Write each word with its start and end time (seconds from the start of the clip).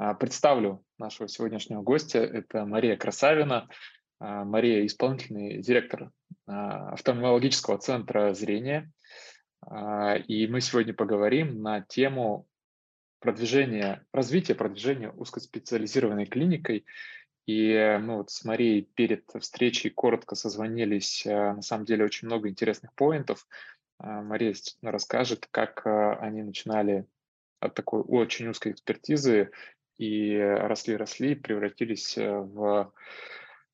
А, 0.00 0.14
представлю 0.14 0.84
нашего 0.96 1.28
сегодняшнего 1.28 1.82
гостя. 1.82 2.20
Это 2.20 2.64
Мария 2.64 2.96
Красавина. 2.96 3.68
А, 4.20 4.44
Мария– 4.44 4.86
исполнительный 4.86 5.58
директор 5.58 6.12
а, 6.46 6.90
офтальмологического 6.90 7.78
центра 7.78 8.32
зрения. 8.32 8.92
И 10.28 10.46
мы 10.46 10.60
сегодня 10.60 10.94
поговорим 10.94 11.60
на 11.62 11.80
тему 11.80 12.46
продвижения, 13.18 14.06
развития 14.12 14.54
продвижения 14.54 15.10
узкоспециализированной 15.10 16.26
клиникой. 16.26 16.86
И 17.46 17.98
мы 18.00 18.18
вот 18.18 18.30
с 18.30 18.44
Марией 18.44 18.82
перед 18.94 19.24
встречей 19.40 19.90
коротко 19.90 20.36
созвонились. 20.36 21.24
На 21.26 21.60
самом 21.60 21.86
деле 21.86 22.04
очень 22.04 22.28
много 22.28 22.48
интересных 22.48 22.94
поинтов. 22.94 23.48
Мария 23.98 24.54
расскажет, 24.80 25.48
как 25.50 25.82
они 25.84 26.44
начинали 26.44 27.04
от 27.58 27.74
такой 27.74 28.02
очень 28.02 28.46
узкой 28.46 28.72
экспертизы 28.72 29.50
и 29.98 30.38
росли-росли, 30.38 31.34
превратились 31.34 32.16
э, 32.16 32.38
в, 32.38 32.92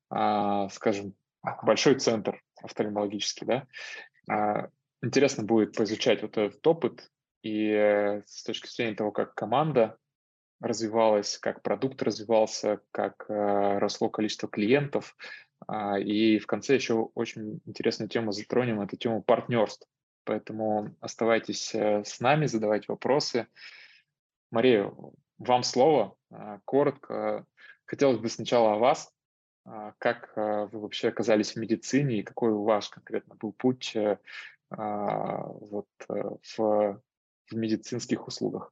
а, 0.09 0.69
скажем, 0.69 1.13
большой 1.63 1.95
центр 1.95 2.43
офтальмологический, 2.61 3.45
да. 3.45 3.67
А, 4.27 4.69
интересно 5.03 5.43
будет 5.43 5.75
поизучать 5.75 6.23
вот 6.23 6.37
этот 6.37 6.65
опыт 6.65 7.11
и 7.43 7.69
э, 7.69 8.23
с 8.25 8.43
точки 8.43 8.67
зрения 8.67 8.95
того, 8.95 9.11
как 9.11 9.35
команда 9.35 9.97
развивалась, 10.59 11.37
как 11.37 11.61
продукт 11.61 12.01
развивался, 12.01 12.81
как 12.91 13.25
э, 13.29 13.77
росло 13.77 14.09
количество 14.09 14.49
клиентов. 14.49 15.15
А, 15.67 15.99
и 15.99 16.39
в 16.39 16.47
конце 16.47 16.73
еще 16.73 17.11
очень 17.13 17.61
интересную 17.65 18.09
тему 18.09 18.31
затронем, 18.31 18.81
это 18.81 18.97
тему 18.97 19.21
партнерств. 19.21 19.87
Поэтому 20.23 20.95
оставайтесь 21.01 21.69
с 21.75 22.19
нами, 22.19 22.47
задавайте 22.47 22.85
вопросы. 22.87 23.45
Мария, 24.49 24.91
вам 25.37 25.63
слово. 25.63 26.15
А, 26.31 26.59
коротко. 26.65 27.45
Хотелось 27.85 28.17
бы 28.17 28.29
сначала 28.29 28.73
о 28.73 28.77
вас. 28.77 29.11
А, 29.65 29.93
как 29.97 30.31
а, 30.35 30.67
вы 30.67 30.79
вообще 30.79 31.09
оказались 31.09 31.53
в 31.53 31.55
медицине 31.57 32.19
и 32.19 32.23
какой 32.23 32.51
у 32.51 32.63
вас 32.63 32.89
конкретно 32.89 33.35
был 33.35 33.51
путь 33.51 33.95
э, 33.95 34.17
вот, 34.69 35.87
э, 36.09 36.13
в, 36.57 37.01
в 37.47 37.55
медицинских 37.55 38.27
услугах? 38.27 38.71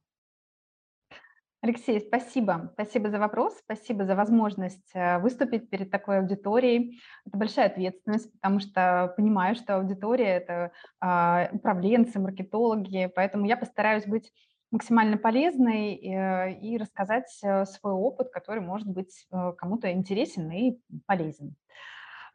Алексей, 1.62 1.98
спасибо. 2.00 2.70
Спасибо 2.74 3.08
за 3.08 3.18
вопрос, 3.18 3.56
спасибо 3.58 4.04
за 4.04 4.14
возможность 4.14 4.90
э, 4.92 5.18
выступить 5.18 5.70
перед 5.70 5.90
такой 5.90 6.18
аудиторией. 6.18 7.00
Это 7.24 7.38
большая 7.38 7.66
ответственность, 7.66 8.30
потому 8.32 8.60
что 8.60 9.14
понимаю, 9.16 9.54
что 9.56 9.76
аудитория– 9.76 10.36
это 11.00 11.50
управленцы, 11.52 12.18
маркетологи, 12.18 13.10
поэтому 13.14 13.46
я 13.46 13.56
постараюсь 13.56 14.06
быть 14.06 14.30
максимально 14.74 15.16
полезной 15.16 15.94
э, 15.94 16.58
и 16.60 16.76
рассказать 16.76 17.30
э, 17.42 17.64
свой 17.64 17.92
опыт, 17.92 18.30
который 18.30 18.60
может 18.60 18.88
быть 18.88 19.26
э, 19.30 19.52
кому-то 19.56 19.90
интересен 19.92 20.50
и 20.50 20.80
полезен. 21.06 21.54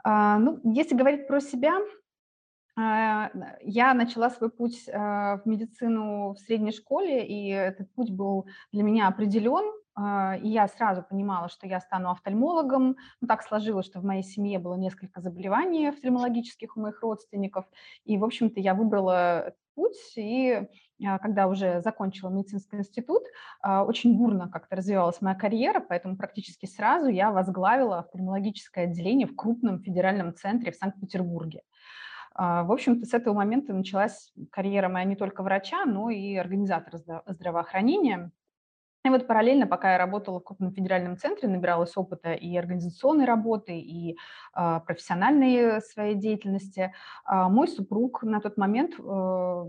А, 0.03 0.39
ну, 0.39 0.61
если 0.63 0.95
говорить 0.95 1.27
про 1.27 1.41
себя, 1.41 1.73
а, 2.77 3.29
я 3.61 3.93
начала 3.93 4.29
свой 4.29 4.49
путь 4.49 4.87
в 4.87 5.41
медицину 5.43 6.33
в 6.33 6.39
средней 6.39 6.71
школе, 6.71 7.27
и 7.27 7.49
этот 7.49 7.93
путь 7.93 8.09
был 8.09 8.45
для 8.71 8.83
меня 8.83 9.09
определен. 9.09 9.73
А, 9.95 10.37
и 10.37 10.47
я 10.47 10.67
сразу 10.69 11.03
понимала, 11.03 11.49
что 11.49 11.67
я 11.67 11.81
стану 11.81 12.09
офтальмологом. 12.11 12.95
Ну, 13.19 13.27
так 13.27 13.43
сложилось, 13.43 13.85
что 13.85 13.99
в 13.99 14.05
моей 14.05 14.23
семье 14.23 14.57
было 14.57 14.75
несколько 14.75 15.19
заболеваний 15.19 15.89
офтальмологических 15.89 16.77
у 16.77 16.79
моих 16.79 17.01
родственников. 17.01 17.65
И, 18.05 18.17
в 18.17 18.23
общем-то, 18.23 18.61
я 18.61 18.75
выбрала 18.75 19.53
путь, 19.79 19.95
и 20.17 20.67
а, 21.05 21.19
когда 21.19 21.47
уже 21.47 21.81
закончила 21.81 22.29
медицинский 22.29 22.77
институт, 22.77 23.23
а, 23.61 23.85
очень 23.85 24.17
бурно 24.17 24.49
как-то 24.49 24.75
развивалась 24.75 25.21
моя 25.21 25.35
карьера, 25.35 25.79
поэтому 25.79 26.17
практически 26.17 26.65
сразу 26.65 27.07
я 27.07 27.31
возглавила 27.31 27.99
офтальмологическое 27.99 28.85
отделение 28.85 29.25
в 29.25 29.35
крупном 29.37 29.81
федеральном 29.81 30.35
центре 30.35 30.73
в 30.73 30.75
Санкт-Петербурге. 30.75 31.61
А, 32.35 32.63
в 32.63 32.73
общем-то, 32.73 33.05
с 33.05 33.13
этого 33.13 33.33
момента 33.33 33.73
началась 33.73 34.33
карьера 34.51 34.89
моя 34.89 35.05
не 35.05 35.15
только 35.15 35.43
врача, 35.43 35.85
но 35.85 36.09
и 36.09 36.35
организатора 36.35 36.99
здравоохранения. 37.27 38.31
И 39.09 39.11
вот 39.11 39.25
параллельно, 39.25 39.65
пока 39.65 39.93
я 39.93 39.97
работала 39.97 40.39
в 40.39 40.43
крупном 40.43 40.71
федеральном 40.71 41.17
центре, 41.17 41.49
набиралась 41.49 41.97
опыта 41.97 42.33
и 42.33 42.55
организационной 42.55 43.25
работы, 43.25 43.79
и 43.79 44.15
э, 44.55 44.79
профессиональной 44.85 45.81
своей 45.81 46.13
деятельности, 46.13 46.93
э, 47.27 47.47
мой 47.49 47.67
супруг 47.67 48.21
на 48.21 48.39
тот 48.39 48.57
момент, 48.57 48.93
э, 48.99 49.65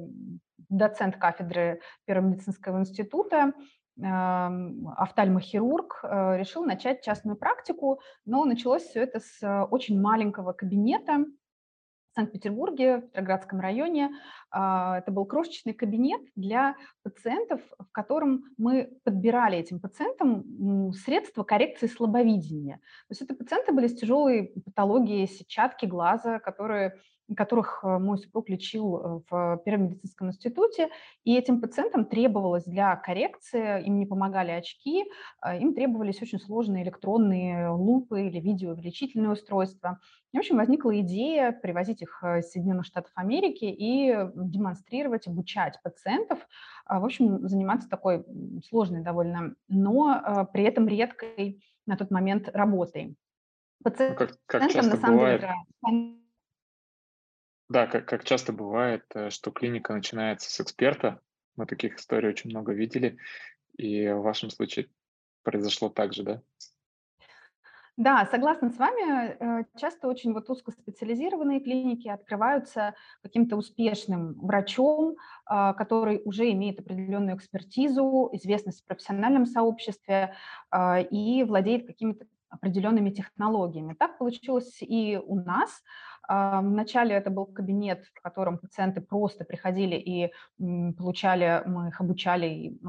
доцент 0.69 1.17
кафедры 1.17 1.81
Первого 2.05 2.29
медицинского 2.29 2.81
института, 2.81 3.55
офтальмохирург, 4.03 6.01
э, 6.03 6.37
решил 6.39 6.65
начать 6.65 7.03
частную 7.03 7.37
практику, 7.37 8.01
но 8.27 8.45
началось 8.45 8.83
все 8.83 9.01
это 9.01 9.21
с 9.21 9.67
очень 9.71 9.99
маленького 10.01 10.53
кабинета, 10.53 11.25
в 12.11 12.15
Санкт-Петербурге, 12.15 12.99
в 12.99 13.01
Петроградском 13.03 13.61
районе. 13.61 14.11
А, 14.51 14.99
это 14.99 15.13
был 15.13 15.25
крошечный 15.27 15.73
кабинет 15.73 16.21
для 16.35 16.77
пациентов, 17.03 17.61
в 17.79 17.91
котором 17.93 18.45
мы 18.59 18.91
подбирали 19.05 19.59
этим 19.59 19.81
пациентам 19.81 20.93
средства 20.93 21.45
коррекции 21.45 21.87
слабовидения. 21.87 22.77
То 22.77 23.13
есть 23.13 23.23
это 23.23 23.35
пациенты 23.35 23.73
были 23.73 23.87
с 23.87 23.95
тяжелой 23.95 24.53
патологией 24.65 25.27
сетчатки 25.27 25.87
глаза, 25.87 26.41
которые 26.41 27.01
которых 27.35 27.81
э, 27.83 27.99
мой 27.99 28.19
супруг 28.19 28.49
лечил 28.49 28.97
э, 28.97 29.21
в 29.31 29.63
Первом 29.65 29.87
медицинском 29.87 30.29
институте, 30.29 30.89
и 31.25 31.37
этим 31.37 31.61
пациентам 31.61 32.05
требовалось 32.05 32.65
для 32.65 32.97
коррекции, 32.97 33.85
им 33.85 33.99
не 33.99 34.07
помогали 34.07 34.51
очки, 34.51 35.05
а 35.41 35.57
им 35.57 35.75
требовались 35.75 36.21
очень 36.23 36.41
сложные 36.41 36.85
электронные 36.85 37.69
лупы 37.69 38.27
или 38.27 38.41
видеоувеличительные 38.41 39.31
устройства. 39.31 39.99
И, 40.33 40.37
в 40.37 40.41
общем, 40.41 40.57
возникла 40.57 40.99
идея 41.01 41.53
привозить 41.53 42.03
их 42.03 42.21
э, 42.23 42.41
из 42.41 42.51
Соединенных 42.51 42.87
Штатов 42.87 43.13
Америки 43.15 43.65
и 43.65 44.15
демонстрировать, 44.35 45.27
обучать 45.27 45.81
пациентов, 45.83 46.39
в 46.89 47.05
общем, 47.05 47.47
заниматься 47.47 47.89
такой 47.89 48.25
сложной 48.69 49.03
довольно, 49.03 49.55
но 49.69 50.49
при 50.53 50.65
этом 50.65 50.89
редкой 50.89 51.63
на 51.87 51.97
тот 51.97 52.11
момент 52.11 52.49
работой. 52.53 53.17
Пациентам, 53.83 54.29
ну, 54.29 54.35
как, 54.47 54.63
как 54.63 54.73
часто 54.73 54.91
на 54.91 54.97
самом 54.97 55.17
бывает... 55.19 55.41
деле, 55.41 56.20
да, 57.71 57.87
как, 57.87 58.05
как 58.05 58.25
часто 58.25 58.53
бывает, 58.53 59.05
э, 59.15 59.31
что 59.31 59.53
клиника 59.53 59.95
начинается 59.95 60.51
с 60.51 60.61
эксперта. 60.61 61.21
Мы 61.57 61.67
таких 61.67 61.97
историй 61.97 62.29
очень 62.29 62.51
много 62.51 62.73
видели. 62.73 63.17
И 63.79 64.09
в 64.09 64.23
вашем 64.23 64.51
случае 64.51 64.89
произошло 65.45 65.89
так 65.89 66.13
же, 66.13 66.25
да? 66.25 66.43
Да, 67.97 68.27
согласна 68.29 68.71
с 68.71 68.77
вами. 68.77 69.61
Э, 69.61 69.65
часто 69.77 70.09
очень 70.09 70.33
вот 70.33 70.51
узкоспециализированные 70.51 71.61
клиники 71.61 72.09
открываются 72.09 72.95
каким-то 73.23 73.57
успешным 73.57 74.35
врачом, 74.41 75.17
а, 75.45 75.73
который 75.75 76.23
уже 76.25 76.51
имеет 76.51 76.81
определенную 76.81 77.37
экспертизу, 77.37 78.31
известность 78.33 78.83
в 78.83 78.87
профессиональном 78.87 79.47
сообществе 79.47 80.35
а, 80.73 80.99
и 80.99 81.45
владеет 81.45 81.87
какими-то 81.87 82.27
определенными 82.51 83.11
технологиями. 83.11 83.95
Так 83.95 84.19
получилось 84.19 84.79
и 84.81 85.19
у 85.25 85.37
нас. 85.37 85.83
Вначале 86.33 87.17
это 87.17 87.29
был 87.29 87.47
кабинет, 87.47 88.05
в 88.15 88.21
котором 88.23 88.59
пациенты 88.59 89.01
просто 89.01 89.45
приходили 89.45 89.97
и 89.97 90.33
получали, 90.97 91.63
мы 91.67 91.89
их 91.89 92.01
обучали, 92.01 92.47
и, 92.47 92.81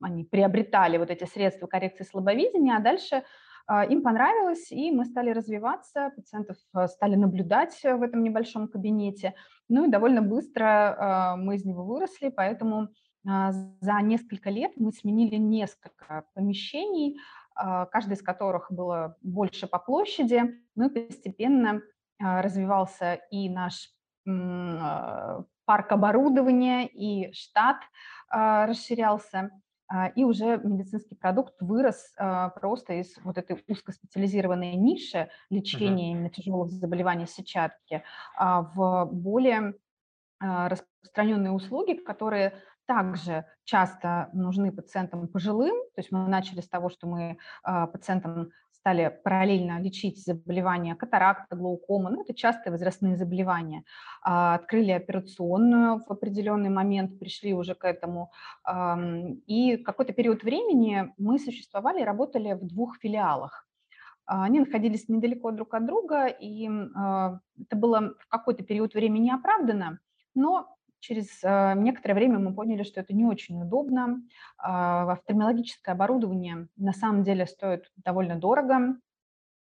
они 0.00 0.24
приобретали 0.24 0.98
вот 0.98 1.10
эти 1.10 1.24
средства 1.24 1.66
коррекции 1.66 2.04
слабовидения, 2.04 2.76
а 2.76 2.80
дальше 2.80 3.22
а, 3.66 3.84
им 3.84 4.02
понравилось, 4.02 4.72
и 4.72 4.90
мы 4.90 5.04
стали 5.04 5.30
развиваться, 5.30 6.10
пациентов 6.16 6.56
а, 6.72 6.88
стали 6.88 7.14
наблюдать 7.14 7.80
в 7.82 8.02
этом 8.02 8.22
небольшом 8.22 8.68
кабинете, 8.68 9.34
ну 9.68 9.84
и 9.86 9.90
довольно 9.90 10.22
быстро 10.22 10.64
а, 10.66 11.36
мы 11.36 11.56
из 11.56 11.64
него 11.64 11.84
выросли, 11.84 12.30
поэтому 12.30 12.88
за 13.22 14.00
несколько 14.00 14.48
лет 14.48 14.72
мы 14.76 14.92
сменили 14.92 15.36
несколько 15.36 16.24
помещений, 16.32 17.18
каждое 17.54 18.14
из 18.14 18.22
которых 18.22 18.72
было 18.72 19.18
больше 19.20 19.66
по 19.66 19.78
площади, 19.78 20.58
ну 20.74 20.88
и 20.88 21.06
постепенно 21.06 21.70
а, 21.70 21.80
развивался 22.20 23.14
и 23.30 23.48
наш 23.48 23.90
а, 24.28 25.44
парк 25.64 25.92
оборудования, 25.92 26.86
и 26.86 27.32
штат 27.32 27.78
а, 28.28 28.66
расширялся, 28.66 29.50
и 30.14 30.22
уже 30.22 30.58
медицинский 30.58 31.16
продукт 31.16 31.54
вырос 31.60 32.14
просто 32.60 32.92
из 33.00 33.12
вот 33.24 33.38
этой 33.38 33.60
узкоспециализированной 33.66 34.76
ниши 34.76 35.30
лечения 35.50 36.12
именно 36.12 36.30
тяжелых 36.30 36.70
заболеваний 36.70 37.26
сетчатки 37.26 38.04
в 38.38 39.08
более 39.10 39.74
распространенные 40.38 41.50
услуги, 41.50 41.94
которые 41.94 42.54
также 42.86 43.46
часто 43.64 44.30
нужны 44.32 44.70
пациентам 44.70 45.26
пожилым. 45.26 45.74
То 45.96 46.00
есть 46.00 46.12
мы 46.12 46.28
начали 46.28 46.60
с 46.60 46.68
того, 46.68 46.88
что 46.88 47.08
мы 47.08 47.38
пациентам 47.64 48.52
стали 48.80 49.16
параллельно 49.24 49.80
лечить 49.80 50.24
заболевания 50.24 50.94
катаракта, 50.94 51.56
глаукома, 51.56 52.10
ну, 52.10 52.22
это 52.22 52.34
частые 52.34 52.72
возрастные 52.72 53.16
заболевания. 53.16 53.84
А, 54.22 54.54
открыли 54.54 54.90
операционную 54.90 56.00
в 56.06 56.10
определенный 56.10 56.70
момент, 56.70 57.18
пришли 57.18 57.54
уже 57.54 57.74
к 57.74 57.84
этому. 57.84 58.32
И 59.46 59.76
какой-то 59.84 60.12
период 60.12 60.42
времени 60.42 61.12
мы 61.18 61.38
существовали 61.38 62.00
и 62.00 62.04
работали 62.04 62.54
в 62.54 62.66
двух 62.66 62.98
филиалах. 62.98 63.66
А, 64.30 64.44
они 64.44 64.60
находились 64.60 65.08
недалеко 65.08 65.50
друг 65.50 65.74
от 65.74 65.86
друга, 65.86 66.26
и 66.26 66.68
а, 66.94 67.40
это 67.60 67.76
было 67.76 68.14
в 68.18 68.28
какой-то 68.28 68.62
период 68.62 68.94
времени 68.94 69.30
оправдано, 69.30 69.98
но 70.34 70.76
через 71.00 71.42
некоторое 71.42 72.14
время 72.14 72.38
мы 72.38 72.54
поняли, 72.54 72.82
что 72.82 73.00
это 73.00 73.12
не 73.14 73.24
очень 73.24 73.60
удобно. 73.60 74.22
Офтальмологическое 74.58 75.94
оборудование 75.94 76.68
на 76.76 76.92
самом 76.92 77.22
деле 77.22 77.46
стоит 77.46 77.90
довольно 77.96 78.36
дорого. 78.36 78.96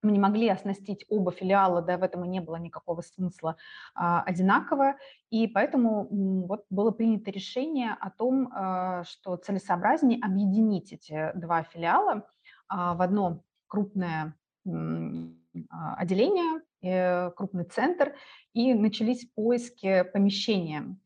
Мы 0.02 0.12
не 0.12 0.18
могли 0.18 0.48
оснастить 0.48 1.04
оба 1.08 1.32
филиала, 1.32 1.82
да, 1.82 1.98
в 1.98 2.04
этом 2.04 2.24
и 2.24 2.28
не 2.28 2.40
было 2.40 2.56
никакого 2.56 3.00
смысла 3.00 3.56
а, 3.94 4.22
одинаково, 4.22 4.96
и 5.30 5.48
поэтому 5.48 6.06
вот 6.46 6.66
было 6.70 6.92
принято 6.92 7.32
решение 7.32 7.96
о 7.98 8.10
том, 8.10 8.48
а, 8.52 9.02
что 9.04 9.36
целесообразнее 9.36 10.20
объединить 10.22 10.92
эти 10.92 11.32
два 11.34 11.64
филиала 11.64 12.28
а, 12.68 12.94
в 12.94 13.02
одно 13.02 13.42
крупное 13.66 14.36
а, 14.66 15.94
отделение, 15.96 16.58
э, 16.58 16.67
крупный 16.80 17.64
центр, 17.64 18.14
и 18.54 18.74
начались 18.74 19.26
поиски 19.34 20.04
помещения. 20.12 20.96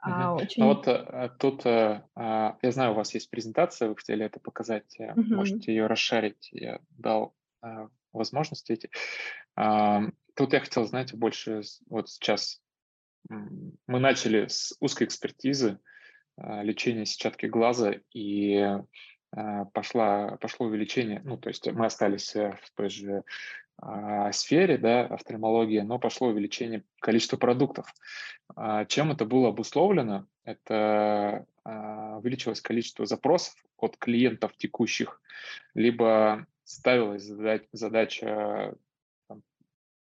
А, 0.00 0.34
очень... 0.34 0.62
Ну 0.62 0.68
вот 0.68 0.86
э, 0.86 1.30
тут, 1.38 1.66
э, 1.66 2.02
а, 2.14 2.56
я 2.62 2.70
знаю, 2.70 2.92
у 2.92 2.94
вас 2.94 3.14
есть 3.14 3.30
презентация, 3.30 3.88
вы 3.88 3.96
хотели 3.96 4.24
это 4.24 4.38
показать, 4.40 4.96
угу. 4.98 5.34
можете 5.34 5.72
ее 5.72 5.86
расшарить, 5.86 6.48
я 6.52 6.80
дал 6.90 7.34
возможности 8.12 8.72
эти. 8.72 8.90
Тут 10.34 10.52
я 10.52 10.60
хотел, 10.60 10.84
знаете, 10.84 11.16
больше 11.16 11.62
вот 11.88 12.08
сейчас 12.08 12.62
мы 13.28 13.98
начали 13.98 14.46
с 14.46 14.76
узкой 14.78 15.04
экспертизы 15.04 15.80
лечения 16.36 17.04
сетчатки 17.04 17.46
глаза, 17.46 17.94
и 18.14 18.78
пошла, 19.74 20.36
пошло 20.40 20.66
увеличение, 20.66 21.20
ну, 21.24 21.36
то 21.36 21.48
есть 21.48 21.70
мы 21.70 21.86
остались 21.86 22.34
э, 22.34 22.56
в 22.62 22.70
той 22.74 22.88
же 22.88 23.24
сфере, 24.32 24.78
да, 24.78 25.06
офтальмологии, 25.06 25.80
но 25.80 25.98
пошло 25.98 26.28
увеличение 26.28 26.84
количества 27.00 27.36
продуктов. 27.36 27.94
А, 28.56 28.84
чем 28.84 29.12
это 29.12 29.24
было 29.24 29.48
обусловлено? 29.48 30.26
Это 30.44 31.46
увеличилось 31.64 32.62
количество 32.62 33.04
запросов 33.04 33.54
от 33.76 33.98
клиентов 33.98 34.56
текущих, 34.56 35.20
либо 35.74 36.46
ставилась 36.64 37.24
задача 37.72 38.74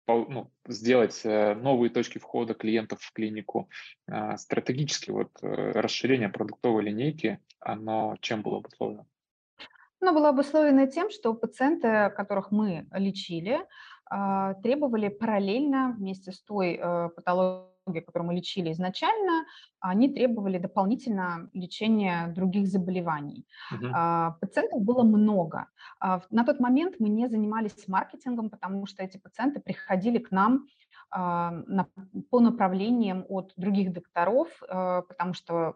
ну, 0.08 0.52
сделать 0.68 1.22
э, 1.24 1.56
новые 1.56 1.90
точки 1.90 2.20
входа 2.20 2.54
клиентов 2.54 3.02
в 3.02 3.12
клинику. 3.12 3.70
Стратегически 4.38 5.12
вот 5.12 5.32
э, 5.42 5.48
расширение 5.48 6.30
продуктовой 6.30 6.84
линейки, 6.84 7.40
оно 7.60 8.16
чем 8.22 8.42
было 8.42 8.58
обусловлено? 8.58 9.08
Оно 10.06 10.14
было 10.14 10.30
обусловлено 10.30 10.86
тем, 10.86 11.10
что 11.10 11.34
пациенты, 11.34 12.12
которых 12.16 12.52
мы 12.52 12.88
лечили, 12.92 13.66
а, 14.08 14.54
требовали 14.54 15.08
параллельно 15.08 15.96
вместе 15.98 16.32
с 16.32 16.44
той 16.44 16.80
э, 16.80 17.10
патологией, 17.10 18.06
которую 18.06 18.28
мы 18.28 18.36
лечили 18.36 18.72
изначально, 18.72 19.46
они 19.80 20.14
требовали 20.14 20.60
дополнительно 20.60 21.50
лечения 21.54 22.28
других 22.36 22.68
заболеваний. 22.68 23.48
Угу. 23.72 23.88
Пациентов 24.42 24.84
было 24.84 25.02
много. 25.02 25.70
А, 26.00 26.22
на 26.30 26.46
тот 26.46 26.60
момент 26.60 26.98
мы 27.00 27.10
не 27.10 27.28
занимались 27.28 27.88
маркетингом, 27.88 28.52
потому 28.52 28.86
что 28.86 29.02
эти 29.04 29.18
пациенты 29.18 29.60
приходили 29.60 30.20
к 30.20 30.30
нам 30.30 30.68
по 31.16 32.40
направлениям 32.42 33.26
от 33.30 33.54
других 33.56 33.94
докторов, 33.94 34.50
э, 34.62 35.02
потому 35.08 35.34
что 35.34 35.76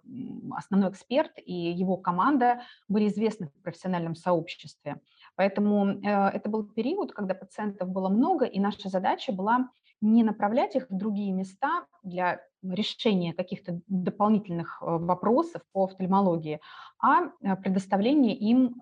основной 0.52 0.92
эксперт 0.92 1.32
и 1.38 1.54
его 1.54 1.96
команда 1.96 2.62
были 2.90 3.08
известны 3.08 3.48
в 3.48 3.62
профессиональном 3.62 4.16
сообществе. 4.16 5.00
Поэтому 5.36 5.88
э, 5.88 6.30
это 6.30 6.50
был 6.50 6.64
период, 6.64 7.14
когда 7.14 7.36
пациентов 7.36 7.88
было 7.88 8.10
много, 8.10 8.46
и 8.46 8.60
наша 8.60 8.90
задача 8.90 9.32
была 9.32 9.70
не 10.02 10.24
направлять 10.24 10.76
их 10.76 10.90
в 10.90 10.98
другие 10.98 11.32
места 11.32 11.86
для 12.04 12.42
решения 12.62 13.34
каких-то 13.34 13.80
дополнительных 13.88 14.80
э, 14.82 14.86
вопросов 14.86 15.62
по 15.72 15.86
офтальмологии, 15.86 16.60
а 17.02 17.30
предоставление 17.64 18.36
им 18.36 18.76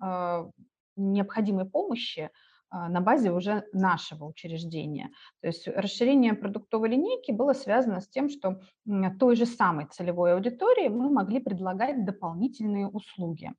необходимой 0.96 1.64
помощи 1.64 2.30
а, 2.30 2.47
на 2.70 3.00
базе 3.00 3.32
уже 3.32 3.64
нашего 3.72 4.26
учреждения. 4.26 5.10
То 5.40 5.48
есть 5.48 5.68
расширение 5.68 6.34
продуктовой 6.34 6.90
линейки 6.90 7.32
было 7.32 7.52
связано 7.52 8.00
с 8.00 8.08
тем, 8.08 8.28
что 8.28 8.60
той 9.18 9.36
же 9.36 9.46
самой 9.46 9.86
целевой 9.86 10.34
аудитории 10.34 10.88
мы 10.88 11.10
могли 11.10 11.40
предлагать 11.40 12.04
дополнительные 12.04 12.88
услуги. 12.88 13.52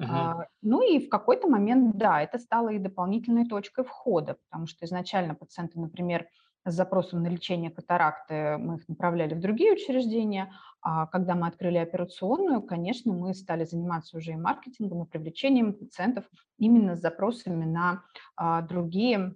Uh-huh. 0.00 0.44
Ну 0.62 0.82
и 0.82 1.04
в 1.04 1.08
какой-то 1.08 1.48
момент, 1.48 1.96
да, 1.96 2.22
это 2.22 2.38
стало 2.38 2.68
и 2.68 2.78
дополнительной 2.78 3.46
точкой 3.46 3.84
входа, 3.84 4.36
потому 4.48 4.66
что 4.68 4.86
изначально 4.86 5.34
пациенты, 5.34 5.80
например, 5.80 6.28
с 6.70 6.74
запросом 6.74 7.22
на 7.22 7.28
лечение 7.28 7.70
катаракты 7.70 8.58
мы 8.58 8.76
их 8.76 8.88
направляли 8.88 9.34
в 9.34 9.40
другие 9.40 9.72
учреждения, 9.72 10.52
а 10.80 11.06
когда 11.06 11.34
мы 11.34 11.46
открыли 11.46 11.78
операционную, 11.78 12.62
конечно, 12.62 13.12
мы 13.12 13.34
стали 13.34 13.64
заниматься 13.64 14.16
уже 14.16 14.32
и 14.32 14.36
маркетингом, 14.36 15.02
и 15.02 15.08
привлечением 15.08 15.72
пациентов 15.72 16.24
именно 16.58 16.96
с 16.96 17.00
запросами 17.00 17.64
на 17.64 18.04
а, 18.36 18.62
другие 18.62 19.34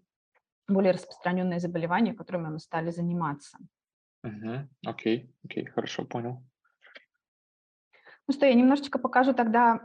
более 0.68 0.92
распространенные 0.92 1.60
заболевания, 1.60 2.14
которыми 2.14 2.48
мы 2.48 2.58
стали 2.58 2.90
заниматься. 2.90 3.58
Угу. 4.22 4.68
Окей, 4.86 5.34
окей, 5.44 5.66
хорошо, 5.66 6.04
понял. 6.04 6.42
Ну 8.28 8.34
что, 8.34 8.46
я 8.46 8.54
немножечко 8.54 8.98
покажу 8.98 9.34
тогда 9.34 9.82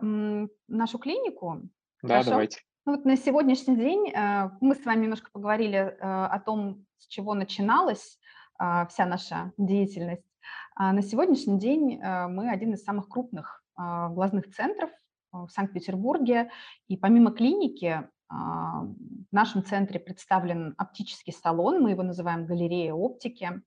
нашу 0.67 0.99
клинику. 0.99 1.61
Да, 2.03 2.09
Хорошо? 2.09 2.29
давайте. 2.29 2.61
Ну 2.87 2.93
вот 2.93 3.03
на 3.03 3.17
сегодняшний 3.17 3.75
день 3.75 4.11
э, 4.11 4.49
мы 4.61 4.73
с 4.73 4.85
вами 4.85 5.01
немножко 5.01 5.29
поговорили 5.29 5.77
э, 5.77 5.97
о 5.99 6.39
том, 6.39 6.85
с 6.99 7.07
чего 7.07 7.33
начиналась 7.33 8.17
э, 8.61 8.85
вся 8.89 9.05
наша 9.05 9.51
деятельность. 9.57 10.23
А 10.73 10.93
на 10.93 11.01
сегодняшний 11.01 11.59
день 11.59 11.99
мы 11.99 12.49
один 12.49 12.75
из 12.75 12.85
самых 12.85 13.09
крупных 13.09 13.61
глазных 13.75 14.55
центров 14.55 14.89
в 15.33 15.49
Санкт-Петербурге. 15.49 16.49
И 16.87 16.95
помимо 16.95 17.31
клиники 17.31 18.07
в 18.29 19.33
нашем 19.33 19.65
центре 19.65 19.99
представлен 19.99 20.73
оптический 20.77 21.33
салон, 21.33 21.81
мы 21.81 21.89
его 21.89 22.03
называем 22.03 22.45
галерея 22.45 22.93
оптики. 22.93 23.61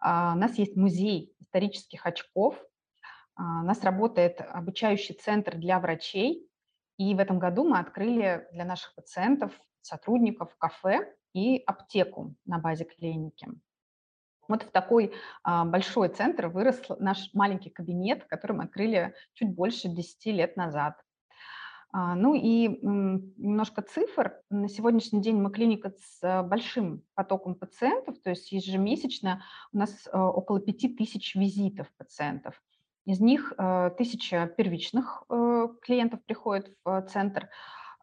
У 0.00 0.04
нас 0.04 0.56
есть 0.58 0.76
музей 0.76 1.34
исторических 1.40 2.06
очков. 2.06 2.62
У 3.36 3.42
нас 3.42 3.82
работает 3.82 4.40
обучающий 4.40 5.16
центр 5.16 5.56
для 5.56 5.80
врачей, 5.80 6.46
и 6.98 7.14
в 7.14 7.18
этом 7.18 7.38
году 7.38 7.64
мы 7.64 7.78
открыли 7.78 8.46
для 8.52 8.64
наших 8.64 8.94
пациентов, 8.94 9.52
сотрудников 9.80 10.54
кафе 10.58 11.14
и 11.32 11.62
аптеку 11.66 12.34
на 12.44 12.58
базе 12.58 12.84
клиники. 12.84 13.48
Вот 14.48 14.64
в 14.64 14.70
такой 14.70 15.12
а, 15.44 15.64
большой 15.64 16.08
центр 16.08 16.48
вырос 16.48 16.82
наш 16.98 17.32
маленький 17.32 17.70
кабинет, 17.70 18.24
который 18.24 18.52
мы 18.52 18.64
открыли 18.64 19.14
чуть 19.34 19.54
больше 19.54 19.88
10 19.88 20.26
лет 20.26 20.56
назад. 20.56 21.00
А, 21.92 22.14
ну 22.14 22.34
и 22.34 22.68
немножко 22.82 23.82
цифр. 23.82 24.34
На 24.50 24.68
сегодняшний 24.68 25.22
день 25.22 25.36
мы 25.36 25.50
клиника 25.50 25.92
с 25.96 26.42
большим 26.42 27.02
потоком 27.14 27.54
пациентов, 27.54 28.18
то 28.20 28.30
есть 28.30 28.50
ежемесячно 28.50 29.44
у 29.72 29.78
нас 29.78 30.08
а, 30.10 30.28
около 30.28 30.60
5000 30.60 31.34
визитов 31.36 31.90
пациентов. 31.96 32.60
Из 33.04 33.20
них 33.20 33.52
э, 33.58 33.90
тысяча 33.98 34.46
первичных 34.46 35.24
э, 35.28 35.68
клиентов 35.82 36.22
приходит 36.24 36.72
в 36.84 36.88
э, 36.88 37.06
центр. 37.08 37.48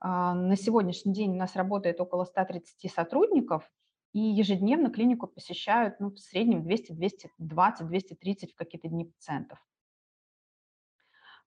А, 0.01 0.34
на 0.34 0.58
сегодняшний 0.58 1.13
день 1.13 1.32
у 1.32 1.38
нас 1.38 1.56
работает 1.56 2.01
около 2.01 2.25
130 2.25 2.91
сотрудников, 2.91 3.70
и 4.12 4.20
ежедневно 4.20 4.89
клинику 4.89 5.27
посещают 5.27 6.00
ну, 6.00 6.10
в 6.10 6.20
среднем 6.20 6.63
200, 6.63 6.94
220, 6.94 7.88
230 7.88 8.53
в 8.53 8.56
какие-то 8.56 8.88
дни 8.89 9.06
пациентов. 9.06 9.60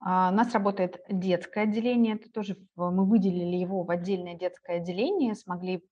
А, 0.00 0.30
у 0.30 0.34
нас 0.34 0.52
работает 0.54 1.04
детское 1.10 1.64
отделение, 1.64 2.14
это 2.14 2.30
тоже 2.30 2.56
мы 2.76 3.04
выделили 3.04 3.56
его 3.56 3.84
в 3.84 3.90
отдельное 3.90 4.34
детское 4.34 4.78
отделение, 4.78 5.34
смогли 5.34 5.84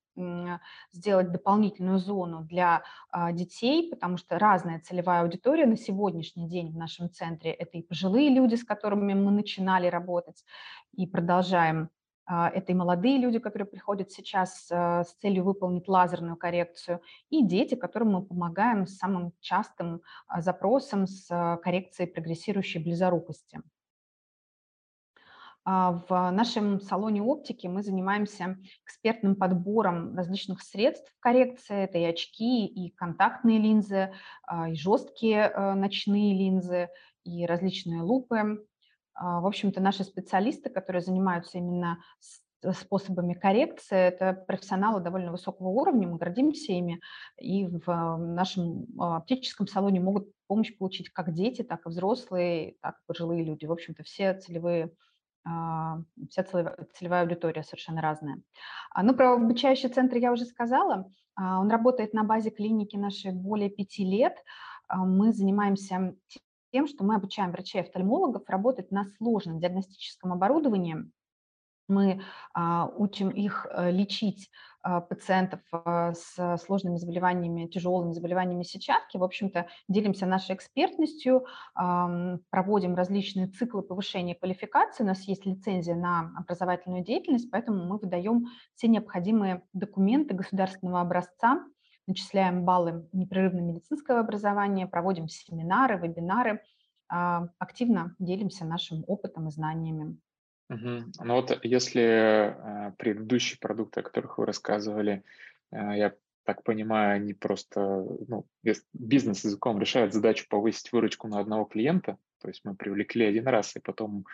сделать 0.92 1.32
дополнительную 1.32 1.98
зону 1.98 2.42
для 2.42 2.82
а, 3.10 3.32
детей, 3.32 3.88
потому 3.90 4.16
что 4.16 4.38
разная 4.38 4.80
целевая 4.80 5.22
аудитория 5.22 5.66
на 5.66 5.76
сегодняшний 5.76 6.48
день 6.48 6.72
в 6.72 6.76
нашем 6.76 7.10
центре– 7.10 7.50
это 7.52 7.78
и 7.78 7.82
пожилые 7.82 8.30
люди, 8.30 8.56
с 8.56 8.64
которыми 8.64 9.14
мы 9.14 9.30
начинали 9.30 9.86
работать 9.86 10.44
и 10.92 11.06
продолжаем 11.06 11.90
а, 12.26 12.48
это 12.48 12.70
и 12.70 12.76
молодые 12.76 13.18
люди, 13.18 13.38
которые 13.40 13.66
приходят 13.66 14.12
сейчас 14.12 14.68
а, 14.70 15.04
с 15.04 15.14
целью 15.14 15.44
выполнить 15.44 15.88
лазерную 15.88 16.36
коррекцию, 16.36 17.02
и 17.28 17.44
дети, 17.44 17.74
которым 17.74 18.12
мы 18.12 18.22
помогаем 18.22 18.86
с 18.86 18.96
самым 18.98 19.32
частым 19.40 20.02
запросом 20.38 21.06
с 21.06 21.58
коррекцией 21.62 22.08
прогрессирующей 22.08 22.80
близорукости. 22.80 23.60
А, 25.72 26.02
в 26.08 26.30
нашем 26.32 26.80
салоне 26.80 27.22
оптики 27.22 27.68
мы 27.68 27.84
занимаемся 27.84 28.58
экспертным 28.84 29.36
подбором 29.36 30.16
различных 30.16 30.62
средств 30.62 31.12
коррекции. 31.20 31.84
Это 31.84 31.98
и 31.98 32.04
очки, 32.04 32.66
и 32.66 32.90
контактные 32.90 33.60
линзы, 33.60 34.12
а, 34.42 34.68
и 34.68 34.74
жесткие 34.74 35.48
э, 35.48 35.74
ночные 35.74 36.34
линзы, 36.36 36.88
и 37.22 37.46
различные 37.46 38.02
лупы. 38.02 38.66
А, 39.14 39.40
в 39.40 39.46
общем-то, 39.46 39.80
наши 39.80 40.02
специалисты, 40.02 40.70
которые 40.70 41.02
занимаются 41.02 41.58
именно 41.58 42.02
способами 42.72 43.34
коррекции, 43.34 43.96
это 43.96 44.32
профессионалы 44.32 45.00
довольно 45.00 45.30
высокого 45.30 45.68
уровня, 45.68 46.08
мы 46.08 46.18
гордимся 46.18 46.72
ими, 46.72 47.00
и 47.40 47.66
в 47.66 48.16
нашем 48.18 48.86
оптическом 48.98 49.66
салоне 49.66 50.00
могут 50.00 50.30
помощь 50.48 50.76
получить 50.76 51.10
как 51.10 51.32
дети, 51.32 51.62
так 51.62 51.86
и 51.86 51.88
взрослые, 51.88 52.74
так 52.82 52.96
и 52.96 53.06
пожилые 53.06 53.44
люди. 53.44 53.66
В 53.66 53.72
общем-то, 53.72 54.02
все 54.02 54.34
целевые 54.34 54.90
вся 55.44 56.44
целевая 56.44 57.22
аудитория 57.22 57.62
совершенно 57.62 58.00
разная. 58.00 58.42
А, 58.90 59.02
ну, 59.02 59.14
про 59.14 59.34
обучающий 59.34 59.88
центр 59.88 60.16
я 60.16 60.32
уже 60.32 60.44
сказала. 60.44 61.10
А, 61.34 61.60
он 61.60 61.70
работает 61.70 62.12
на 62.12 62.24
базе 62.24 62.50
клиники 62.50 62.96
нашей 62.96 63.32
более 63.32 63.70
пяти 63.70 64.04
лет. 64.04 64.36
Мы 64.88 65.32
занимаемся 65.32 66.14
тем, 66.72 66.86
что 66.86 67.04
мы 67.04 67.14
обучаем 67.16 67.52
врачей-офтальмологов 67.52 68.48
работать 68.48 68.90
на 68.90 69.04
сложном 69.04 69.60
диагностическом 69.60 70.32
оборудовании, 70.32 71.10
мы 71.90 72.22
а, 72.54 72.86
учим 72.96 73.28
их 73.28 73.66
э, 73.68 73.90
лечить 73.90 74.48
а, 74.48 74.50
пациентов 74.82 75.60
а, 75.72 76.12
с 76.14 76.56
сложными 76.64 76.96
заболеваниями, 76.96 77.66
тяжелыми 77.66 78.12
заболеваниями 78.12 78.62
сетчатки. 78.62 79.16
В 79.16 79.24
общем-то, 79.24 79.66
делимся 79.88 80.26
нашей 80.26 80.54
экспертностью, 80.54 81.46
проводим 81.74 82.94
различные 82.94 83.48
циклы 83.48 83.82
повышения 83.82 84.34
квалификации. 84.34 85.04
У 85.04 85.06
нас 85.06 85.22
есть 85.22 85.46
лицензия 85.46 85.94
на 85.94 86.32
образовательную 86.36 87.04
деятельность, 87.04 87.50
поэтому 87.50 87.84
мы 87.84 87.98
выдаем 87.98 88.46
все 88.74 88.88
необходимые 88.88 89.62
документы 89.72 90.34
государственного 90.34 91.00
образца, 91.00 91.64
начисляем 92.06 92.64
баллы 92.64 93.08
непрерывного 93.12 93.66
медицинского 93.66 94.20
образования, 94.20 94.86
проводим 94.86 95.28
семинары, 95.28 95.98
вебинары, 95.98 96.62
активно 97.08 98.14
делимся 98.18 98.64
нашим 98.64 99.04
опытом 99.06 99.48
и 99.48 99.50
знаниями. 99.50 100.18
Мгм. 100.70 101.10
Ну 101.18 101.34
вот 101.34 101.58
если 101.64 102.02
э, 102.02 102.92
предыдущие 102.96 103.58
продукты, 103.58 104.00
о 104.00 104.02
которых 104.04 104.38
вы 104.38 104.46
рассказывали, 104.46 105.24
э, 105.72 105.76
я 105.96 106.14
так 106.44 106.62
понимаю, 106.62 107.16
они 107.16 107.34
просто, 107.34 108.06
ну, 108.28 108.46
бизнес-языком 108.92 109.80
решают 109.80 110.14
задачу 110.14 110.46
повысить 110.48 110.92
выручку 110.92 111.26
на 111.26 111.40
одного 111.40 111.64
клиента, 111.64 112.18
то 112.40 112.48
есть 112.48 112.60
мы 112.64 112.76
привлекли 112.76 113.26
один 113.26 113.48
раз, 113.48 113.74
и 113.74 113.80
потом 113.80 114.26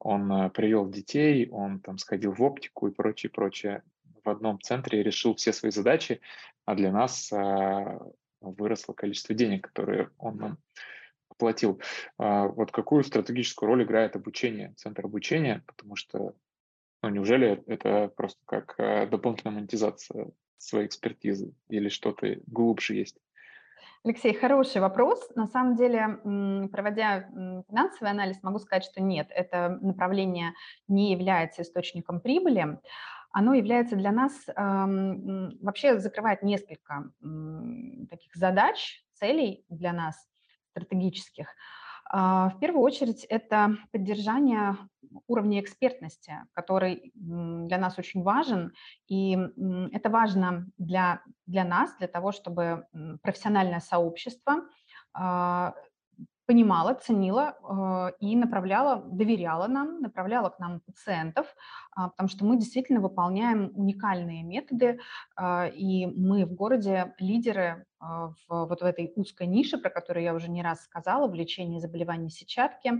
он 0.00 0.30
э, 0.32 0.50
привел 0.50 0.90
детей, 0.90 1.48
он 1.52 1.78
там 1.78 1.98
сходил 1.98 2.32
в 2.32 2.42
оптику 2.42 2.88
и 2.88 2.92
прочее, 2.92 3.30
прочее 3.30 3.82
в 4.24 4.28
одном 4.28 4.60
центре 4.60 5.00
и 5.00 5.04
решил 5.04 5.36
все 5.36 5.52
свои 5.52 5.70
задачи, 5.70 6.20
а 6.64 6.74
для 6.74 6.90
нас 6.90 7.32
э, 7.32 7.98
выросло 8.40 8.92
количество 8.92 9.36
денег, 9.36 9.68
которые 9.68 10.10
он 10.18 10.36
нам 10.36 10.58
платил. 11.38 11.80
А, 12.18 12.48
вот 12.48 12.72
какую 12.72 13.04
стратегическую 13.04 13.68
роль 13.68 13.84
играет 13.84 14.16
обучение, 14.16 14.74
центр 14.76 15.04
обучения, 15.04 15.62
потому 15.66 15.96
что, 15.96 16.34
ну, 17.02 17.08
неужели 17.08 17.62
это 17.66 18.08
просто 18.16 18.40
как 18.46 18.74
э, 18.78 19.06
дополнительная 19.06 19.56
монетизация 19.56 20.30
своей 20.58 20.86
экспертизы 20.86 21.52
или 21.68 21.88
что-то 21.88 22.36
глубже 22.46 22.94
есть? 22.94 23.18
Алексей, 24.04 24.32
хороший 24.34 24.80
вопрос. 24.80 25.28
На 25.34 25.48
самом 25.48 25.74
деле, 25.74 26.20
проводя 26.68 27.28
финансовый 27.68 28.10
анализ, 28.10 28.40
могу 28.42 28.60
сказать, 28.60 28.84
что 28.84 29.02
нет, 29.02 29.26
это 29.30 29.78
направление 29.82 30.52
не 30.86 31.10
является 31.12 31.62
источником 31.62 32.20
прибыли. 32.20 32.78
Оно 33.32 33.54
является 33.54 33.96
для 33.96 34.12
нас, 34.12 34.32
вообще 34.46 35.98
закрывает 35.98 36.42
несколько 36.42 37.10
таких 38.08 38.34
задач, 38.34 39.04
целей 39.12 39.64
для 39.68 39.92
нас 39.92 40.16
стратегических. 40.76 41.48
А, 42.08 42.50
в 42.50 42.58
первую 42.60 42.82
очередь 42.82 43.24
это 43.24 43.76
поддержание 43.92 44.76
уровня 45.26 45.60
экспертности, 45.60 46.34
который 46.52 47.12
для 47.14 47.78
нас 47.78 47.98
очень 47.98 48.22
важен, 48.22 48.72
и 49.08 49.38
это 49.92 50.10
важно 50.10 50.66
для, 50.78 51.22
для 51.46 51.64
нас, 51.64 51.96
для 51.98 52.08
того, 52.08 52.32
чтобы 52.32 52.86
профессиональное 53.22 53.80
сообщество 53.80 54.66
а, 55.14 55.74
понимала, 56.46 56.94
ценила 56.94 57.56
э, 57.62 58.12
и 58.20 58.36
направляла, 58.36 59.02
доверяла 59.02 59.66
нам, 59.66 60.00
направляла 60.00 60.48
к 60.48 60.58
нам 60.58 60.80
пациентов, 60.80 61.46
а, 61.90 62.08
потому 62.10 62.28
что 62.28 62.44
мы 62.44 62.56
действительно 62.56 63.00
выполняем 63.00 63.72
уникальные 63.74 64.44
методы, 64.44 65.00
а, 65.36 65.66
и 65.66 66.06
мы 66.06 66.46
в 66.46 66.54
городе 66.54 67.14
лидеры 67.18 67.86
а, 67.98 68.28
в 68.28 68.66
вот 68.66 68.80
в 68.80 68.84
этой 68.84 69.12
узкой 69.16 69.48
нише, 69.48 69.76
про 69.78 69.90
которую 69.90 70.24
я 70.24 70.34
уже 70.34 70.48
не 70.48 70.62
раз 70.62 70.84
сказала, 70.84 71.26
в 71.28 71.34
лечении 71.34 71.80
заболеваний 71.80 72.30
сетчатки, 72.30 72.92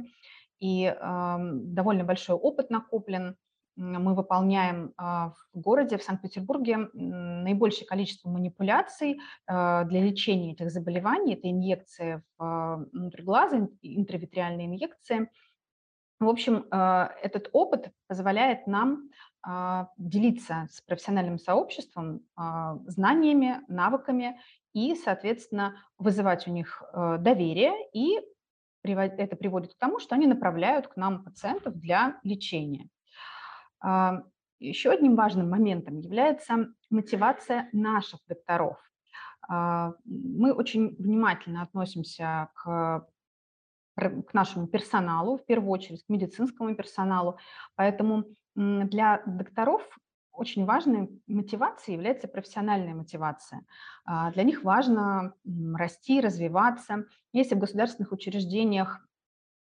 и 0.59 0.91
довольно 1.01 2.05
большой 2.05 2.35
опыт 2.35 2.71
накоплен 2.71 3.37
мы 3.77 4.15
выполняем 4.15 4.93
а, 4.97 5.31
в 5.31 5.61
городе, 5.61 5.99
в 5.99 6.03
Санкт-Петербурге, 6.03 6.89
наибольшее 6.95 7.87
количество 7.87 8.29
манипуляций 8.29 9.21
а, 9.47 9.85
для 9.85 10.03
лечения 10.03 10.53
этих 10.53 10.71
заболеваний. 10.71 11.35
Это 11.35 11.51
инъекции 11.51 12.23
внутрь 12.39 13.23
глаза, 13.23 13.69
интравитреальные 13.83 14.67
инъекции. 14.67 15.31
В 16.19 16.29
общем, 16.29 16.65
а, 16.71 17.13
этот 17.23 17.51
опыт 17.53 17.93
позволяет 18.09 18.67
нам 18.67 19.11
делиться 19.97 20.67
с 20.73 20.81
профессиональным 20.81 21.39
сообществом 21.39 22.23
знаниями, 22.87 23.61
навыками 23.69 24.41
и, 24.73 24.97
соответственно, 24.97 25.77
вызывать 25.99 26.49
у 26.49 26.51
них 26.51 26.83
доверие, 26.93 27.73
и 27.93 28.19
это 28.83 29.37
приводит 29.37 29.75
к 29.75 29.79
тому, 29.79 30.01
что 30.01 30.17
они 30.17 30.27
направляют 30.27 30.89
к 30.89 30.97
нам 30.97 31.23
пациентов 31.23 31.79
для 31.79 32.19
лечения. 32.25 32.89
А, 33.87 34.25
Еще 34.59 34.91
одним 34.91 35.15
важным 35.15 35.49
моментом 35.49 35.99
является 36.01 36.69
мотивация 36.91 37.69
наших 37.73 38.21
докторов. 38.27 38.79
А, 39.49 39.93
мы 40.05 40.53
очень 40.53 40.97
внимательно 40.97 41.63
относимся 41.63 42.49
к, 42.55 43.07
к 43.97 44.35
нашему 44.35 44.67
персоналу, 44.67 45.39
в 45.39 45.47
первую 45.47 45.71
очередь 45.71 46.05
к 46.05 46.09
медицинскому 46.09 46.75
персоналу, 46.75 47.39
поэтому 47.77 48.25
для 48.57 49.23
докторов 49.25 49.83
очень 50.33 50.65
важной 50.65 51.09
мотивацией 51.29 51.95
является 51.95 52.27
профессиональная 52.27 52.95
мотивация. 52.95 53.65
А, 54.05 54.33
для 54.33 54.43
них 54.43 54.65
важно 54.65 55.35
расти, 55.75 56.21
развиваться. 56.21 57.05
Если 57.33 57.55
в 57.55 57.59
государственных 57.59 58.13
учреждениях 58.13 59.06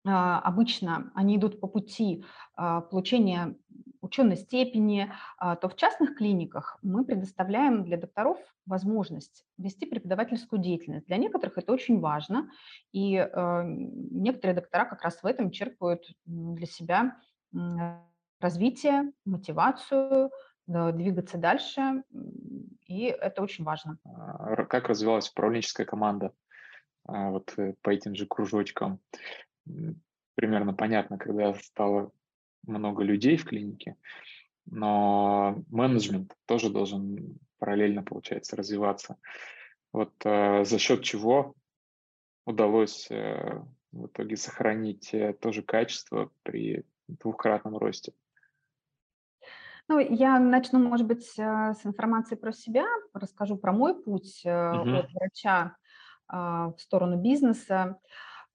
обычно 0.07 1.11
они 1.15 1.37
идут 1.37 1.59
по 1.59 1.67
пути 1.67 2.23
получения 2.55 3.55
ученой 4.01 4.37
степени, 4.37 5.11
а, 5.37 5.55
то 5.55 5.69
в 5.69 5.75
частных 5.75 6.15
клиниках 6.15 6.77
мы 6.81 7.05
предоставляем 7.05 7.83
для 7.83 7.97
докторов 7.97 8.37
возможность 8.65 9.45
вести 9.57 9.85
преподавательскую 9.85 10.61
деятельность. 10.61 11.07
Для 11.07 11.17
некоторых 11.17 11.57
это 11.57 11.71
очень 11.71 11.99
важно, 11.99 12.49
и 12.91 13.15
э, 13.15 13.63
некоторые 13.65 14.55
доктора 14.55 14.85
как 14.85 15.01
раз 15.03 15.21
в 15.23 15.25
этом 15.25 15.51
черпают 15.51 16.03
для 16.25 16.65
себя 16.65 17.17
развитие, 18.39 19.13
мотивацию, 19.25 20.31
двигаться 20.67 21.37
дальше, 21.37 22.03
и 22.87 23.05
это 23.05 23.41
очень 23.41 23.63
важно. 23.63 23.97
А, 24.03 24.65
как 24.65 24.89
развивалась 24.89 25.29
управленческая 25.29 25.85
команда 25.85 26.33
а, 27.05 27.29
вот 27.29 27.53
э, 27.57 27.73
по 27.81 27.89
этим 27.89 28.15
же 28.15 28.25
кружочкам? 28.25 28.99
Примерно 30.35 30.73
понятно, 30.73 31.17
когда 31.17 31.53
стало 31.55 32.11
много 32.65 33.03
людей 33.03 33.37
в 33.37 33.45
клинике, 33.45 33.95
но 34.65 35.63
менеджмент 35.69 36.35
тоже 36.45 36.69
должен 36.69 37.39
параллельно, 37.57 38.03
получается, 38.03 38.55
развиваться. 38.55 39.17
Вот 39.93 40.13
э, 40.25 40.63
за 40.63 40.77
счет 40.77 41.03
чего 41.03 41.55
удалось 42.45 43.07
э, 43.09 43.61
в 43.91 44.07
итоге 44.07 44.37
сохранить 44.37 45.13
э, 45.13 45.33
тоже 45.33 45.63
качество 45.63 46.29
при 46.43 46.85
двухкратном 47.07 47.77
росте? 47.77 48.13
Ну, 49.87 49.99
я 49.99 50.37
начну, 50.39 50.79
может 50.79 51.07
быть, 51.07 51.39
э, 51.39 51.73
с 51.73 51.85
информации 51.85 52.35
про 52.35 52.51
себя, 52.51 52.85
расскажу 53.13 53.57
про 53.57 53.71
мой 53.71 53.95
путь 53.95 54.41
угу. 54.45 54.51
от 54.51 55.11
врача 55.13 55.77
а, 56.27 56.71
в 56.71 56.79
сторону 56.79 57.17
бизнеса. 57.17 57.99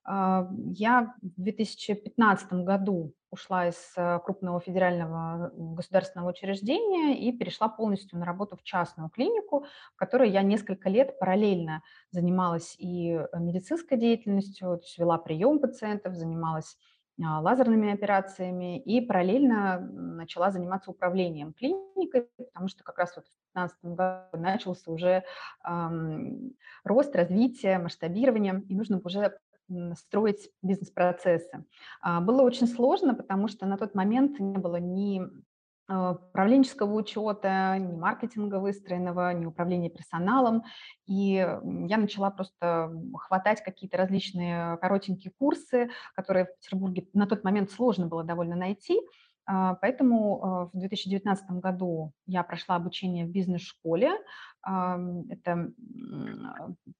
А, 0.04 0.48
я 0.74 1.14
в 1.22 1.40
2015 1.40 2.52
году 2.64 3.14
ушла 3.30 3.68
из 3.68 3.92
э, 3.96 4.18
крупного 4.24 4.60
федерального 4.60 5.50
государственного 5.54 6.30
учреждения 6.30 7.18
и 7.18 7.32
перешла 7.32 7.68
полностью 7.68 8.18
на 8.18 8.26
работу 8.26 8.56
в 8.56 8.62
частную 8.62 9.08
клинику, 9.08 9.64
в 9.94 9.96
которой 9.96 10.30
я 10.30 10.42
несколько 10.42 10.90
лет 10.90 11.18
параллельно 11.18 11.82
занималась 12.10 12.74
и 12.78 13.12
э, 13.12 13.26
медицинской 13.38 13.96
деятельностью, 13.96 14.76
то 14.76 14.82
есть 14.82 14.98
вела 14.98 15.16
прием 15.16 15.60
пациентов, 15.60 16.14
занималась 16.14 16.76
лазерными 17.18 17.92
операциями 17.92 18.80
и 18.80 19.00
параллельно 19.00 19.78
начала 19.80 20.50
заниматься 20.50 20.90
управлением 20.90 21.52
клиникой, 21.52 22.28
потому 22.36 22.68
что 22.68 22.82
как 22.84 22.98
раз 22.98 23.14
вот 23.14 23.26
в 23.26 23.54
2015 23.54 23.84
году 23.84 24.42
начался 24.42 24.90
уже 24.90 25.22
эм, 25.64 26.54
рост, 26.84 27.14
развитие, 27.14 27.78
масштабирование, 27.78 28.62
и 28.68 28.74
нужно 28.74 29.00
уже 29.04 29.38
строить 29.96 30.50
бизнес-процессы. 30.62 31.64
А, 32.00 32.20
было 32.20 32.42
очень 32.42 32.66
сложно, 32.66 33.14
потому 33.14 33.48
что 33.48 33.66
на 33.66 33.76
тот 33.76 33.94
момент 33.94 34.38
не 34.38 34.58
было 34.58 34.76
ни 34.76 35.22
а, 35.88 36.12
управленческого 36.12 36.94
учета, 36.94 37.76
ни 37.78 37.96
маркетинга 37.96 38.56
выстроенного, 38.56 39.32
ни 39.34 39.46
управления 39.46 39.90
персоналом. 39.90 40.64
И 41.06 41.32
я 41.34 41.96
начала 41.96 42.30
просто 42.30 42.92
хватать 43.18 43.62
какие-то 43.62 43.96
различные 43.96 44.76
коротенькие 44.78 45.32
курсы, 45.38 45.90
которые 46.14 46.46
в 46.46 46.56
Петербурге 46.60 47.08
на 47.12 47.26
тот 47.26 47.44
момент 47.44 47.70
сложно 47.70 48.06
было 48.06 48.24
довольно 48.24 48.56
найти. 48.56 49.00
А, 49.44 49.74
поэтому 49.74 50.70
в 50.72 50.78
2019 50.78 51.50
году 51.52 52.12
я 52.26 52.42
прошла 52.42 52.76
обучение 52.76 53.26
в 53.26 53.30
бизнес-школе. 53.30 54.12
Это 54.64 55.72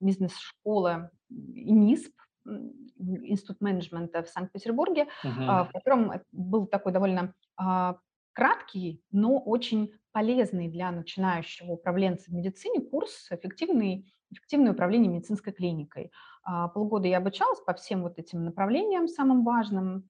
бизнес-школа 0.01 1.13
ИНИСП, 1.31 2.13
институт 2.45 3.61
менеджмента 3.61 4.23
в 4.23 4.29
Санкт-Петербурге, 4.29 5.09
uh-huh. 5.25 5.69
в 5.69 5.73
котором 5.73 6.13
был 6.33 6.67
такой 6.67 6.93
довольно 6.93 7.35
а, 7.57 7.99
краткий, 8.33 9.03
но 9.11 9.39
очень 9.39 9.93
полезный 10.13 10.69
для 10.69 10.91
начинающего 10.91 11.73
управленца 11.73 12.31
в 12.31 12.35
медицине 12.35 12.81
курс 12.81 13.29
«Эффективный, 13.31 14.13
«Эффективное 14.31 14.73
управление 14.73 15.11
медицинской 15.11 15.53
клиникой». 15.53 16.13
А, 16.43 16.69
полгода 16.69 17.09
я 17.09 17.19
обучалась 17.19 17.61
по 17.61 17.75
всем 17.75 18.03
вот 18.03 18.19
этим 18.19 18.45
направлениям, 18.45 19.09
самым 19.09 19.45
важным, 19.45 20.09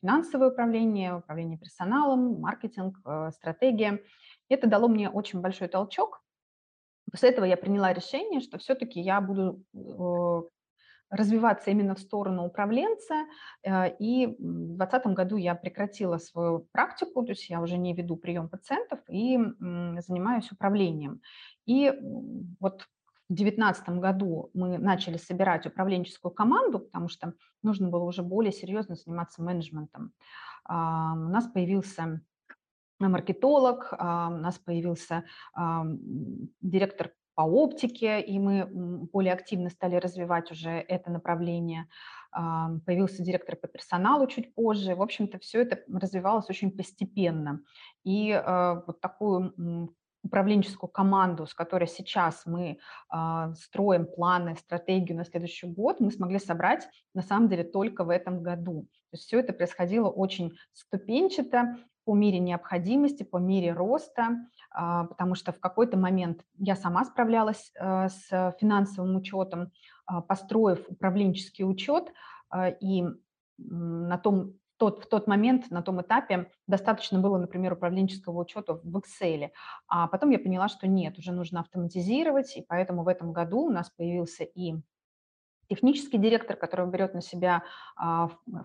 финансовое 0.00 0.50
управление, 0.50 1.16
управление 1.16 1.58
персоналом, 1.58 2.40
маркетинг, 2.40 2.98
э, 3.06 3.30
стратегия. 3.32 4.02
Это 4.50 4.66
дало 4.66 4.88
мне 4.88 5.08
очень 5.08 5.40
большой 5.40 5.68
толчок. 5.68 6.22
После 7.10 7.30
этого 7.30 7.46
я 7.46 7.56
приняла 7.56 7.92
решение, 7.92 8.40
что 8.40 8.58
все-таки 8.58 9.00
я 9.00 9.20
буду 9.22 9.62
э, 9.72 10.42
развиваться 11.14 11.70
именно 11.70 11.94
в 11.94 12.00
сторону 12.00 12.44
управленца. 12.44 13.14
Э, 13.62 13.94
и 13.98 14.26
в 14.26 14.76
2020 14.76 15.06
году 15.08 15.36
я 15.36 15.54
прекратила 15.54 16.18
свою 16.18 16.68
практику, 16.72 17.22
то 17.22 17.32
есть 17.32 17.48
я 17.48 17.60
уже 17.60 17.78
не 17.78 17.94
веду 17.94 18.16
прием 18.16 18.48
пациентов 18.48 19.00
и 19.08 19.38
занимаюсь 19.58 20.50
управлением. 20.52 21.20
И 21.66 21.92
вот 22.60 22.82
в 23.28 23.34
2019 23.34 23.88
году 24.00 24.50
мы 24.54 24.78
начали 24.78 25.16
собирать 25.16 25.66
управленческую 25.66 26.32
команду, 26.32 26.80
потому 26.80 27.08
что 27.08 27.34
нужно 27.62 27.88
было 27.88 28.04
уже 28.04 28.22
более 28.22 28.52
серьезно 28.52 28.96
заниматься 28.96 29.42
менеджментом. 29.42 30.12
А, 30.64 31.14
у 31.14 31.28
нас 31.30 31.46
появился 31.46 32.20
маркетолог, 32.98 33.88
а, 33.92 34.28
у 34.28 34.36
нас 34.36 34.58
появился 34.58 35.24
директор 36.60 37.12
по 37.34 37.42
оптике, 37.42 38.20
и 38.20 38.38
мы 38.38 38.66
более 39.12 39.32
активно 39.32 39.70
стали 39.70 39.96
развивать 39.96 40.50
уже 40.50 40.70
это 40.70 41.10
направление. 41.10 41.88
Появился 42.32 43.22
директор 43.22 43.56
по 43.56 43.68
персоналу 43.68 44.26
чуть 44.26 44.54
позже. 44.54 44.94
В 44.94 45.02
общем-то, 45.02 45.38
все 45.38 45.62
это 45.62 45.80
развивалось 45.92 46.50
очень 46.50 46.70
постепенно. 46.70 47.60
И 48.02 48.30
э, 48.30 48.82
вот 48.86 49.00
такую 49.00 49.94
управленческую 50.24 50.90
команду, 50.90 51.46
с 51.46 51.54
которой 51.54 51.86
сейчас 51.86 52.44
мы 52.46 52.78
э, 53.12 53.54
строим 53.56 54.06
планы, 54.06 54.56
стратегию 54.56 55.18
на 55.18 55.24
следующий 55.24 55.68
год, 55.68 56.00
мы 56.00 56.10
смогли 56.10 56.38
собрать 56.38 56.88
на 57.14 57.22
самом 57.22 57.48
деле 57.48 57.62
только 57.62 58.04
в 58.04 58.10
этом 58.10 58.42
году. 58.42 58.88
То 59.10 59.16
есть 59.16 59.26
все 59.26 59.38
это 59.38 59.52
происходило 59.52 60.08
очень 60.08 60.56
ступенчато, 60.72 61.76
по 62.04 62.14
мере 62.14 62.38
необходимости, 62.38 63.22
по 63.22 63.38
мере 63.38 63.72
роста, 63.72 64.46
а, 64.70 65.04
потому 65.04 65.34
что 65.34 65.52
в 65.52 65.60
какой-то 65.60 65.96
момент 65.96 66.44
я 66.58 66.76
сама 66.76 67.04
справлялась 67.04 67.72
э, 67.78 68.08
с 68.08 68.54
финансовым 68.60 69.16
учетом, 69.16 69.72
а, 70.06 70.20
построив 70.20 70.84
управленческий 70.88 71.64
учет, 71.64 72.12
а, 72.50 72.68
и 72.68 73.04
на 73.56 74.18
том, 74.18 74.54
тот, 74.76 75.04
в 75.04 75.08
тот 75.08 75.28
момент, 75.28 75.70
на 75.70 75.82
том 75.82 76.02
этапе 76.02 76.50
достаточно 76.66 77.20
было, 77.20 77.38
например, 77.38 77.74
управленческого 77.74 78.40
учета 78.40 78.74
в 78.74 78.96
Excel. 78.96 79.50
А 79.86 80.08
потом 80.08 80.30
я 80.30 80.38
поняла, 80.38 80.68
что 80.68 80.88
нет, 80.88 81.18
уже 81.18 81.32
нужно 81.32 81.60
автоматизировать, 81.60 82.56
и 82.56 82.64
поэтому 82.66 83.04
в 83.04 83.08
этом 83.08 83.32
году 83.32 83.60
у 83.60 83.70
нас 83.70 83.90
появился 83.90 84.42
и 84.42 84.74
технический 85.68 86.18
директор, 86.18 86.56
который 86.56 86.86
берет 86.90 87.14
на 87.14 87.22
себя 87.22 87.62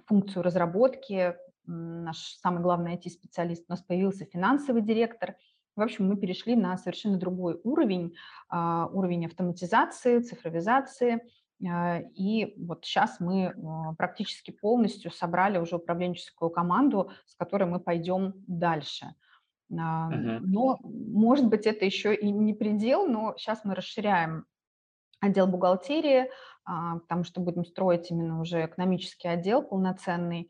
функцию 0.08 0.44
разработки, 0.44 1.36
наш 1.70 2.18
самый 2.42 2.62
главный 2.62 2.96
IT-специалист, 2.96 3.66
у 3.68 3.72
нас 3.72 3.82
появился 3.82 4.26
финансовый 4.26 4.82
директор– 4.82 5.36
в 5.80 5.82
общем, 5.82 6.10
мы 6.10 6.18
перешли 6.18 6.58
на 6.58 6.78
совершенно 6.78 7.18
другой 7.18 7.60
уровень, 7.64 8.14
а, 8.50 8.88
уровень 8.92 9.26
автоматизации, 9.26 10.20
цифровизации. 10.20 11.22
А, 11.66 12.02
и 12.16 12.54
вот 12.62 12.84
сейчас 12.84 13.22
мы 13.22 13.48
а, 13.48 13.94
практически 13.94 14.52
полностью 14.52 15.10
собрали 15.10 15.58
уже 15.58 15.78
управленческую 15.78 16.52
команду, 16.52 17.12
с 17.26 17.36
которой 17.36 17.64
мы 17.64 17.80
пойдем 17.80 18.34
дальше. 18.46 19.16
Uh-huh. 19.72 20.40
Но, 20.42 20.80
может 20.84 21.48
быть, 21.48 21.68
это 21.68 21.86
еще 21.86 22.14
и 22.14 22.30
не 22.30 22.54
предел, 22.54 23.08
но 23.08 23.36
сейчас 23.38 23.64
мы 23.64 23.76
расширяем 23.76 24.46
отдел 25.22 25.46
бухгалтерии, 25.46 26.32
потому 26.66 27.24
что 27.24 27.40
будем 27.40 27.64
строить 27.64 28.10
именно 28.10 28.42
уже 28.42 28.66
экономический 28.66 29.28
отдел 29.28 29.62
полноценный. 29.62 30.50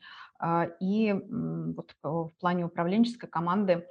И 0.80 1.14
вот 1.14 1.94
в 2.02 2.32
плане 2.40 2.66
управленческой 2.66 3.30
команды 3.30 3.86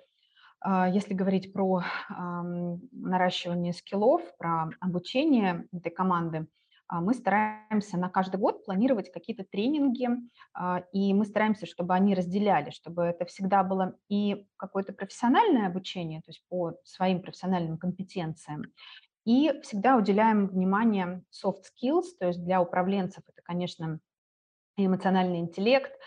а, 0.60 0.88
если 0.88 1.14
говорить 1.14 1.52
про 1.52 1.84
наращивание 2.90 3.72
скиллов, 3.72 4.22
про 4.38 4.70
обучение 4.80 5.68
этой 5.72 5.90
команды, 5.90 6.48
а, 6.88 7.00
мы 7.02 7.12
стараемся 7.14 7.98
на 7.98 8.08
каждый 8.08 8.40
год 8.40 8.64
планировать 8.64 9.12
какие-то 9.12 9.44
тренинги, 9.44 10.08
а, 10.54 10.84
и 10.92 11.12
мы 11.12 11.26
стараемся, 11.26 11.66
чтобы 11.66 11.94
они 11.94 12.14
разделяли, 12.14 12.70
чтобы 12.70 13.02
это 13.02 13.26
всегда 13.26 13.62
было 13.62 13.94
и 14.08 14.46
какое-то 14.56 14.92
профессиональное 14.94 15.66
обучение, 15.66 16.20
то 16.22 16.30
есть 16.30 16.42
по 16.48 16.74
своим 16.84 17.20
профессиональным 17.20 17.76
компетенциям, 17.76 18.64
и 19.24 19.52
всегда 19.62 19.96
уделяем 19.96 20.48
внимание 20.48 21.22
soft 21.30 21.64
skills, 21.70 22.06
то 22.18 22.28
есть 22.28 22.42
для 22.42 22.62
управленцев 22.62 23.22
это, 23.28 23.42
конечно, 23.42 24.00
эмоциональный 24.78 25.40
интеллект, 25.40 25.92
а, 25.92 25.98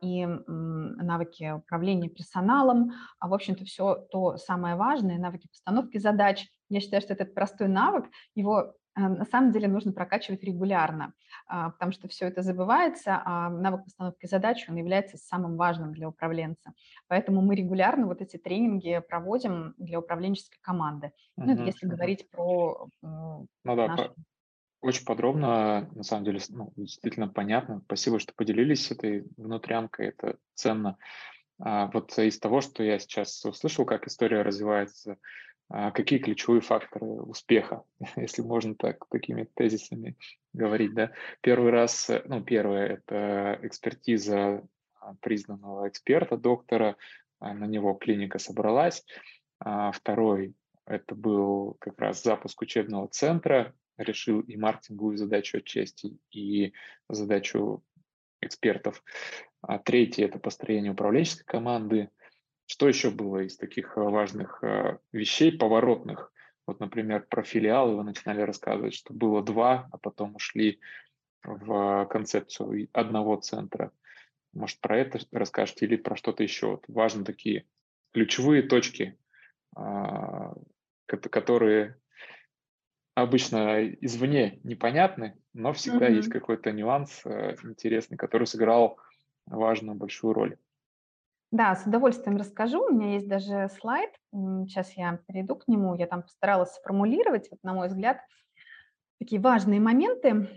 и 0.00 0.26
навыки 0.26 1.52
управления 1.52 2.08
персоналом, 2.08 2.92
а, 3.18 3.28
в 3.28 3.34
общем-то, 3.34 3.64
все 3.64 3.96
то 4.10 4.36
самое 4.36 4.76
важное, 4.76 5.18
навыки 5.18 5.48
постановки 5.48 5.98
задач. 5.98 6.46
Я 6.68 6.80
считаю, 6.80 7.02
что 7.02 7.12
этот 7.12 7.34
простой 7.34 7.68
навык, 7.68 8.06
его 8.34 8.74
а, 8.94 9.08
на 9.08 9.24
самом 9.24 9.52
деле 9.52 9.68
нужно 9.68 9.92
прокачивать 9.92 10.44
регулярно, 10.44 11.14
потому 11.48 11.92
что 11.92 12.08
все 12.08 12.26
это 12.26 12.42
забывается, 12.42 13.20
а 13.24 13.50
навык 13.50 13.84
постановки 13.84 14.26
задач, 14.26 14.66
он 14.68 14.76
является 14.76 15.16
самым 15.16 15.56
важным 15.56 15.92
для 15.92 16.08
управленца. 16.08 16.72
Поэтому 17.08 17.40
мы 17.40 17.56
регулярно 17.56 18.06
вот 18.06 18.20
эти 18.20 18.36
тренинги 18.36 19.02
проводим 19.08 19.74
для 19.78 19.98
управленческой 19.98 20.58
команды. 20.62 21.12
Ну, 21.36 21.52
это 21.52 21.62
если 21.64 21.86
говорить 21.86 22.30
про 22.30 22.88
ну, 23.02 23.48
да, 23.64 23.88
нашу 23.88 24.14
очень 24.84 25.04
подробно, 25.04 25.88
на 25.94 26.02
самом 26.02 26.24
деле, 26.24 26.40
ну, 26.50 26.72
действительно 26.76 27.28
понятно. 27.28 27.80
Спасибо, 27.86 28.18
что 28.18 28.34
поделились 28.34 28.90
этой 28.90 29.24
внутрянкой, 29.36 30.08
это 30.08 30.36
ценно. 30.54 30.98
А 31.58 31.86
вот 31.86 32.16
из 32.18 32.38
того, 32.38 32.60
что 32.60 32.82
я 32.82 32.98
сейчас 32.98 33.44
услышал, 33.44 33.86
как 33.86 34.06
история 34.06 34.42
развивается, 34.42 35.16
а 35.70 35.90
какие 35.90 36.18
ключевые 36.18 36.60
факторы 36.60 37.06
успеха, 37.06 37.84
если 38.16 38.42
можно 38.42 38.74
так 38.74 39.06
такими 39.08 39.48
тезисами 39.54 40.16
говорить, 40.52 40.94
да? 40.94 41.12
Первый 41.40 41.70
раз, 41.70 42.10
ну, 42.26 42.42
первое– 42.42 42.86
это 43.08 43.58
экспертиза 43.62 44.62
а, 45.00 45.14
признанного 45.20 45.88
эксперта, 45.88 46.36
доктора, 46.36 46.96
а, 47.40 47.54
на 47.54 47.64
него 47.64 47.94
клиника 47.94 48.38
собралась. 48.38 49.04
Второй– 49.58 50.54
это 50.86 51.14
был 51.14 51.76
как 51.78 51.98
раз 51.98 52.22
запуск 52.22 52.60
учебного 52.60 53.08
центра, 53.08 53.72
решил 53.96 54.40
и 54.40 54.56
маркетинговую 54.56 55.16
задачу 55.16 55.58
отчасти, 55.58 56.16
и 56.30 56.72
задачу 57.08 57.82
экспертов. 58.40 59.02
А 59.62 59.78
третье– 59.78 60.24
это 60.26 60.38
построение 60.38 60.92
управленческой 60.92 61.46
команды. 61.46 62.10
Что 62.66 62.88
еще 62.88 63.10
было 63.10 63.44
из 63.44 63.56
таких 63.56 63.96
э, 63.96 64.00
важных 64.00 64.62
э, 64.62 64.98
вещей, 65.12 65.56
поворотных? 65.56 66.32
Вот, 66.66 66.80
например, 66.80 67.26
про 67.28 67.42
филиалы 67.42 67.96
вы 67.96 68.04
начинали 68.04 68.40
рассказывать, 68.40 68.94
что 68.94 69.12
было 69.12 69.42
два, 69.42 69.88
а 69.92 69.98
потом 69.98 70.34
ушли 70.34 70.80
в 71.42 72.06
концепцию 72.06 72.88
одного 72.92 73.36
центра. 73.36 73.92
Может, 74.54 74.80
про 74.80 74.98
это 74.98 75.18
расскажете 75.30 75.84
или 75.84 75.96
про 75.96 76.16
что-то 76.16 76.42
еще? 76.42 76.72
Вот 76.72 76.84
важны 76.88 77.24
такие 77.24 77.66
ключевые 78.12 78.62
точки, 78.62 79.18
а, 79.76 80.54
которые 81.06 81.98
обычно 83.14 83.86
извне 83.86 84.60
непонятны, 84.64 85.36
но 85.52 85.72
всегда 85.72 86.08
mm-hmm. 86.08 86.14
есть 86.14 86.28
какой-то 86.28 86.72
нюанс 86.72 87.22
э, 87.24 87.56
интересный, 87.62 88.16
который 88.16 88.46
сыграл 88.46 88.98
важную, 89.46 89.96
большую 89.96 90.34
роль. 90.34 90.56
Да, 91.50 91.76
с 91.76 91.86
удовольствием 91.86 92.36
расскажу. 92.36 92.84
У 92.84 92.92
меня 92.92 93.14
есть 93.14 93.28
даже 93.28 93.70
слайд. 93.78 94.10
Сейчас 94.32 94.92
я 94.96 95.20
перейду 95.28 95.54
к 95.54 95.68
нему. 95.68 95.94
Я 95.94 96.08
там 96.08 96.22
постаралась 96.22 96.74
сформулировать, 96.74 97.48
вот, 97.50 97.62
на 97.62 97.72
мой 97.74 97.86
взгляд, 97.86 98.18
такие 99.20 99.40
важные 99.40 99.78
моменты. 99.78 100.48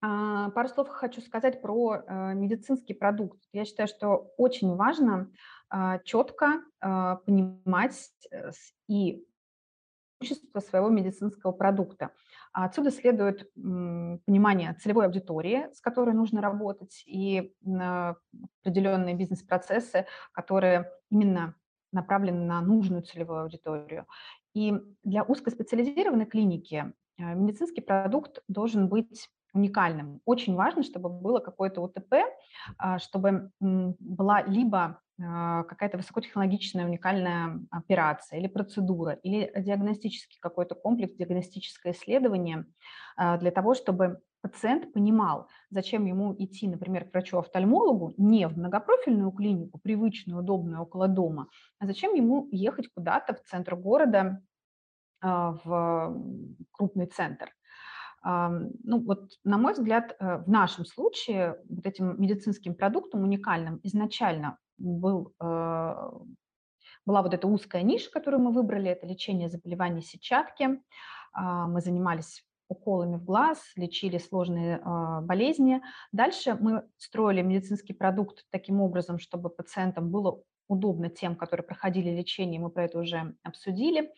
А, 0.00 0.50
пару 0.50 0.68
слов 0.68 0.88
хочу 0.88 1.20
сказать 1.20 1.60
про 1.60 1.96
э, 1.96 2.34
медицинский 2.34 2.94
продукт. 2.94 3.40
Я 3.52 3.64
считаю, 3.64 3.88
что 3.88 4.30
очень 4.36 4.76
важно 4.76 5.32
а, 5.70 5.98
четко 6.00 6.62
а, 6.80 7.16
понимать 7.16 8.10
э, 8.30 8.50
и 8.86 9.26
преимущества 10.24 10.60
своего 10.60 10.88
медицинского 10.88 11.52
продукта. 11.52 12.10
Отсюда 12.52 12.90
следует 12.90 13.52
понимание 13.54 14.74
целевой 14.74 15.06
аудитории, 15.06 15.68
с 15.72 15.80
которой 15.80 16.14
нужно 16.14 16.40
работать, 16.40 17.02
и 17.06 17.52
определенные 18.62 19.14
бизнес-процессы, 19.14 20.06
которые 20.32 20.90
именно 21.10 21.54
направлены 21.92 22.44
на 22.44 22.60
нужную 22.60 23.02
целевую 23.02 23.42
аудиторию. 23.42 24.06
И 24.52 24.74
для 25.04 25.22
узкоспециализированной 25.22 26.26
клиники 26.26 26.92
э, 27.18 27.34
медицинский 27.34 27.82
продукт 27.82 28.42
должен 28.48 28.88
быть 28.88 29.30
уникальным. 29.54 30.20
Очень 30.24 30.54
важно, 30.54 30.82
чтобы 30.82 31.08
было 31.08 31.38
какое-то 31.38 31.80
УТП, 31.80 32.14
а, 32.76 32.98
чтобы 32.98 33.50
была 33.60 34.42
либо 34.42 35.00
а, 35.22 35.62
какая-то 35.62 35.96
высокотехнологичная 35.96 36.86
уникальная 36.86 37.60
операция 37.70 38.40
или 38.40 38.48
процедура, 38.48 39.12
или 39.12 39.52
диагностический 39.56 40.38
какой-то 40.40 40.74
комплекс, 40.74 41.14
диагностическое 41.14 41.92
исследование 41.92 42.66
а, 43.16 43.38
для 43.38 43.52
того, 43.52 43.74
чтобы 43.74 44.20
пациент 44.42 44.92
понимал, 44.92 45.48
зачем 45.70 46.04
ему 46.04 46.34
идти, 46.36 46.68
например, 46.68 47.04
к 47.08 47.12
врачу-офтальмологу 47.12 48.14
не 48.18 48.48
в 48.48 48.58
многопрофильную 48.58 49.30
клинику, 49.30 49.78
привычную, 49.78 50.40
удобную, 50.40 50.82
около 50.82 51.06
дома, 51.06 51.46
а 51.78 51.86
зачем 51.86 52.12
ему 52.14 52.48
ехать 52.50 52.88
куда-то 52.92 53.34
в 53.34 53.42
центр 53.44 53.76
города, 53.76 54.42
в 55.22 56.20
крупный 56.72 57.06
центр. 57.06 57.50
Ну 58.24 59.04
вот, 59.04 59.32
на 59.44 59.58
мой 59.58 59.74
взгляд, 59.74 60.16
э, 60.18 60.38
в 60.38 60.48
нашем 60.48 60.86
случае 60.86 61.58
вот 61.68 61.84
этим 61.84 62.18
медицинским 62.20 62.74
продуктом 62.74 63.22
уникальным 63.22 63.80
изначально 63.82 64.56
был, 64.78 65.34
э, 65.40 65.94
была 67.04 67.22
вот 67.22 67.34
эта 67.34 67.46
узкая 67.46 67.82
ниша, 67.82 68.10
которую 68.10 68.42
мы 68.42 68.52
выбрали, 68.52 68.90
это 68.90 69.06
лечение 69.06 69.50
заболеваний 69.50 70.00
сетчатки. 70.00 70.80
А, 71.32 71.66
мы 71.66 71.80
занимались 71.80 72.44
уколами 72.68 73.16
в 73.16 73.24
глаз, 73.24 73.60
лечили 73.76 74.18
сложные 74.18 74.80
а, 74.82 75.20
болезни. 75.20 75.82
Дальше 76.12 76.56
мы 76.58 76.84
строили 76.96 77.42
медицинский 77.42 77.92
продукт 77.92 78.46
таким 78.50 78.80
образом, 78.80 79.18
чтобы 79.18 79.50
пациентам 79.50 80.10
было 80.10 80.42
удобно 80.68 81.10
тем, 81.10 81.36
которые 81.36 81.66
проходили 81.66 82.10
лечение, 82.10 82.58
мы 82.58 82.70
про 82.70 82.84
это 82.84 82.98
уже 82.98 83.36
обсудили. 83.42 84.10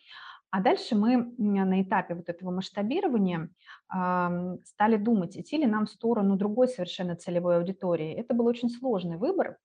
А 0.49 0.61
дальше 0.61 0.95
мы 0.95 1.33
на 1.37 1.81
этапе 1.81 2.15
вот 2.15 2.29
этого 2.29 2.51
масштабирования 2.51 3.49
стали 3.89 4.95
думать, 4.97 5.37
идти 5.37 5.57
ли 5.57 5.65
нам 5.65 5.85
в 5.85 5.89
сторону 5.89 6.37
другой 6.37 6.67
совершенно 6.67 7.15
целевой 7.15 7.57
аудитории. 7.57 8.13
Это 8.13 8.33
был 8.33 8.45
очень 8.45 8.69
сложный 8.69 9.17
выбор, 9.17 9.57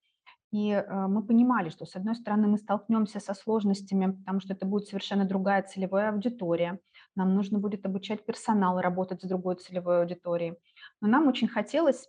и 0.53 0.71
э, 0.71 1.07
мы 1.09 1.25
понимали, 1.25 1.71
что, 1.71 1.87
с 1.87 1.97
одной 1.97 2.15
стороны, 2.15 2.47
мы 2.47 2.59
столкнемся 2.59 3.21
со 3.21 3.33
сложностями, 3.33 4.13
потому 4.13 4.41
что 4.41 4.53
это 4.53 4.67
будет 4.67 4.87
совершенно 4.87 5.25
другая 5.25 5.63
целевая 5.63 6.13
аудитория. 6.13 6.79
Нам 7.17 7.35
нужно 7.35 7.59
будет 7.59 7.87
обучать 7.87 8.27
персонал 8.27 8.79
работать 8.79 9.23
с 9.23 9.27
другой 9.27 9.57
целевой 9.57 10.03
аудиторией. 10.03 10.59
Но 11.01 11.09
нам 11.09 11.27
очень 11.27 11.49
хотелось 11.49 12.07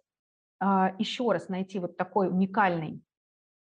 а, 0.59 0.93
еще 0.99 1.31
раз 1.31 1.47
найти 1.47 1.79
вот 1.79 1.95
такой 1.95 2.27
уникальный 2.27 3.01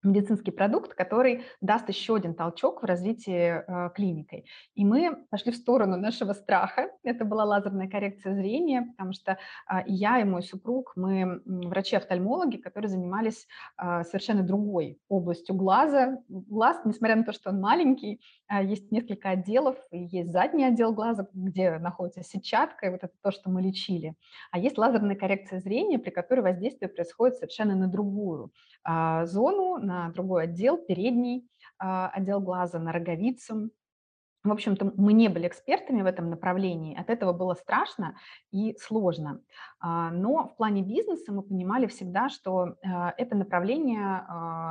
медицинский 0.02 0.50
продукт, 0.50 0.94
который 0.94 1.44
даст 1.60 1.88
еще 1.88 2.16
один 2.16 2.34
толчок 2.34 2.82
в 2.82 2.86
развитии 2.86 3.62
э, 3.66 3.90
клиникой. 3.94 4.46
И 4.74 4.84
мы 4.84 5.24
пошли 5.30 5.52
в 5.52 5.56
сторону 5.56 5.96
нашего 5.96 6.32
страха. 6.32 6.90
Это 7.02 7.24
была 7.24 7.44
лазерная 7.44 7.88
коррекция 7.88 8.34
зрения, 8.34 8.92
потому 8.96 9.12
что 9.12 9.32
э, 9.32 9.82
я 9.86 10.20
и 10.20 10.24
мой 10.24 10.42
супруг, 10.42 10.92
мы 10.96 11.42
врачи-офтальмологи, 11.44 12.56
которые 12.56 12.88
занимались 12.88 13.46
э, 13.76 14.04
совершенно 14.04 14.42
другой 14.42 14.98
областью 15.08 15.54
глаза. 15.54 16.18
Глаз, 16.28 16.80
несмотря 16.84 17.16
на 17.16 17.24
то, 17.24 17.32
что 17.32 17.50
он 17.50 17.60
маленький, 17.60 18.20
э, 18.48 18.64
есть 18.64 18.90
несколько 18.90 19.30
отделов. 19.30 19.76
Есть 19.90 20.32
задний 20.32 20.64
отдел 20.64 20.92
глаза, 20.92 21.28
где 21.34 21.78
находится 21.78 22.22
сетчатка, 22.22 22.86
и 22.86 22.90
вот 22.90 23.04
это 23.04 23.12
то, 23.22 23.30
что 23.30 23.50
мы 23.50 23.60
лечили. 23.62 24.14
А 24.50 24.58
есть 24.58 24.78
лазерная 24.78 25.16
коррекция 25.16 25.60
зрения, 25.60 25.98
при 25.98 26.10
которой 26.10 26.40
воздействие 26.40 26.88
происходит 26.88 27.36
совершенно 27.36 27.74
на 27.74 27.88
другую 27.88 28.52
зону, 28.84 29.78
на 29.78 30.10
другой 30.10 30.44
отдел, 30.44 30.76
передний 30.78 31.50
а, 31.80 32.08
отдел 32.08 32.40
глаза, 32.40 32.78
на 32.78 32.92
роговицу. 32.92 33.70
В 34.42 34.50
общем-то, 34.50 34.92
мы 34.96 35.12
не 35.12 35.28
были 35.28 35.48
экспертами 35.48 36.00
в 36.00 36.06
этом 36.06 36.30
направлении, 36.30 36.98
от 36.98 37.10
этого 37.10 37.34
было 37.34 37.54
страшно 37.54 38.16
и 38.50 38.74
сложно. 38.78 39.42
А, 39.80 40.10
но 40.10 40.48
в 40.48 40.56
плане 40.56 40.82
бизнеса 40.82 41.32
мы 41.32 41.42
понимали 41.42 41.86
всегда, 41.86 42.28
что 42.28 42.76
а, 42.84 43.14
это 43.16 43.34
направление 43.34 44.24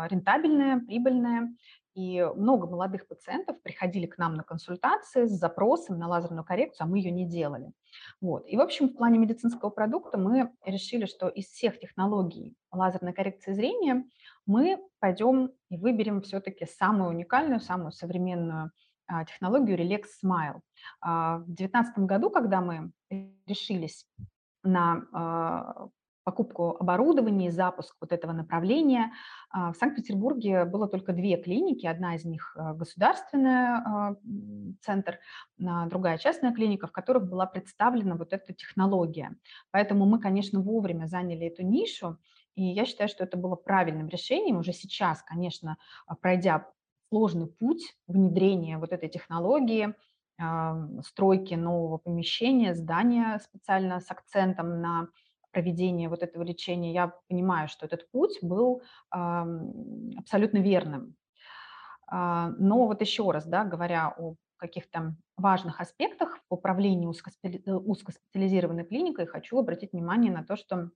рентабельное, 0.10 0.80
прибыльное, 0.80 1.56
и 2.00 2.24
много 2.36 2.66
молодых 2.66 3.08
пациентов 3.08 3.62
приходили 3.62 4.06
к 4.06 4.18
нам 4.18 4.36
на 4.36 4.44
консультации 4.44 5.26
с 5.26 5.32
запросом 5.32 6.00
на 6.00 6.08
лазерную 6.08 6.46
коррекцию, 6.46 6.86
а 6.86 6.90
мы 6.90 7.00
ее 7.00 7.12
не 7.12 7.26
делали. 7.26 7.74
Вот. 8.22 8.48
И, 8.48 8.56
в 8.56 8.62
общем, 8.62 8.88
в 8.88 8.96
плане 8.96 9.20
медицинского 9.20 9.70
продукта 9.70 10.18
мы 10.18 10.50
решили, 10.64 11.06
что 11.06 11.28
из 11.28 11.48
всех 11.48 11.78
технологий 11.78 12.56
лазерной 12.72 13.12
коррекции 13.12 13.52
зрения 13.52 14.06
мы 14.46 14.80
пойдем 15.00 15.52
и 15.70 15.78
выберем 15.78 16.22
все-таки 16.22 16.66
самую 16.66 17.10
уникальную, 17.10 17.60
самую 17.60 17.92
современную 17.92 18.72
а, 19.08 19.26
технологию 19.26 19.78
Relax 19.78 20.04
Smile. 20.24 20.62
А, 21.02 21.40
в 21.40 21.48
2019 21.48 22.00
году, 22.00 22.30
когда 22.30 22.62
мы 22.62 22.92
решились 23.46 24.06
на 24.64 25.04
а, 25.12 25.90
покупку 26.30 26.78
оборудования 26.80 27.48
и 27.48 27.52
запуск 27.52 27.96
вот 28.00 28.12
этого 28.12 28.34
направления. 28.34 29.12
А, 29.50 29.74
в 29.74 29.78
Санкт-Петербурге 29.78 30.66
было 30.66 30.88
только 30.88 31.12
две 31.12 31.38
клиники, 31.38 31.88
одна 31.88 32.14
из 32.16 32.24
них 32.24 32.56
э, 32.56 32.74
государственная 32.76 33.78
а, 33.78 34.16
центр, 34.82 35.18
другая 35.58 36.20
частная 36.20 36.54
клиника, 36.54 36.86
в 36.86 36.92
которых 36.92 37.28
была 37.28 37.48
представлена 37.48 38.16
вот 38.16 38.32
эта 38.32 38.54
технология. 38.54 39.36
Поэтому 39.72 40.06
мы, 40.06 40.20
конечно, 40.20 40.62
вовремя 40.62 41.08
заняли 41.08 41.48
эту 41.48 41.64
нишу, 41.64 42.20
и 42.54 42.64
я 42.64 42.86
считаю, 42.86 43.10
что 43.10 43.24
это 43.24 43.36
было 43.36 43.56
правильным 43.56 44.08
решением. 44.08 44.58
Уже 44.58 44.72
сейчас, 44.72 45.24
конечно, 45.24 45.78
а, 46.06 46.16
пройдя 46.16 46.68
сложный 47.10 47.48
путь 47.48 47.98
внедрения 48.06 48.78
вот 48.78 48.92
этой 48.92 49.10
технологии, 49.10 49.96
стройки 51.06 51.54
нового 51.56 51.98
помещения, 51.98 52.74
здания 52.74 53.40
специально 53.40 54.00
с 54.00 54.10
акцентом 54.10 54.82
на 54.82 55.10
проведения 55.52 56.10
вот 56.10 56.24
этого 56.24 56.44
лечения, 56.44 56.94
я 56.94 57.14
понимаю, 57.28 57.68
что 57.68 57.86
этот 57.86 58.10
путь 58.12 58.40
был 58.42 58.82
абсолютно 59.12 60.60
верным. 60.60 61.16
А, 62.08 62.50
но 62.58 62.88
вот 62.88 63.02
еще 63.02 63.30
раз, 63.32 63.46
да, 63.46 63.64
говоря 63.64 64.14
о 64.18 64.36
каких-то 64.58 65.16
важных 65.38 65.80
аспектах 65.80 66.40
в 66.50 66.54
управлении 66.56 67.08
узкоспециализированной 67.08 68.84
клиникой, 68.84 69.26
хочу 69.26 69.58
обратить 69.58 69.94
внимание 69.94 70.32
на 70.32 70.44
то, 70.44 70.56
что 70.58 70.90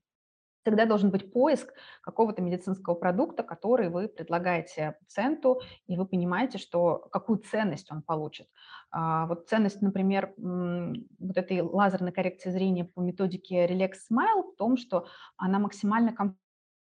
Тогда 0.63 0.85
должен 0.85 1.11
быть 1.11 1.31
поиск 1.31 1.73
какого-то 2.01 2.41
медицинского 2.41 2.95
продукта, 2.95 3.43
который 3.43 3.89
вы 3.89 4.07
предлагаете 4.07 4.95
пациенту, 4.99 5.61
и 5.87 5.97
вы 5.97 6.05
понимаете, 6.05 6.57
что 6.57 7.07
какую 7.11 7.39
ценность 7.39 7.91
он 7.91 8.01
получит. 8.01 8.47
А, 8.91 9.25
вот 9.27 9.49
ценность, 9.49 9.81
например, 9.81 10.33
вот 10.37 11.37
этой 11.37 11.61
лазерной 11.61 12.11
коррекции 12.11 12.51
зрения 12.51 12.85
по 12.85 13.01
методике 13.01 13.65
Relax 13.65 13.93
Smile 14.11 14.53
в 14.53 14.55
том, 14.57 14.77
что 14.77 15.07
она 15.37 15.59
максимально 15.59 16.15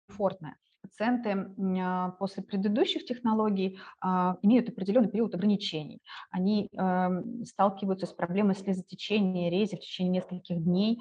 комфортная. 0.08 0.56
Пациенты 0.82 1.54
а, 1.80 2.10
после 2.18 2.42
предыдущих 2.42 3.04
технологий 3.04 3.78
а, 4.00 4.36
имеют 4.42 4.68
определенный 4.68 5.08
период 5.08 5.32
ограничений. 5.34 6.02
Они 6.30 6.68
эм, 6.76 7.44
сталкиваются 7.44 8.06
с 8.06 8.12
проблемой 8.12 8.56
слезотечения, 8.56 9.48
рези 9.48 9.76
в 9.76 9.80
течение 9.80 10.14
нескольких 10.14 10.62
дней, 10.62 11.00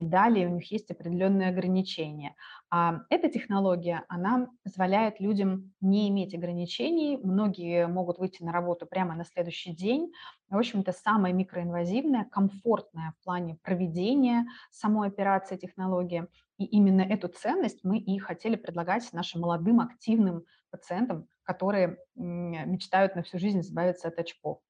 далее 0.00 0.48
у 0.48 0.50
них 0.50 0.70
есть 0.70 0.90
определенные 0.90 1.48
ограничения. 1.48 2.34
А 2.70 3.00
эта 3.10 3.28
технология, 3.28 4.04
она 4.08 4.50
позволяет 4.62 5.20
людям 5.20 5.72
не 5.80 6.08
иметь 6.08 6.34
ограничений. 6.34 7.18
Многие 7.22 7.86
могут 7.86 8.18
выйти 8.18 8.42
на 8.42 8.52
работу 8.52 8.86
прямо 8.86 9.14
на 9.14 9.24
следующий 9.24 9.74
день. 9.74 10.12
В 10.50 10.56
общем-то, 10.56 10.92
самая 10.92 11.32
микроинвазивная, 11.32 12.24
комфортная 12.24 13.14
в 13.18 13.24
плане 13.24 13.58
проведения 13.62 14.46
самой 14.70 15.08
операции 15.08 15.56
технологии. 15.56 16.26
И 16.58 16.64
именно 16.64 17.02
эту 17.02 17.28
ценность 17.28 17.80
мы 17.84 17.98
и 17.98 18.18
хотели 18.18 18.56
предлагать 18.56 19.12
нашим 19.12 19.42
молодым, 19.42 19.80
активным 19.80 20.44
пациентам, 20.70 21.26
которые 21.44 21.98
мечтают 22.14 23.14
на 23.14 23.22
всю 23.22 23.38
жизнь 23.38 23.60
избавиться 23.60 24.08
от 24.08 24.18
очков. 24.18 24.60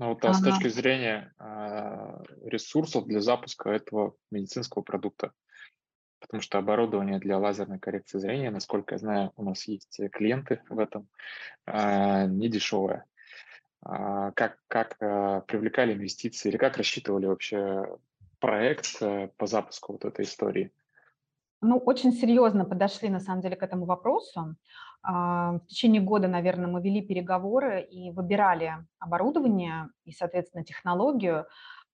Ну 0.00 0.08
вот 0.08 0.24
а 0.24 0.32
с 0.32 0.40
точки 0.40 0.68
зрения 0.68 1.34
а, 1.38 2.22
ресурсов 2.46 3.06
для 3.06 3.20
запуска 3.20 3.68
этого 3.68 4.14
медицинского 4.30 4.80
продукта, 4.80 5.32
потому 6.20 6.40
что 6.40 6.56
оборудование 6.56 7.18
для 7.18 7.36
лазерной 7.36 7.78
коррекции 7.78 8.18
зрения, 8.18 8.50
насколько 8.50 8.94
я 8.94 8.98
знаю, 8.98 9.32
у 9.36 9.44
нас 9.44 9.68
есть 9.68 10.00
клиенты 10.12 10.62
в 10.70 10.78
этом, 10.78 11.06
а, 11.66 12.24
не 12.24 12.48
дешевое. 12.48 13.04
А, 13.82 14.30
как, 14.32 14.56
как 14.68 14.96
привлекали 15.46 15.92
инвестиции 15.92 16.48
или 16.48 16.56
как 16.56 16.78
рассчитывали 16.78 17.26
вообще 17.26 17.84
проект 18.38 19.02
э, 19.02 19.28
по 19.36 19.46
запуску 19.46 19.92
вот 19.92 20.06
этой 20.06 20.24
истории? 20.24 20.72
Ну, 21.60 21.76
очень 21.76 22.12
серьезно 22.12 22.64
подошли, 22.64 23.10
на 23.10 23.20
самом 23.20 23.42
деле, 23.42 23.54
к 23.54 23.62
этому 23.62 23.84
вопросу. 23.84 24.56
В 25.02 25.62
течение 25.66 26.02
года, 26.02 26.28
наверное, 26.28 26.66
мы 26.66 26.82
вели 26.82 27.00
переговоры 27.00 27.82
и 27.82 28.10
выбирали 28.10 28.74
оборудование 28.98 29.88
и, 30.04 30.12
соответственно, 30.12 30.64
технологию. 30.64 31.46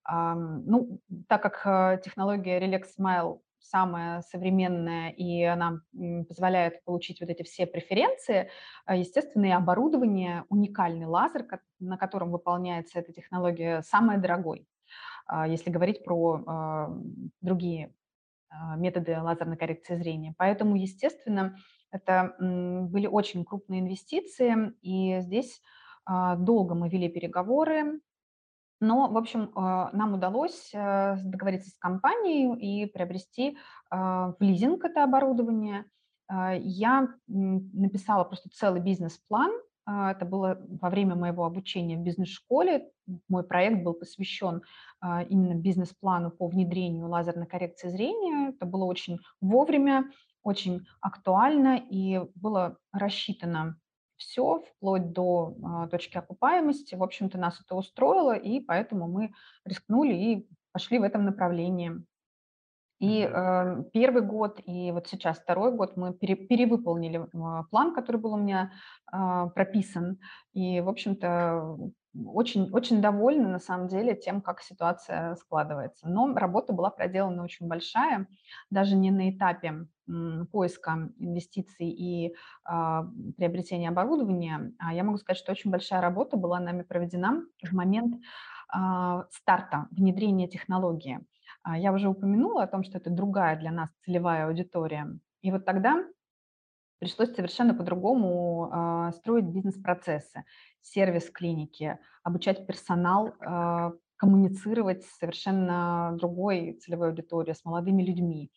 Ну, 0.08 1.00
так 1.28 1.42
как 1.42 1.62
э, 1.64 2.00
технология 2.02 2.60
Relax 2.60 2.84
Smile 2.98 3.40
самая 3.70 4.22
современная, 4.22 5.10
и 5.10 5.42
она 5.42 5.80
позволяет 6.28 6.84
получить 6.84 7.20
вот 7.20 7.30
эти 7.30 7.42
все 7.42 7.66
преференции. 7.66 8.50
А, 8.84 8.96
естественно, 8.96 9.46
и 9.46 9.50
оборудование, 9.50 10.44
уникальный 10.48 11.06
лазер, 11.06 11.46
на 11.80 11.96
котором 11.96 12.30
выполняется 12.30 12.98
эта 12.98 13.12
технология, 13.12 13.82
самый 13.82 14.18
дорогой, 14.18 14.66
а, 15.26 15.46
если 15.46 15.70
говорить 15.70 16.04
про 16.04 16.42
а, 16.46 16.98
другие 17.40 17.92
методы 18.76 19.20
лазерной 19.20 19.56
коррекции 19.56 19.96
зрения. 19.96 20.34
Поэтому, 20.38 20.76
естественно, 20.76 21.56
это 21.96 22.34
были 22.38 23.06
очень 23.06 23.44
крупные 23.44 23.80
инвестиции, 23.80 24.72
и 24.82 25.20
здесь 25.20 25.60
долго 26.06 26.74
мы 26.74 26.88
вели 26.88 27.08
переговоры, 27.08 28.00
но, 28.80 29.08
в 29.08 29.16
общем, 29.16 29.52
а, 29.54 29.90
нам 29.92 30.14
удалось 30.14 30.70
э, 30.74 31.16
договориться 31.22 31.70
с 31.70 31.78
компанией 31.78 32.84
и 32.84 32.86
приобрести 32.86 33.56
а, 33.90 34.34
в 34.38 34.42
лизинг 34.42 34.84
это 34.84 35.02
оборудование. 35.02 35.86
А, 36.28 36.54
я 36.54 37.08
написала 37.26 38.24
просто 38.24 38.50
целый 38.50 38.80
бизнес-план. 38.80 39.50
Это 39.88 40.24
было 40.24 40.60
во 40.82 40.90
время 40.90 41.14
моего 41.14 41.44
обучения 41.44 41.96
в 41.96 42.00
бизнес-школе. 42.00 42.90
Мой 43.28 43.44
проект 43.44 43.84
был 43.84 43.94
посвящен 43.94 44.62
именно 45.00 45.54
бизнес-плану 45.54 46.32
по 46.32 46.48
внедрению 46.48 47.08
лазерной 47.08 47.46
коррекции 47.46 47.88
зрения. 47.90 48.48
Это 48.48 48.66
было 48.66 48.84
очень 48.84 49.20
вовремя, 49.40 50.10
очень 50.46 50.86
актуально 51.00 51.76
и 51.90 52.20
было 52.36 52.78
рассчитано 52.92 53.76
все, 54.16 54.60
вплоть 54.60 55.12
до 55.12 55.56
а, 55.62 55.88
точки 55.88 56.16
окупаемости. 56.16 56.94
В 56.94 57.02
общем-то, 57.02 57.36
нас 57.36 57.60
это 57.60 57.74
устроило, 57.74 58.34
и 58.34 58.60
поэтому 58.60 59.08
мы 59.08 59.32
рискнули 59.64 60.14
и 60.14 60.48
пошли 60.72 60.98
в 60.98 61.02
этом 61.02 61.24
направлении. 61.24 61.92
И 62.98 63.28
э, 63.30 63.82
первый 63.92 64.22
год, 64.22 64.58
и 64.64 64.90
вот 64.90 65.06
сейчас 65.06 65.38
второй 65.38 65.70
год 65.72 65.98
мы 65.98 66.14
пере, 66.14 66.34
перевыполнили 66.34 67.20
э, 67.20 67.64
план, 67.70 67.92
который 67.94 68.16
был 68.16 68.32
у 68.34 68.38
меня 68.38 68.72
э, 69.12 69.50
прописан. 69.54 70.18
И, 70.54 70.80
в 70.80 70.88
общем-то, 70.88 71.76
очень, 72.26 72.70
очень 72.70 73.00
довольна 73.00 73.48
на 73.48 73.58
самом 73.58 73.88
деле 73.88 74.14
тем, 74.14 74.40
как 74.40 74.62
ситуация 74.62 75.34
складывается. 75.36 76.08
Но 76.08 76.32
работа 76.34 76.72
была 76.72 76.90
проделана 76.90 77.44
очень 77.44 77.66
большая, 77.66 78.26
даже 78.70 78.96
не 78.96 79.10
на 79.10 79.30
этапе 79.30 79.86
поиска 80.52 81.10
инвестиций 81.18 81.88
и 81.88 82.34
а, 82.64 83.06
приобретения 83.36 83.88
оборудования. 83.88 84.72
А 84.78 84.94
я 84.94 85.02
могу 85.02 85.18
сказать, 85.18 85.38
что 85.38 85.52
очень 85.52 85.70
большая 85.70 86.00
работа 86.00 86.36
была 86.36 86.60
нами 86.60 86.82
проведена 86.82 87.42
в 87.62 87.72
момент 87.72 88.22
а, 88.68 89.26
старта 89.30 89.88
внедрения 89.90 90.48
технологии. 90.48 91.20
Я 91.76 91.92
уже 91.92 92.08
упомянула 92.08 92.62
о 92.62 92.66
том, 92.68 92.84
что 92.84 92.98
это 92.98 93.10
другая 93.10 93.58
для 93.58 93.72
нас 93.72 93.90
целевая 94.04 94.46
аудитория. 94.46 95.18
И 95.42 95.50
вот 95.50 95.64
тогда 95.64 96.04
пришлось 96.98 97.34
совершенно 97.34 97.74
по-другому 97.74 98.70
э, 98.72 99.12
строить 99.16 99.44
бизнес-процессы, 99.44 100.44
сервис 100.92 101.30
клиники, 101.30 101.98
обучать 102.22 102.66
персонал, 102.66 103.34
э, 103.40 103.92
коммуницировать 104.16 105.04
с 105.04 105.18
совершенно 105.18 106.16
другой 106.18 106.78
целевой 106.82 107.08
аудиторией, 107.08 107.54
с 107.54 107.64
молодыми 107.64 108.02
людьми. 108.02 108.50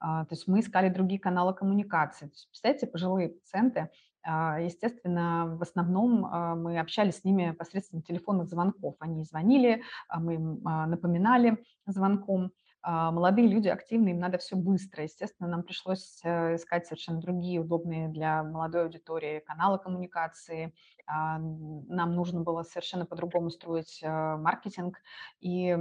Э, 0.00 0.24
то 0.24 0.28
есть 0.30 0.46
мы 0.46 0.60
искали 0.60 0.88
другие 0.88 1.20
каналы 1.20 1.54
коммуникации. 1.54 2.26
То 2.26 2.32
есть, 2.32 2.48
представляете, 2.48 2.86
пожилые 2.86 3.28
пациенты, 3.30 3.90
Естественно, 4.28 5.56
в 5.56 5.62
основном 5.62 6.22
мы 6.60 6.80
общались 6.80 7.18
с 7.18 7.24
ними 7.24 7.52
посредством 7.52 8.02
телефонных 8.02 8.48
звонков. 8.48 8.96
Они 8.98 9.22
звонили, 9.22 9.84
мы 10.12 10.34
им 10.34 10.62
напоминали 10.64 11.64
звонком. 11.86 12.50
А, 12.88 13.10
молодые 13.10 13.48
люди 13.48 13.66
активны, 13.66 14.10
им 14.10 14.20
надо 14.20 14.38
все 14.38 14.54
быстро. 14.54 15.02
Естественно, 15.02 15.48
нам 15.48 15.64
пришлось 15.64 16.20
э, 16.22 16.54
искать 16.54 16.86
совершенно 16.86 17.20
другие 17.20 17.60
удобные 17.60 18.08
для 18.08 18.44
молодой 18.44 18.84
аудитории 18.84 19.40
каналы 19.40 19.80
коммуникации. 19.80 20.72
А, 21.04 21.40
нам 21.40 22.14
нужно 22.14 22.42
было 22.42 22.62
совершенно 22.62 23.04
по-другому 23.04 23.50
строить 23.50 23.98
э, 24.04 24.36
маркетинг. 24.36 24.98
И 25.40 25.76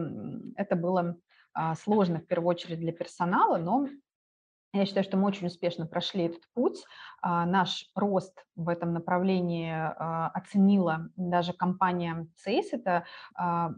это 0.55 0.75
было 0.75 1.15
а, 1.53 1.75
сложно 1.75 2.21
в 2.21 2.25
первую 2.25 2.49
очередь 2.49 2.79
для 2.79 2.91
персонала, 2.91 3.57
но 3.57 3.87
я 4.79 4.85
считаю, 4.85 5.03
что 5.03 5.17
мы 5.17 5.27
очень 5.27 5.47
успешно 5.47 5.85
прошли 5.85 6.25
этот 6.25 6.41
путь. 6.53 6.83
А, 7.21 7.45
наш 7.45 7.89
рост 7.95 8.45
в 8.55 8.69
этом 8.69 8.93
направлении 8.93 9.71
а, 9.71 10.29
оценила 10.33 11.09
даже 11.15 11.53
компания 11.53 12.27
CES. 12.45 12.65
Это 12.73 13.05
а, 13.35 13.71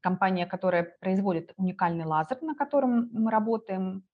компания, 0.00 0.46
которая 0.46 0.96
производит 1.00 1.52
уникальный 1.56 2.04
лазер, 2.04 2.38
на 2.42 2.54
котором 2.54 3.08
мы 3.12 3.30
работаем. 3.30 4.04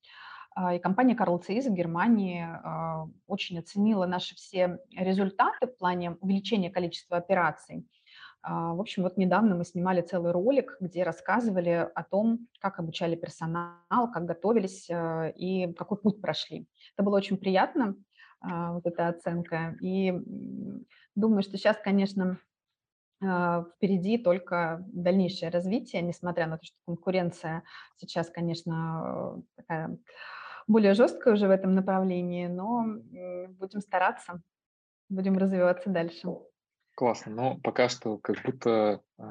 И 0.75 0.79
компания 0.81 1.15
Carl 1.15 1.41
Zeiss 1.41 1.71
в 1.71 1.73
Германии 1.73 2.47
очень 3.27 3.59
оценила 3.59 4.05
наши 4.05 4.35
все 4.35 4.81
результаты 4.95 5.67
в 5.67 5.79
плане 5.79 6.11
увеличения 6.21 6.69
количества 6.71 7.17
операций. 7.17 7.87
А, 8.43 8.75
в 8.75 8.81
общем, 8.81 9.05
вот 9.05 9.17
недавно 9.17 9.55
мы 9.55 9.65
снимали 9.65 10.01
целый 10.03 10.33
ролик, 10.33 10.77
где 10.81 11.05
рассказывали 11.05 11.89
о 11.95 12.03
том, 12.03 12.49
как 12.61 12.81
обучали 12.81 13.15
персонал, 13.15 14.11
как 14.13 14.25
готовились 14.25 14.91
э, 14.91 15.33
и 15.37 15.73
какой 15.75 15.99
путь 15.99 16.21
прошли. 16.21 16.67
Это 16.97 17.05
было 17.05 17.17
очень 17.17 17.37
приятно, 17.37 17.95
а, 18.41 18.73
вот 18.73 18.87
эта 18.87 19.09
оценка. 19.09 19.77
И 19.81 20.13
думаю, 21.15 21.43
что 21.43 21.57
сейчас, 21.57 21.77
конечно, 21.77 22.39
а, 23.23 23.65
впереди 23.77 24.19
только 24.19 24.85
дальнейшее 24.89 25.51
развитие, 25.51 26.03
несмотря 26.03 26.49
на 26.49 26.59
то, 26.59 26.65
что 26.65 26.77
конкуренция 26.85 27.63
сейчас, 27.97 28.29
конечно, 28.29 29.41
такая 29.57 29.99
более 30.67 30.95
жесткая 30.95 31.35
уже 31.35 31.47
в 31.47 31.51
этом 31.51 31.75
направлении, 31.75 32.47
но 32.49 32.85
будем 33.51 33.81
стараться, 33.81 34.43
будем 35.09 35.39
развиваться 35.39 35.91
дальше. 35.91 36.29
Классно. 36.95 37.33
Но 37.33 37.59
пока 37.59 37.89
что 37.89 38.19
как 38.19 38.43
будто 38.45 39.03
э, 39.19 39.23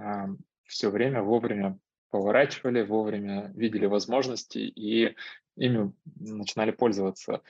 все 0.64 0.90
время 0.90 1.22
вовремя 1.22 1.78
поворачивали, 2.10 2.82
вовремя 2.82 3.52
видели 3.56 3.86
возможности 3.86 4.58
и 4.60 5.16
ими 5.56 5.94
начинали 6.20 6.72
пользоваться. 6.72 7.42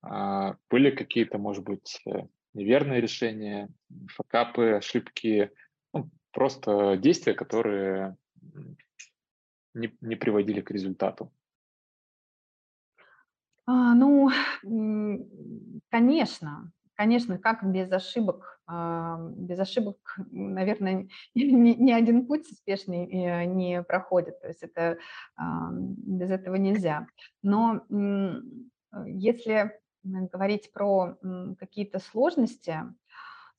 А, 0.00 0.56
были 0.70 0.90
какие-то, 0.90 1.38
может 1.38 1.64
быть, 1.64 2.00
э, 2.06 2.26
неверные 2.54 3.00
решения, 3.00 3.68
факапы, 4.08 4.72
ошибки, 4.72 5.50
ну, 5.92 6.10
просто 6.32 6.96
действия, 6.96 7.34
которые 7.34 8.16
не, 9.74 9.96
не 10.00 10.16
приводили 10.16 10.60
к 10.60 10.70
результату? 10.70 11.32
А, 13.66 13.94
ну, 13.94 14.30
конечно, 15.90 16.72
конечно, 16.94 17.38
как 17.38 17.70
без 17.70 17.92
ошибок 17.92 18.57
без 18.68 19.58
ошибок, 19.58 20.18
наверное, 20.30 21.08
ни, 21.34 21.90
один 21.90 22.26
путь 22.26 22.50
успешный 22.50 23.06
э, 23.06 23.44
не 23.46 23.82
проходит. 23.82 24.40
То 24.40 24.48
есть 24.48 24.62
это 24.62 24.98
без 25.38 26.30
этого 26.30 26.56
нельзя. 26.56 27.06
Но 27.42 27.82
если 29.06 29.72
говорить 30.02 30.72
про 30.72 31.16
какие-то 31.58 31.98
сложности, 31.98 32.76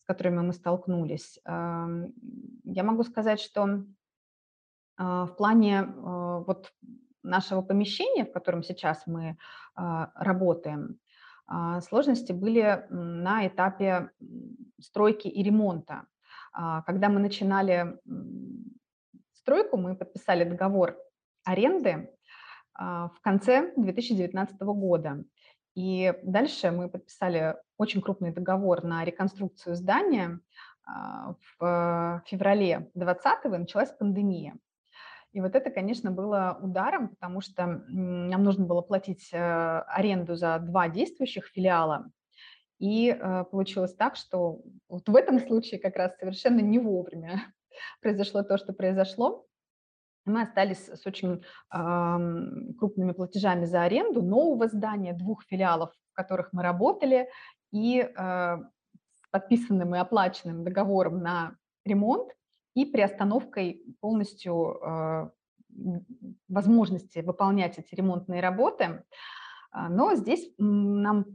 с 0.01 0.05
которыми 0.05 0.41
мы 0.41 0.53
столкнулись, 0.53 1.39
я 1.45 2.83
могу 2.83 3.03
сказать, 3.03 3.39
что 3.39 3.83
а, 4.99 5.25
в 5.25 5.35
плане 5.35 5.79
а, 5.79 6.39
вот 6.39 6.73
нашего 7.23 7.61
помещения, 7.61 8.25
в 8.25 8.33
котором 8.33 8.63
сейчас 8.63 9.07
мы 9.07 9.37
а, 9.75 10.11
работаем, 10.15 10.99
сложности 11.81 12.31
были 12.31 12.85
на 12.89 13.47
этапе 13.47 14.11
стройки 14.79 15.27
и 15.27 15.43
ремонта. 15.43 16.05
А, 16.51 16.81
когда 16.83 17.09
мы 17.09 17.19
начинали 17.19 17.97
стройку, 19.33 19.77
мы 19.77 19.95
подписали 19.95 20.43
договор 20.43 20.97
аренды 21.43 22.11
а, 22.73 23.09
в 23.09 23.21
конце 23.21 23.73
2019 23.75 24.59
года. 24.61 25.23
И 25.75 26.13
дальше 26.23 26.71
мы 26.71 26.89
подписали 26.89 27.55
очень 27.77 28.01
крупный 28.01 28.31
договор 28.31 28.83
на 28.83 29.03
реконструкцию 29.05 29.75
здания. 29.75 30.39
В 31.59 32.23
феврале 32.25 32.89
2020 32.95 33.43
началась 33.59 33.91
пандемия. 33.91 34.57
И 35.31 35.41
вот 35.41 35.55
это, 35.55 35.69
конечно, 35.69 36.11
было 36.11 36.57
ударом, 36.61 37.09
потому 37.09 37.41
что 37.41 37.83
нам 37.87 38.43
нужно 38.43 38.65
было 38.65 38.81
платить 38.81 39.29
э, 39.31 39.37
аренду 39.37 40.35
за 40.35 40.57
два 40.59 40.89
действующих 40.89 41.47
филиала. 41.47 42.09
И 42.79 43.09
э, 43.09 43.43
получилось 43.51 43.93
так, 43.93 44.15
что 44.15 44.61
вот 44.87 45.07
в 45.07 45.15
этом 45.15 45.39
случае 45.39 45.79
как 45.79 45.95
раз 45.97 46.17
совершенно 46.17 46.61
не 46.61 46.79
вовремя 46.79 47.41
произошло 48.01 48.41
то, 48.43 48.57
что 48.57 48.73
произошло. 48.73 49.45
Мы 50.25 50.41
остались 50.41 50.89
с 50.89 51.07
очень 51.07 51.43
крупными 51.71 53.13
платежами 53.13 53.65
за 53.65 53.81
аренду 53.83 54.21
нового 54.21 54.67
здания, 54.67 55.13
двух 55.13 55.43
филиалов, 55.45 55.91
в 56.11 56.13
которых 56.13 56.49
мы 56.51 56.61
работали, 56.61 57.29
и 57.71 58.01
э, 58.01 58.57
подписанным 59.31 59.95
и 59.95 59.99
оплаченным 59.99 60.63
договором 60.63 61.21
на 61.21 61.55
ремонт 61.85 62.31
и 62.79 62.85
приостановкой 62.85 63.83
полностью 63.99 64.79
э, 64.81 65.29
возможности 66.47 67.19
выполнять 67.19 67.77
эти 67.77 67.95
ремонтные 67.95 68.41
работы. 68.41 69.03
А, 69.71 69.89
но 69.89 70.15
здесь 70.15 70.49
нам 70.57 71.25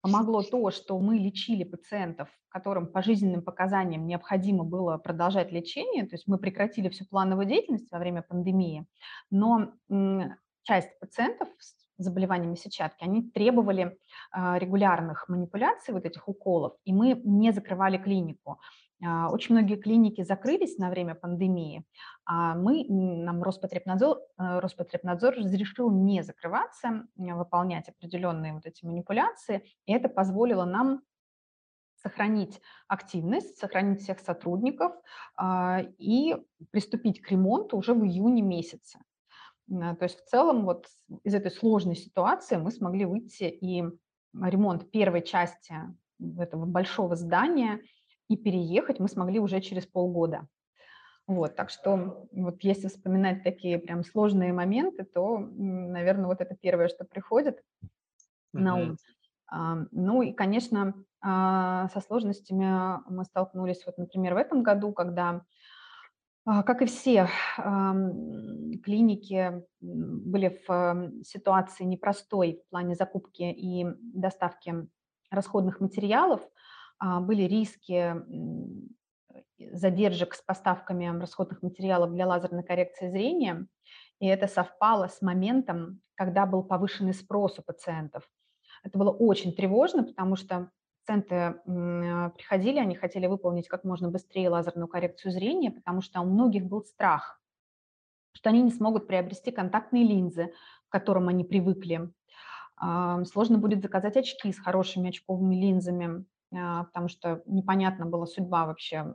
помогло 0.00 0.42
то, 0.42 0.70
что 0.70 0.98
мы 0.98 1.18
лечили 1.18 1.64
пациентов, 1.64 2.28
которым 2.48 2.86
по 2.86 3.02
жизненным 3.02 3.42
показаниям 3.42 4.06
необходимо 4.06 4.64
было 4.64 4.98
продолжать 4.98 5.52
лечение, 5.52 6.06
то 6.06 6.14
есть 6.14 6.26
мы 6.26 6.38
прекратили 6.38 6.88
всю 6.88 7.06
плановую 7.06 7.46
деятельность 7.46 7.90
во 7.92 7.98
время 7.98 8.22
пандемии, 8.22 8.86
но 9.30 9.72
часть 10.64 10.98
пациентов 11.00 11.48
с 11.58 11.74
заболеваниями 11.98 12.56
сетчатки, 12.56 13.04
они 13.04 13.30
требовали 13.30 13.96
а, 14.32 14.58
регулярных 14.58 15.28
манипуляций, 15.28 15.94
вот 15.94 16.04
этих 16.04 16.28
уколов, 16.28 16.74
и 16.84 16.92
мы 16.92 17.20
не 17.24 17.52
закрывали 17.52 17.96
клинику. 17.96 18.58
А, 19.04 19.30
очень 19.30 19.54
многие 19.54 19.76
клиники 19.76 20.22
закрылись 20.22 20.78
на 20.78 20.90
время 20.90 21.14
пандемии, 21.14 21.84
а 22.24 22.54
мы, 22.54 22.84
нам 22.88 23.42
Роспотребнадзор, 23.42 24.18
э, 24.18 24.58
Роспотребнадзор 24.60 25.34
разрешил 25.34 25.90
не 25.90 26.22
закрываться, 26.22 27.06
выполнять 27.16 27.88
определенные 27.88 28.54
вот 28.54 28.66
эти 28.66 28.84
манипуляции, 28.84 29.64
и 29.86 29.92
это 29.92 30.08
позволило 30.08 30.64
нам 30.64 31.02
сохранить 31.96 32.60
активность, 32.88 33.58
сохранить 33.58 34.02
всех 34.02 34.20
сотрудников 34.20 34.92
а, 35.36 35.82
и 35.98 36.36
приступить 36.70 37.20
к 37.20 37.30
ремонту 37.30 37.76
уже 37.76 37.94
в 37.94 38.04
июне 38.04 38.42
месяце. 38.42 38.98
То 39.68 39.98
есть 40.00 40.20
в 40.20 40.28
целом 40.28 40.64
вот 40.64 40.86
из 41.22 41.34
этой 41.34 41.50
сложной 41.50 41.94
ситуации 41.94 42.56
мы 42.56 42.72
смогли 42.72 43.04
выйти 43.04 43.44
и 43.44 43.84
ремонт 44.34 44.90
первой 44.90 45.22
части 45.22 45.74
этого 46.38 46.66
большого 46.66 47.16
здания 47.16 47.80
и 48.28 48.36
переехать 48.36 48.98
мы 48.98 49.08
смогли 49.08 49.38
уже 49.38 49.60
через 49.60 49.86
полгода. 49.86 50.46
Вот, 51.26 51.54
так 51.54 51.70
что 51.70 52.26
вот 52.32 52.62
если 52.62 52.88
вспоминать 52.88 53.44
такие 53.44 53.78
прям 53.78 54.04
сложные 54.04 54.52
моменты, 54.52 55.04
то, 55.04 55.38
наверное, 55.38 56.26
вот 56.26 56.40
это 56.40 56.56
первое, 56.56 56.88
что 56.88 57.04
приходит 57.04 57.58
mm-hmm. 57.58 57.88
на 58.52 58.76
ум. 58.76 58.96
А, 59.52 59.76
ну 59.92 60.22
и, 60.22 60.32
конечно, 60.32 60.94
а, 61.20 61.88
со 61.88 62.00
сложностями 62.00 63.00
мы 63.08 63.24
столкнулись, 63.24 63.84
вот, 63.86 63.98
например, 63.98 64.34
в 64.34 64.38
этом 64.38 64.62
году, 64.62 64.92
когда, 64.92 65.42
а, 66.44 66.62
как 66.62 66.82
и 66.82 66.86
все 66.86 67.28
клиники, 68.82 69.62
были 69.80 70.58
в 70.66 71.22
ситуации 71.22 71.84
непростой 71.84 72.62
в 72.66 72.70
плане 72.70 72.96
закупки 72.96 73.42
и 73.42 73.86
доставки 74.00 74.88
расходных 75.30 75.80
материалов, 75.80 76.40
были 77.02 77.42
риски 77.42 78.14
задержек 79.72 80.34
с 80.34 80.42
поставками 80.42 81.18
расходных 81.20 81.62
материалов 81.62 82.12
для 82.12 82.26
лазерной 82.26 82.62
коррекции 82.62 83.10
зрения, 83.10 83.66
и 84.20 84.26
это 84.26 84.46
совпало 84.46 85.08
с 85.08 85.20
моментом, 85.22 86.00
когда 86.14 86.46
был 86.46 86.62
повышенный 86.62 87.14
спрос 87.14 87.58
у 87.58 87.62
пациентов. 87.62 88.28
Это 88.84 88.98
было 88.98 89.10
очень 89.10 89.54
тревожно, 89.54 90.04
потому 90.04 90.36
что 90.36 90.70
пациенты 91.04 91.60
приходили, 92.36 92.78
они 92.78 92.94
хотели 92.94 93.26
выполнить 93.26 93.68
как 93.68 93.84
можно 93.84 94.08
быстрее 94.08 94.48
лазерную 94.48 94.88
коррекцию 94.88 95.32
зрения, 95.32 95.70
потому 95.70 96.00
что 96.00 96.20
у 96.20 96.24
многих 96.24 96.64
был 96.66 96.84
страх, 96.84 97.40
что 98.32 98.50
они 98.50 98.62
не 98.62 98.70
смогут 98.70 99.06
приобрести 99.06 99.50
контактные 99.50 100.04
линзы, 100.04 100.52
к 100.88 100.92
которым 100.92 101.28
они 101.28 101.44
привыкли. 101.44 102.12
Сложно 103.24 103.58
будет 103.58 103.82
заказать 103.82 104.16
очки 104.16 104.52
с 104.52 104.58
хорошими 104.58 105.10
очковыми 105.10 105.54
линзами, 105.54 106.06
а, 106.06 106.31
потому 106.52 107.08
что 107.08 107.42
непонятна 107.46 108.06
была 108.06 108.26
судьба 108.26 108.66
вообще 108.66 109.14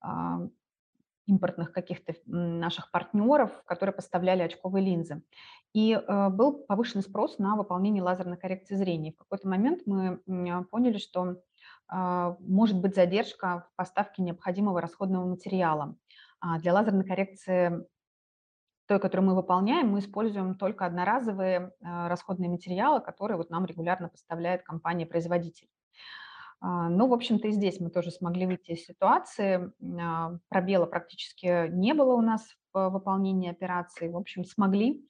а, 0.00 0.40
импортных 1.26 1.72
каких-то 1.72 2.14
наших 2.26 2.90
партнеров, 2.90 3.50
которые 3.66 3.94
поставляли 3.94 4.42
очковые 4.42 4.82
линзы. 4.82 5.22
И 5.74 5.92
э, 5.92 6.28
был 6.30 6.64
повышенный 6.64 7.02
спрос 7.02 7.38
на 7.38 7.54
выполнение 7.54 8.02
лазерной 8.02 8.38
коррекции 8.38 8.76
зрения. 8.76 9.12
В 9.12 9.18
какой-то 9.18 9.46
момент 9.46 9.82
мы 9.84 10.20
поняли, 10.70 10.96
что 10.96 11.36
а, 11.86 12.36
может 12.40 12.80
быть 12.80 12.94
задержка 12.94 13.66
в 13.70 13.76
поставке 13.76 14.22
необходимого 14.22 14.80
расходного 14.80 15.26
материала. 15.26 15.96
Для 16.60 16.72
лазерной 16.72 17.04
коррекции 17.04 17.86
той, 18.86 18.98
которую 18.98 19.26
мы 19.26 19.34
выполняем, 19.34 19.88
мы 19.90 19.98
используем 19.98 20.54
только 20.54 20.86
одноразовые 20.86 21.72
расходные 21.80 22.48
материалы, 22.48 23.00
которые 23.00 23.36
вот 23.36 23.50
нам 23.50 23.66
регулярно 23.66 24.08
поставляет 24.08 24.62
компания-производитель. 24.62 25.68
А, 26.60 26.88
ну, 26.88 27.06
в 27.06 27.12
общем-то, 27.12 27.48
и 27.48 27.52
здесь 27.52 27.78
мы 27.80 27.90
тоже 27.90 28.10
смогли 28.10 28.46
выйти 28.46 28.72
из 28.72 28.84
ситуации. 28.84 29.72
А, 30.00 30.36
пробела 30.48 30.86
практически 30.86 31.68
не 31.68 31.94
было 31.94 32.14
у 32.14 32.20
нас 32.20 32.56
в 32.72 32.88
выполнении 32.90 33.50
операции. 33.50 34.08
В 34.08 34.16
общем, 34.16 34.44
смогли 34.44 35.06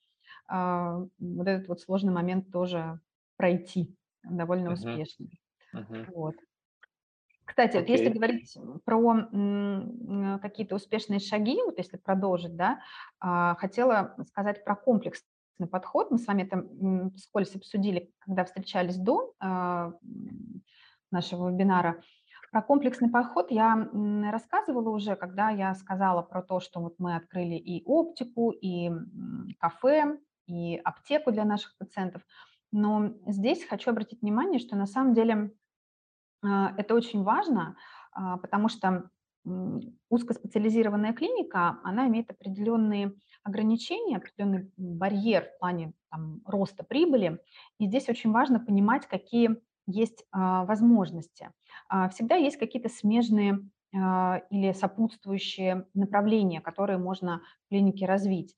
а, 0.47 1.01
вот 1.19 1.49
этот 1.49 1.69
вот 1.69 1.81
сложный 1.81 2.13
момент 2.13 2.53
тоже 2.53 3.01
пройти 3.37 3.97
довольно 4.25 4.73
успешно. 4.73 5.27
Uh-huh. 5.75 6.11
Вот. 6.15 6.35
Кстати, 7.45 7.77
okay. 7.77 7.81
вот 7.81 7.89
если 7.89 8.09
говорить 8.11 8.59
про 8.85 10.39
какие-то 10.39 10.75
успешные 10.75 11.19
шаги, 11.19 11.59
вот 11.65 11.79
если 11.79 11.97
продолжить, 11.97 12.57
да, 12.57 12.81
хотела 13.59 14.17
сказать 14.27 14.63
про 14.65 14.75
комплексный 15.59 15.69
подход. 15.69 16.11
Мы 16.11 16.19
с 16.19 16.27
вами 16.27 16.43
это 16.43 17.17
вскользь 17.17 17.55
обсудили, 17.57 18.13
когда 18.21 18.45
встречались 18.45 18.97
до 18.97 19.35
нашего 21.11 21.51
вебинара. 21.51 22.03
Про 22.51 22.63
комплексный 22.63 23.11
подход 23.11 23.51
я 23.51 23.89
рассказывала 24.31 24.91
уже, 24.91 25.17
когда 25.17 25.51
я 25.51 25.75
сказала 25.75 26.23
про 26.23 26.43
то, 26.43 26.61
что 26.61 26.81
вот 26.81 26.95
мы 26.99 27.17
открыли 27.17 27.57
и 27.57 27.83
оптику, 27.85 28.51
и 28.51 28.91
кафе, 29.59 30.19
и 30.47 30.77
аптеку 30.77 31.31
для 31.31 31.45
наших 31.45 31.77
пациентов. 31.79 32.23
Но 32.73 33.15
здесь 33.27 33.65
хочу 33.65 33.91
обратить 33.91 34.23
внимание, 34.23 34.59
что 34.59 34.77
на 34.77 34.87
самом 34.87 35.15
деле 35.15 35.53
а, 36.43 36.73
это 36.77 36.95
очень 36.95 37.23
важно, 37.23 37.77
а, 38.13 38.37
потому 38.39 38.69
что 38.69 39.11
узкоспециализированная 40.09 41.13
клиника, 41.13 41.79
она 41.85 42.07
имеет 42.09 42.31
определенные 42.31 43.15
ограничения, 43.43 44.17
определенный 44.17 44.71
барьер 44.77 45.45
в 45.45 45.59
плане 45.59 45.93
там, 46.11 46.41
роста 46.45 46.85
прибыли. 46.85 47.41
И 47.79 47.87
здесь 47.87 48.09
очень 48.09 48.31
важно 48.33 48.61
понимать, 48.61 49.07
какие 49.07 49.57
есть 49.89 50.25
а, 50.31 50.65
возможности. 50.65 51.51
А, 51.89 52.09
всегда 52.11 52.35
есть 52.37 52.59
какие-то 52.59 52.89
смежные 52.89 53.61
а, 53.97 54.43
или 54.51 54.73
сопутствующие 54.73 55.87
направления, 55.95 56.61
которые 56.61 56.99
можно 56.99 57.41
в 57.65 57.69
клинике 57.71 58.07
развить. 58.07 58.55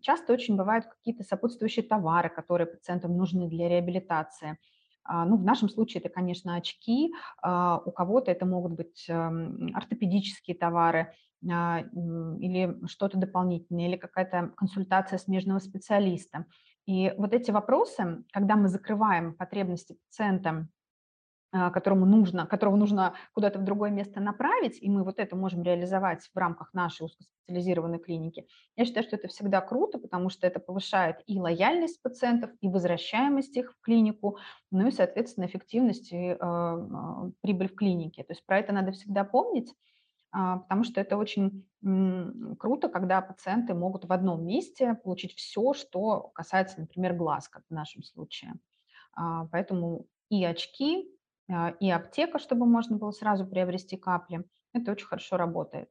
Часто 0.00 0.32
очень 0.32 0.56
бывают 0.56 0.86
какие-то 0.86 1.22
сопутствующие 1.22 1.84
товары, 1.84 2.30
которые 2.30 2.66
пациентам 2.66 3.16
нужны 3.16 3.48
для 3.48 3.68
реабилитации. 3.68 4.58
Ну, 5.08 5.36
в 5.36 5.44
нашем 5.44 5.68
случае 5.68 6.00
это, 6.00 6.08
конечно, 6.08 6.56
очки, 6.56 7.12
у 7.42 7.90
кого-то 7.90 8.30
это 8.30 8.46
могут 8.46 8.72
быть 8.72 9.08
ортопедические 9.08 10.56
товары 10.56 11.12
или 11.42 12.86
что-то 12.86 13.18
дополнительное, 13.18 13.88
или 13.88 13.96
какая-то 13.96 14.52
консультация 14.56 15.18
смежного 15.18 15.58
специалиста. 15.58 16.46
И 16.86 17.12
вот 17.16 17.32
эти 17.32 17.50
вопросы, 17.50 18.24
когда 18.32 18.56
мы 18.56 18.68
закрываем 18.68 19.34
потребности 19.34 19.96
пациента, 20.08 20.50
а, 20.50 20.81
которому 21.52 22.06
нужно, 22.06 22.46
которого 22.46 22.76
нужно 22.76 23.14
куда-то 23.34 23.58
в 23.58 23.64
другое 23.64 23.90
место 23.90 24.20
направить, 24.20 24.78
и 24.80 24.88
мы 24.88 25.04
вот 25.04 25.18
это 25.18 25.36
можем 25.36 25.62
реализовать 25.62 26.30
в 26.32 26.36
рамках 26.36 26.72
нашей 26.72 27.04
узкоспециализированной 27.04 27.98
клиники, 27.98 28.46
я 28.76 28.84
считаю, 28.84 29.04
что 29.04 29.16
это 29.16 29.28
всегда 29.28 29.60
круто, 29.60 29.98
потому 29.98 30.30
что 30.30 30.46
это 30.46 30.60
повышает 30.60 31.16
и 31.26 31.38
лояльность 31.38 32.00
пациентов, 32.00 32.50
и 32.60 32.68
возвращаемость 32.68 33.56
их 33.56 33.72
в 33.72 33.80
клинику, 33.82 34.38
ну 34.70 34.88
и, 34.88 34.90
соответственно, 34.90 35.44
эффективность 35.44 36.12
и 36.12 36.36
э, 36.40 37.30
прибыль 37.42 37.68
в 37.68 37.74
клинике. 37.74 38.24
То 38.24 38.32
есть 38.32 38.46
про 38.46 38.58
это 38.58 38.72
надо 38.72 38.92
всегда 38.92 39.24
помнить, 39.24 39.74
а, 40.32 40.58
потому 40.58 40.82
что 40.84 41.00
это 41.00 41.16
очень 41.18 41.66
круто, 42.58 42.88
когда 42.88 43.20
пациенты 43.20 43.74
могут 43.74 44.06
в 44.06 44.12
одном 44.12 44.46
месте 44.46 44.94
получить 44.94 45.34
все, 45.34 45.74
что 45.74 46.30
касается, 46.34 46.80
например, 46.80 47.14
глаз, 47.14 47.48
как 47.48 47.64
в 47.68 47.70
нашем 47.74 48.02
случае. 48.02 48.54
А, 49.14 49.46
поэтому 49.46 50.06
и 50.30 50.42
очки, 50.44 51.10
а, 51.50 51.70
и 51.80 51.90
аптека, 51.90 52.38
чтобы 52.38 52.66
можно 52.66 52.96
было 52.96 53.10
сразу 53.10 53.46
приобрести 53.46 53.96
капли, 53.96 54.44
это 54.72 54.92
очень 54.92 55.06
хорошо 55.06 55.36
работает. 55.36 55.88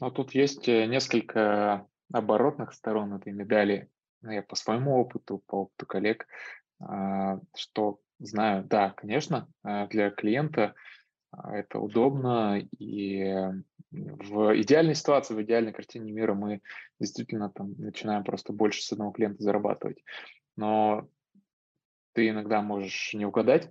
Но 0.00 0.10
тут 0.10 0.34
есть 0.34 0.68
э, 0.68 0.86
несколько 0.86 1.86
оборотных 2.12 2.72
сторон 2.72 3.14
этой 3.14 3.32
медали, 3.32 3.90
ну, 4.22 4.30
я 4.30 4.42
по 4.42 4.56
своему 4.56 4.98
опыту, 4.98 5.42
по 5.46 5.62
опыту 5.62 5.86
коллег, 5.86 6.26
а, 6.80 7.40
что 7.54 8.00
знаю, 8.18 8.64
да, 8.64 8.90
конечно, 8.90 9.48
а, 9.62 9.86
для 9.86 10.10
клиента 10.10 10.74
это 11.32 11.78
удобно, 11.78 12.60
и 12.78 13.22
в 13.92 14.60
идеальной 14.60 14.94
ситуации, 14.96 15.34
в 15.34 15.42
идеальной 15.42 15.72
картине 15.72 16.10
мира 16.10 16.34
мы 16.34 16.60
действительно 16.98 17.50
там 17.50 17.74
начинаем 17.78 18.24
просто 18.24 18.52
больше 18.52 18.82
с 18.82 18.92
одного 18.92 19.12
клиента 19.12 19.42
зарабатывать. 19.42 20.02
Но 20.56 21.08
ты 22.14 22.28
иногда 22.28 22.62
можешь 22.62 23.14
не 23.14 23.26
угадать 23.26 23.70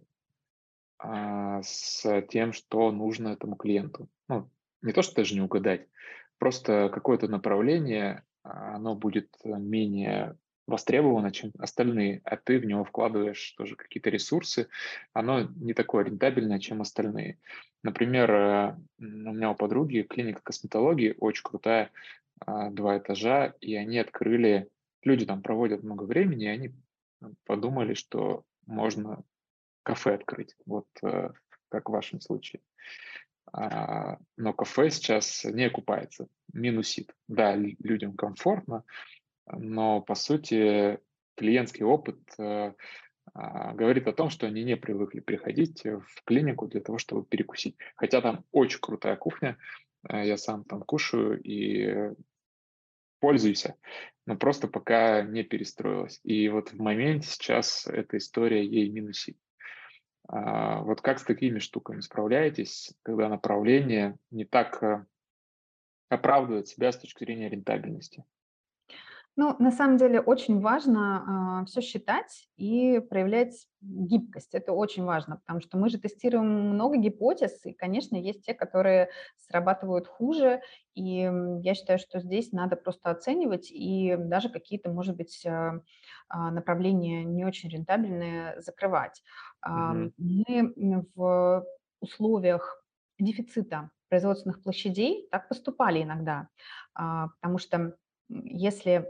а, 0.99 1.61
с 1.63 2.21
тем, 2.29 2.53
что 2.53 2.91
нужно 2.91 3.29
этому 3.29 3.55
клиенту. 3.55 4.09
Ну, 4.27 4.49
не 4.81 4.93
то, 4.93 5.01
что 5.01 5.15
даже 5.15 5.33
не 5.33 5.41
угадать, 5.41 5.87
просто 6.37 6.89
какое-то 6.93 7.27
направление, 7.27 8.23
оно 8.43 8.95
будет 8.95 9.35
менее 9.43 10.37
востребовано, 10.67 11.31
чем 11.31 11.51
остальные, 11.57 12.21
а 12.23 12.37
ты 12.37 12.59
в 12.59 12.65
него 12.65 12.83
вкладываешь 12.83 13.53
тоже 13.57 13.75
какие-то 13.75 14.09
ресурсы, 14.09 14.67
оно 15.13 15.41
не 15.41 15.73
такое 15.73 16.05
рентабельное, 16.05 16.59
чем 16.59 16.81
остальные. 16.81 17.39
Например, 17.81 18.31
э, 18.31 18.75
у 18.99 19.03
меня 19.03 19.51
у 19.51 19.55
подруги 19.55 20.05
клиника 20.07 20.41
косметологии 20.43 21.15
очень 21.17 21.43
крутая, 21.43 21.91
а, 22.45 22.69
два 22.69 22.97
этажа, 22.97 23.55
и 23.59 23.75
они 23.75 23.99
открыли, 23.99 24.69
люди 25.03 25.25
там 25.25 25.41
проводят 25.41 25.83
много 25.83 26.03
времени, 26.03 26.45
и 26.45 26.49
они 26.49 26.73
подумали, 27.45 27.95
что 27.95 28.43
можно 28.65 29.23
кафе 29.89 30.13
открыть, 30.13 30.55
вот 30.67 30.87
э, 31.01 31.29
как 31.69 31.89
в 31.89 31.91
вашем 31.91 32.21
случае. 32.21 32.61
А, 33.51 34.19
но 34.37 34.53
кафе 34.53 34.91
сейчас 34.91 35.43
не 35.45 35.65
окупается, 35.65 36.27
минусит. 36.53 37.15
Да, 37.27 37.55
людям 37.55 38.15
комфортно, 38.15 38.83
но 39.47 40.01
по 40.01 40.13
сути 40.13 40.99
клиентский 41.35 41.83
опыт 41.83 42.19
э, 42.37 42.73
а, 43.33 43.73
говорит 43.73 44.07
о 44.07 44.13
том, 44.13 44.29
что 44.29 44.45
они 44.45 44.63
не 44.63 44.77
привыкли 44.77 45.21
приходить 45.21 45.83
в 45.83 46.23
клинику 46.23 46.67
для 46.67 46.81
того, 46.81 46.99
чтобы 46.99 47.25
перекусить. 47.25 47.75
Хотя 47.95 48.21
там 48.21 48.45
очень 48.51 48.79
крутая 48.79 49.15
кухня, 49.15 49.57
э, 50.07 50.27
я 50.27 50.37
сам 50.37 50.65
там 50.65 50.83
кушаю 50.83 51.41
и 51.41 52.13
пользуюсь, 53.19 53.65
но 54.27 54.37
просто 54.37 54.67
пока 54.67 55.23
не 55.23 55.41
перестроилась. 55.41 56.19
И 56.23 56.47
вот 56.49 56.73
в 56.73 56.79
моменте 56.79 57.27
сейчас 57.27 57.87
эта 57.87 58.17
история 58.17 58.63
ей 58.63 58.87
минусит. 58.91 59.35
А, 60.31 60.81
вот 60.83 61.01
как 61.01 61.17
с 61.19 61.23
такими 61.23 61.57
штуками 61.57 62.01
справляетесь, 62.01 62.93
когда 63.01 63.29
направление 63.29 64.15
не 64.29 64.45
так 64.45 64.81
э, 64.83 65.05
оправдывает 66.07 66.67
себя 66.67 66.91
с 66.91 66.99
точки 66.99 67.23
зрения 67.23 67.49
рентабельности? 67.49 68.23
Ну, 69.41 69.55
на 69.57 69.71
самом 69.71 69.95
деле 69.95 70.19
очень 70.19 70.59
важно, 70.59 71.61
а, 71.61 71.65
всё 71.65 71.79
считать 71.79 72.49
и 72.57 72.99
проявлять 72.99 73.67
гибкость. 73.79 74.53
Это 74.53 74.73
очень 74.73 75.05
важно, 75.05 75.37
потому 75.37 75.61
что 75.61 75.77
мы 75.77 75.87
же 75.89 75.97
тестируем 75.97 76.45
много 76.73 76.97
гипотез, 76.97 77.65
и, 77.65 77.71
конечно, 77.71 78.17
есть 78.17 78.45
те, 78.45 78.53
которые 78.53 79.11
срабатывают 79.37 80.07
хуже. 80.07 80.61
И, 80.93 81.31
я 81.63 81.73
считаю, 81.73 81.99
что 81.99 82.19
здесь 82.19 82.51
надо 82.51 82.75
просто 82.75 83.11
оценивать 83.11 83.71
и 83.71 84.17
даже 84.19 84.49
какие-то, 84.49 84.91
может 84.91 85.15
быть, 85.15 85.45
а, 85.45 86.51
направления 86.51 87.23
не 87.23 87.45
очень 87.45 87.69
рентабельные 87.69 88.59
закрывать. 88.59 89.23
Мгм. 89.71 90.11
мы 90.17 91.05
в 91.15 91.65
условиях 92.01 92.83
дефицита 93.19 93.91
производственных 94.09 94.61
площадей 94.63 95.29
так 95.31 95.47
поступали 95.47 96.03
иногда, 96.03 96.49
потому 96.93 97.57
что 97.57 97.95
если 98.29 99.07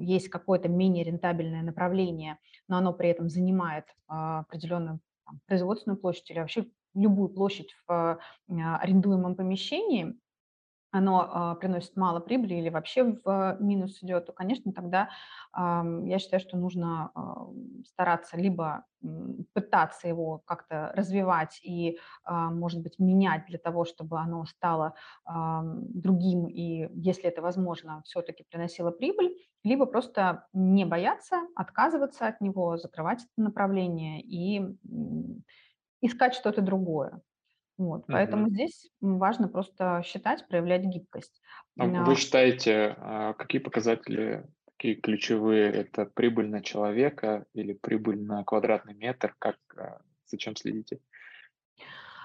есть 0.00 0.28
какое-то 0.28 0.68
менее 0.68 1.04
рентабельное 1.04 1.62
направление, 1.62 2.38
но 2.68 2.78
оно 2.78 2.92
при 2.92 3.08
этом 3.08 3.28
занимает 3.28 3.84
а, 4.08 4.40
определенную 4.40 5.00
производственную 5.46 5.98
площадь 5.98 6.30
или 6.30 6.38
вообще 6.38 6.66
любую 6.94 7.28
площадь 7.28 7.74
в 7.86 7.92
а, 7.92 8.18
арендуемом 8.48 9.34
помещении, 9.34 10.14
оно 10.96 11.28
а, 11.32 11.54
приносит 11.56 11.96
мало 11.96 12.20
прибыли 12.20 12.54
или 12.54 12.68
вообще 12.68 13.04
в 13.24 13.56
минус 13.60 14.02
идет, 14.02 14.26
то, 14.26 14.32
конечно, 14.32 14.72
тогда 14.72 15.08
я 15.54 16.18
считаю, 16.18 16.40
что 16.40 16.56
нужно 16.56 17.12
стараться 17.86 18.36
либо 18.36 18.84
пытаться 19.54 20.08
его 20.08 20.42
как-то 20.46 20.92
развивать 20.94 21.60
и, 21.62 21.98
а, 22.24 22.50
может 22.50 22.82
быть, 22.82 22.98
менять 22.98 23.46
для 23.46 23.58
того, 23.58 23.84
чтобы 23.84 24.18
оно 24.18 24.44
стало 24.46 24.94
другим 25.26 26.46
и, 26.48 26.88
если 26.94 27.24
это 27.24 27.42
возможно, 27.42 28.02
все-таки 28.04 28.44
приносило 28.50 28.90
прибыль, 28.90 29.36
либо 29.64 29.86
просто 29.86 30.46
не 30.52 30.84
бояться, 30.84 31.42
отказываться 31.54 32.26
от 32.26 32.40
него, 32.40 32.76
закрывать 32.76 33.22
это 33.22 33.42
направление 33.44 34.20
и 34.22 34.76
искать 36.00 36.34
что-то 36.34 36.62
другое. 36.62 37.20
Вот, 37.78 38.06
поэтому 38.06 38.48
здесь 38.48 38.90
важно 39.00 39.48
просто 39.48 40.02
считать, 40.04 40.48
проявлять 40.48 40.84
гибкость. 40.84 41.42
А 41.78 41.86
вы 41.86 42.12
А, 42.12 42.14
считаете, 42.14 42.94
а, 42.98 43.34
какие 43.34 43.60
показатели 43.60 44.46
такие 44.64 44.94
ключевые? 44.94 45.70
Это 45.72 46.06
прибыль 46.06 46.48
на 46.48 46.62
человека 46.62 47.44
или 47.52 47.74
прибыль 47.74 48.22
на 48.22 48.44
квадратный 48.44 48.94
метр? 48.94 49.34
Как, 49.38 49.56
а, 49.76 50.00
за 50.26 50.38
чем 50.38 50.56
следите? 50.56 51.00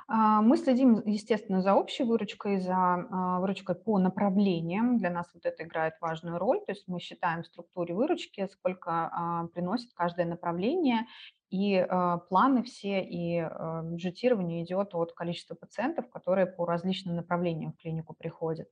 Мы 0.07 0.57
следим, 0.57 1.01
естественно, 1.05 1.61
за 1.61 1.73
общей 1.73 2.03
выручкой, 2.03 2.59
за 2.59 3.07
выручкой 3.39 3.75
по 3.75 3.97
направлениям. 3.97 4.97
Для 4.97 5.09
нас 5.09 5.29
вот 5.33 5.45
это 5.45 5.63
играет 5.63 5.93
важную 6.01 6.37
роль. 6.37 6.59
То 6.65 6.73
есть 6.73 6.85
мы 6.87 6.99
считаем 6.99 7.43
в 7.43 7.45
структуре 7.45 7.93
выручки, 7.93 8.45
сколько 8.51 9.47
приносит 9.53 9.93
каждое 9.93 10.25
направление, 10.25 11.05
и 11.51 11.75
э, 11.75 12.19
планы 12.29 12.63
все, 12.63 13.03
и 13.03 13.37
э, 13.39 13.81
бюджетирование 13.83 14.63
идет 14.63 14.95
от 14.95 15.11
количества 15.11 15.53
пациентов, 15.53 16.09
которые 16.09 16.47
по 16.47 16.65
различным 16.65 17.15
направлениям 17.15 17.73
в 17.73 17.77
клинику 17.77 18.13
приходят. 18.13 18.69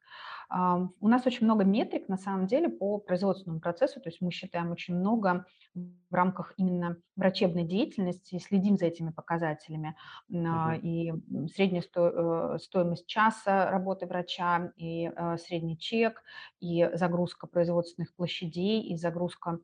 Ам, 0.48 0.92
У 1.02 1.10
нас 1.10 1.28
очень 1.28 1.46
много 1.46 1.66
метрик, 1.66 2.08
на 2.08 2.18
самом 2.18 2.48
деле, 2.48 2.70
по 2.70 2.98
производственному 2.98 3.60
процессу, 3.60 4.00
то 4.00 4.10
есть 4.10 4.22
мы 4.22 4.32
считаем 4.32 4.72
очень 4.72 4.96
много 4.96 5.46
в 5.76 6.16
рамках 6.16 6.54
именно 6.58 6.98
врачебной 7.16 7.66
деятельности 7.66 8.40
следим 8.40 8.78
за 8.78 8.86
этими 8.86 9.12
показателями. 9.12 9.96
Мгм. 10.30 10.74
И 10.82 11.14
средняя 11.54 11.82
сто- 11.82 12.56
э, 12.56 12.60
стоимость 12.60 13.06
часа 13.08 13.70
работы 13.70 14.08
врача, 14.08 14.72
и 14.78 15.12
э, 15.14 15.38
средний 15.38 15.78
чек, 15.78 16.24
и 16.62 16.90
загрузка 16.94 17.46
производственных 17.46 18.16
площадей, 18.16 18.82
и 18.82 18.96
загрузка 18.96 19.60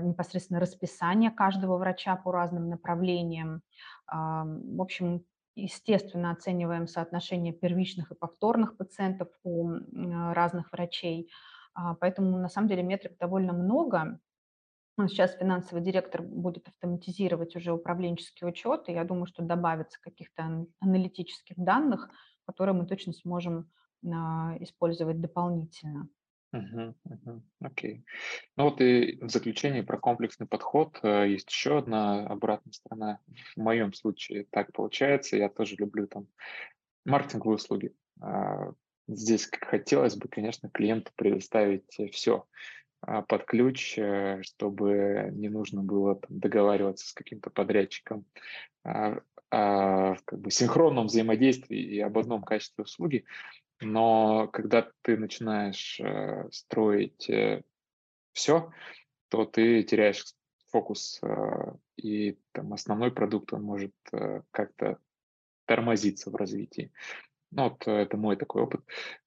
непосредственно 0.00 0.60
расписание 0.60 1.30
каждого 1.30 1.76
врача 1.76 2.16
по 2.16 2.32
разным 2.32 2.68
направлениям. 2.68 3.62
В 4.06 4.80
общем, 4.80 5.24
естественно, 5.54 6.30
оцениваем 6.30 6.86
соотношение 6.86 7.52
первичных 7.52 8.10
и 8.10 8.14
повторных 8.14 8.76
пациентов 8.76 9.28
у 9.44 9.70
а, 9.70 10.34
разных 10.34 10.72
врачей. 10.72 11.30
А, 11.74 11.94
Поэтому 11.94 12.38
на 12.38 12.48
самом 12.48 12.68
деле 12.68 12.82
метрик 12.82 13.18
довольно 13.18 13.52
много. 13.52 14.18
Ну, 14.98 15.08
Сейчас 15.08 15.36
финансовый 15.36 15.82
директор 15.82 16.22
будет 16.22 16.68
автоматизировать 16.68 17.56
уже 17.56 17.72
управленческий 17.72 18.46
учет, 18.46 18.88
и 18.88 18.92
я 18.92 19.04
думаю, 19.04 19.26
что 19.26 19.42
добавится 19.42 20.00
каких-то 20.00 20.42
ан- 20.42 20.66
аналитических 20.80 21.56
данных, 21.56 22.10
которые 22.46 22.74
мы 22.74 22.86
точно 22.86 23.12
сможем 23.12 23.70
а, 24.06 24.56
использовать 24.60 25.20
дополнительно. 25.20 26.08
Мгм. 26.52 26.94
Мгм. 27.04 27.42
Окей. 27.60 28.04
Ну 28.56 28.64
вот 28.64 28.80
и 28.82 29.18
в 29.22 29.30
заключение 29.30 29.82
про 29.82 29.98
комплексный 29.98 30.46
подход 30.46 30.98
э, 31.02 31.28
есть 31.30 31.50
еще 31.50 31.78
одна 31.78 32.26
обратная 32.26 32.72
сторона. 32.72 33.20
В 33.54 33.60
моем 33.60 33.94
случае 33.94 34.46
так 34.50 34.72
получается. 34.72 35.36
Я 35.38 35.48
тоже 35.48 35.76
люблю 35.76 36.06
там 36.06 36.26
маркетинговые 37.04 37.56
услуги. 37.56 37.94
А, 38.20 38.72
Здесь 39.08 39.46
как 39.48 39.68
хотелось 39.68 40.16
бы, 40.16 40.28
конечно, 40.28 40.70
клиенту 40.70 41.10
предоставить 41.16 41.98
все 42.12 42.46
под 43.00 43.44
ключ, 43.46 43.98
э, 43.98 44.42
чтобы 44.42 45.30
не 45.32 45.48
нужно 45.48 45.82
было 45.82 46.14
там 46.14 46.38
договариваться 46.38 47.08
с 47.08 47.12
каким-то 47.12 47.50
подрядчиком 47.50 48.24
а, 48.84 49.20
о 49.50 50.14
как 50.24 50.40
бы 50.40 50.50
синхронном 50.50 51.06
взаимодействии 51.06 51.78
и 51.78 52.00
об 52.00 52.16
одном 52.16 52.42
качестве 52.42 52.84
услуги. 52.84 53.24
Но 53.82 54.48
когда 54.48 54.90
ты 55.02 55.16
начинаешь 55.16 56.00
э, 56.00 56.48
строить 56.50 57.30
все, 58.32 58.72
то 59.28 59.44
ты 59.44 59.82
теряешь 59.82 60.24
фокус, 60.72 61.20
э, 61.22 61.74
и 61.96 62.38
там 62.52 62.72
основной 62.72 63.12
продукт, 63.12 63.52
он 63.52 63.62
может 63.62 63.94
э, 64.12 64.42
как-то 64.50 64.98
тормозиться 65.66 66.30
в 66.30 66.36
развитии. 66.36 66.90
Ну, 67.50 67.64
вот 67.64 67.86
э, 67.86 67.92
это 67.92 68.16
мой 68.16 68.36
такой 68.36 68.62
опыт. 68.62 68.80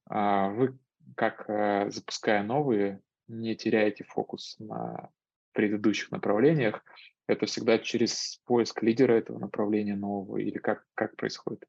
А 0.08 0.50
вы, 0.50 0.78
как 1.16 1.50
э, 1.50 1.90
запуская 1.92 2.44
новые, 2.44 3.02
не 3.28 3.56
теряете 3.56 4.04
фокус 4.04 4.58
на 4.60 5.10
предыдущих 5.54 6.12
направлениях? 6.12 6.84
Это 7.28 7.46
всегда 7.46 7.80
через 7.80 8.42
поиск 8.46 8.84
лидера 8.84 9.14
этого 9.14 9.40
направления 9.40 9.96
нового 9.96 10.38
или 10.38 10.58
как, 10.58 10.86
как 10.96 11.16
происходит? 11.16 11.64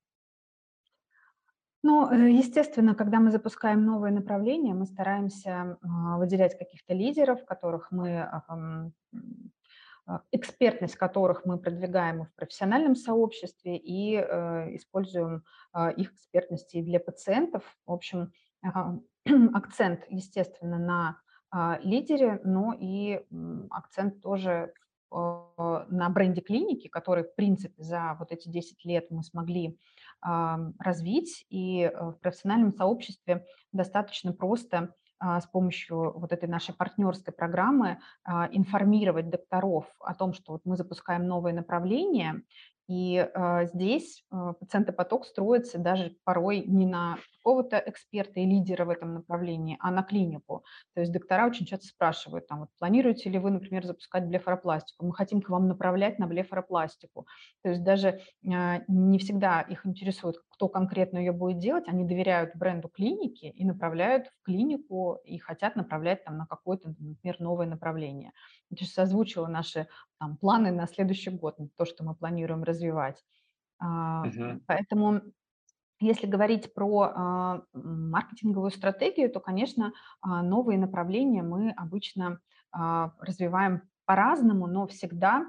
Ну, 1.88 2.10
э, 2.10 2.30
естественно, 2.32 2.96
когда 2.96 3.20
мы 3.20 3.30
запускаем 3.30 3.84
новые 3.84 4.12
направления, 4.12 4.74
мы 4.74 4.86
стараемся 4.86 5.78
а, 5.80 6.18
выделять 6.18 6.58
каких-то 6.58 6.94
лидеров, 6.94 7.44
которых 7.44 7.92
мы 7.92 8.22
а, 8.22 8.98
экспертность 10.32 10.96
которых 10.96 11.44
мы 11.44 11.58
продвигаем 11.58 12.24
в 12.24 12.34
профессиональном 12.34 12.96
сообществе 12.96 13.76
и 13.76 14.16
э, 14.16 14.76
используем 14.76 15.44
их 15.96 16.12
экспертности 16.12 16.82
для 16.82 17.00
пациентов. 17.00 17.62
В 17.86 17.92
общем, 17.92 18.32
акцент, 19.54 20.04
естественно, 20.08 20.78
на 20.78 21.78
лидере, 21.82 22.40
но 22.44 22.72
и 22.78 23.24
акцент 23.70 24.20
тоже 24.22 24.72
на 25.10 26.08
бренде 26.10 26.40
клиники, 26.40 26.86
который, 26.86 27.24
в 27.24 27.34
принципе, 27.34 27.82
за 27.82 28.16
вот 28.20 28.30
эти 28.30 28.48
10 28.48 28.84
лет 28.84 29.10
мы 29.10 29.24
смогли 29.24 29.76
развить, 30.22 31.44
и 31.48 31.82
э, 31.82 32.10
в 32.10 32.18
профессиональном 32.20 32.72
сообществе 32.72 33.46
достаточно 33.72 34.32
просто 34.32 34.94
а, 35.18 35.40
с 35.40 35.46
помощью 35.46 36.18
вот 36.18 36.32
этой 36.32 36.48
нашей 36.48 36.74
партнерской 36.74 37.32
программы 37.32 37.98
а, 38.24 38.48
информировать 38.52 39.30
докторов 39.30 39.86
о 40.00 40.14
том, 40.14 40.34
что 40.34 40.52
вот 40.52 40.62
мы 40.64 40.76
запускаем 40.76 41.26
новые 41.26 41.54
направления, 41.54 42.42
и 42.88 43.16
э, 43.16 43.66
здесь 43.66 44.22
э, 44.30 44.52
пациентопоток 44.60 45.24
строится 45.24 45.78
даже 45.78 46.16
порой 46.22 46.60
не 46.60 46.86
на 46.86 47.18
какого-то 47.46 47.80
эксперта 47.86 48.40
и 48.40 48.44
лидера 48.44 48.84
в 48.84 48.90
этом 48.90 49.14
направлении, 49.14 49.76
а 49.78 49.92
на 49.92 50.02
клинику. 50.02 50.64
То 50.94 51.00
есть 51.00 51.12
доктора 51.12 51.46
очень 51.46 51.64
часто 51.64 51.86
спрашивают, 51.86 52.48
там, 52.48 52.60
вот, 52.60 52.68
планируете 52.76 53.30
ли 53.30 53.38
вы, 53.38 53.52
например, 53.52 53.86
запускать 53.86 54.26
блефаропластику? 54.26 55.06
Мы 55.06 55.14
хотим 55.14 55.40
к 55.40 55.48
вам 55.48 55.68
направлять 55.68 56.18
на 56.18 56.26
блефаропластику. 56.26 57.28
То 57.62 57.70
есть 57.70 57.84
даже 57.84 58.08
э, 58.08 58.18
не 58.88 59.18
всегда 59.20 59.60
их 59.60 59.86
интересует, 59.86 60.38
кто 60.48 60.68
конкретно 60.68 61.18
ее 61.18 61.30
будет 61.30 61.58
делать, 61.58 61.86
они 61.86 62.04
доверяют 62.04 62.56
бренду 62.56 62.88
клиники 62.88 63.44
и 63.44 63.64
направляют 63.64 64.26
в 64.26 64.42
клинику 64.44 65.20
и 65.24 65.38
хотят 65.38 65.76
направлять 65.76 66.24
там 66.24 66.38
на 66.38 66.46
какое-то, 66.46 66.88
например, 66.98 67.36
новое 67.38 67.68
направление. 67.68 68.32
Я 68.70 68.76
сейчас 68.76 68.98
озвучила 68.98 69.46
наши 69.46 69.86
там, 70.18 70.36
планы 70.36 70.72
на 70.72 70.88
следующий 70.88 71.30
год, 71.30 71.58
то, 71.76 71.84
что 71.84 72.02
мы 72.02 72.16
планируем 72.16 72.64
развивать. 72.64 73.22
Uh-huh. 73.80 74.58
Поэтому 74.66 75.20
если 76.00 76.26
говорить 76.26 76.74
про 76.74 77.00
а, 77.02 77.62
маркетинговую 77.72 78.70
стратегию, 78.70 79.30
то, 79.30 79.40
конечно, 79.40 79.92
а, 80.20 80.42
новые 80.42 80.78
направления 80.78 81.42
мы 81.42 81.70
обычно 81.70 82.40
развиваем 82.72 83.82
по-разному, 84.04 84.66
но 84.66 84.86
всегда 84.86 85.46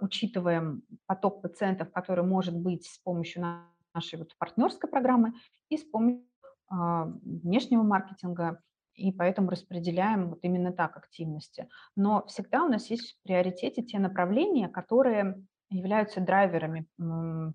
учитываем 0.00 0.84
поток 1.04 1.42
пациентов, 1.42 1.92
который 1.92 2.24
может 2.24 2.56
быть 2.56 2.86
с 2.86 2.96
помощью 2.98 3.44
нашей 3.92 4.18
вот 4.18 4.34
партнерской 4.38 4.88
программы 4.88 5.34
и 5.68 5.76
с 5.76 5.84
помощью 5.84 6.24
внешнего 6.70 7.82
маркетинга, 7.82 8.62
и 8.94 9.12
поэтому 9.12 9.50
распределяем 9.50 10.30
вот 10.30 10.38
именно 10.42 10.72
так 10.72 10.96
активности. 10.96 11.68
Но 11.94 12.24
всегда 12.26 12.64
у 12.64 12.68
нас 12.68 12.88
есть 12.88 13.18
в 13.18 13.22
приоритете 13.22 13.82
те 13.82 13.98
направления, 13.98 14.68
которые 14.68 15.44
являются 15.70 16.20
драйверами 16.20 16.86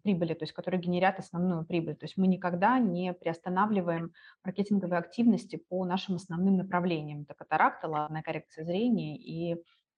прибыли, 0.03 0.33
то 0.33 0.43
есть 0.43 0.53
которые 0.53 0.81
генерят 0.81 1.19
основную 1.19 1.65
прибыль. 1.65 1.95
То 1.95 2.05
есть 2.05 2.17
мы 2.17 2.27
никогда 2.27 2.77
не 2.79 3.13
приостанавливаем 3.13 4.13
маркетинговые 4.43 4.99
активности 4.99 5.55
по 5.55 5.85
нашим 5.85 6.15
основным 6.15 6.57
направлениям. 6.57 7.21
Это 7.21 7.33
катаракта, 7.33 7.87
лазерная 7.87 8.21
коррекция 8.21 8.65
зрения 8.65 9.17
и 9.17 9.55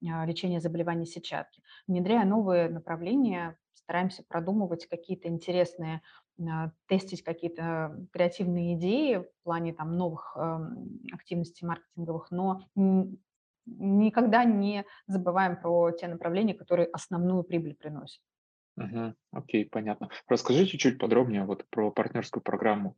а, 0.08 0.26
лечение 0.26 0.60
заболеваний 0.60 1.06
сетчатки. 1.06 1.62
Внедряя 1.88 2.26
новые 2.26 2.70
направления, 2.70 3.58
стараемся 3.74 4.24
продумывать 4.28 4.88
какие-то 4.88 5.28
интересные 5.28 6.02
а, 6.40 6.72
тестить 6.88 7.24
какие-то 7.24 8.08
креативные 8.12 8.76
идеи 8.76 9.18
в 9.18 9.44
плане 9.44 9.74
там 9.74 9.98
новых 9.98 10.36
эм, 10.36 11.00
активностей 11.14 11.68
маркетинговых, 11.68 12.32
но 12.32 12.62
никогда 13.66 14.44
не 14.44 14.86
забываем 15.08 15.60
про 15.60 15.92
те 15.92 16.08
направления, 16.08 16.54
которые 16.54 16.88
основную 16.88 17.44
прибыль 17.44 17.76
приносят. 17.76 18.22
Угу, 18.76 19.14
окей, 19.32 19.66
понятно. 19.66 20.10
Расскажи 20.28 20.66
чуть-чуть 20.66 20.98
подробнее 20.98 21.46
вот 21.46 21.66
про 21.70 21.92
партнерскую 21.92 22.42
программу. 22.42 22.98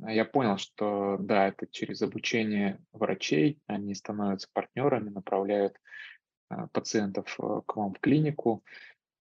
А, 0.00 0.12
я 0.12 0.24
понял, 0.24 0.56
что 0.56 1.16
да, 1.18 1.48
это 1.48 1.66
через 1.66 2.00
обучение 2.02 2.78
врачей, 2.92 3.58
они 3.66 3.94
становятся 3.94 4.48
партнерами, 4.52 5.10
направляют 5.10 5.76
а, 6.48 6.68
пациентов 6.68 7.36
э, 7.40 7.60
к 7.66 7.76
вам 7.76 7.94
в 7.94 8.00
клинику, 8.00 8.62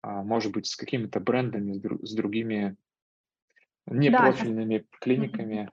может 0.04 0.52
быть, 0.52 0.68
с 0.68 0.76
какими-то 0.76 1.20
брендами, 1.20 1.82
с 2.06 2.14
другими 2.14 2.78
Непрофильными 3.88 4.80
сейчас... 4.80 5.00
клиниками 5.00 5.72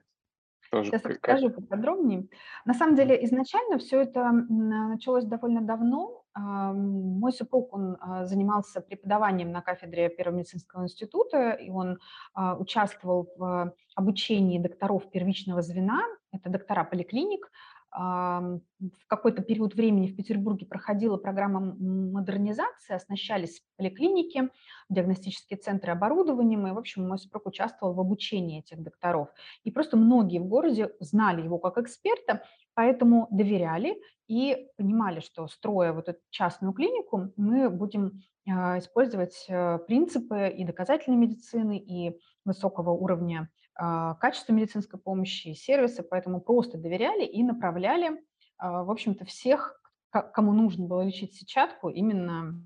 тоже 0.73 0.89
Сейчас 0.89 1.05
расскажу 1.05 1.49
поподробнее. 1.51 2.27
На 2.65 2.73
самом 2.73 2.95
деле, 2.95 3.23
изначально 3.25 3.77
все 3.77 4.01
это 4.01 4.31
началось 4.31 5.25
довольно 5.25 5.61
давно. 5.61 6.23
Мой 6.35 7.31
супруг, 7.31 7.73
он 7.73 7.97
а, 8.01 8.25
занимался 8.25 8.81
преподаванием 8.81 9.51
на 9.51 9.61
кафедре 9.61 10.09
Первого 10.09 10.37
медицинского 10.37 10.83
института, 10.83 11.51
и 11.51 11.69
он 11.69 11.99
а, 12.33 12.55
участвовал 12.57 13.29
в 13.37 13.71
обучении 13.95 14.57
докторов 14.57 15.11
первичного 15.11 15.61
звена, 15.61 16.01
это 16.31 16.49
доктора 16.49 16.83
поликлиник, 16.85 17.51
в 17.95 19.07
какой-то 19.07 19.43
период 19.43 19.75
времени 19.75 20.07
в 20.07 20.15
Петербурге 20.15 20.65
проходила 20.65 21.17
программа 21.17 21.59
модернизации, 21.59 22.95
оснащались 22.95 23.61
поликлиники, 23.77 24.49
диагностические 24.89 25.57
центры 25.57 25.91
оборудованием, 25.91 26.65
и, 26.67 26.71
в 26.71 26.77
общем, 26.77 27.07
мой 27.07 27.19
супруг 27.19 27.45
участвовал 27.45 27.93
в 27.93 27.99
обучении 27.99 28.59
этих 28.59 28.81
докторов. 28.81 29.29
И 29.63 29.71
просто 29.71 29.95
многие 29.95 30.39
в 30.39 30.45
городе 30.45 30.91
знали 30.99 31.43
его 31.43 31.59
как 31.59 31.77
эксперта, 31.77 32.43
поэтому 32.73 33.27
доверяли 33.29 34.01
и 34.27 34.69
понимали, 34.77 35.19
что 35.19 35.47
строя 35.47 35.93
вот 35.93 36.09
эту 36.09 36.19
частную 36.31 36.73
клинику, 36.73 37.31
мы 37.37 37.69
будем 37.69 38.23
а, 38.49 38.79
использовать 38.79 39.45
э, 39.47 39.79
принципы 39.87 40.49
и 40.49 40.65
доказательной 40.65 41.17
медицины, 41.17 41.77
и 41.77 42.19
высокого 42.45 42.91
уровня 42.91 43.49
качество 43.75 44.53
медицинской 44.53 44.99
помощи 44.99 45.49
и 45.49 45.55
сервисы, 45.55 46.03
поэтому 46.03 46.41
просто 46.41 46.77
доверяли 46.77 47.25
и 47.25 47.43
направляли, 47.43 48.21
а, 48.57 48.83
в 48.83 48.91
общем-то, 48.91 49.25
всех, 49.25 49.81
кому 50.09 50.53
нужно 50.53 50.85
было 50.85 51.01
лечить 51.01 51.33
сетчатку, 51.35 51.89
именно 51.89 52.63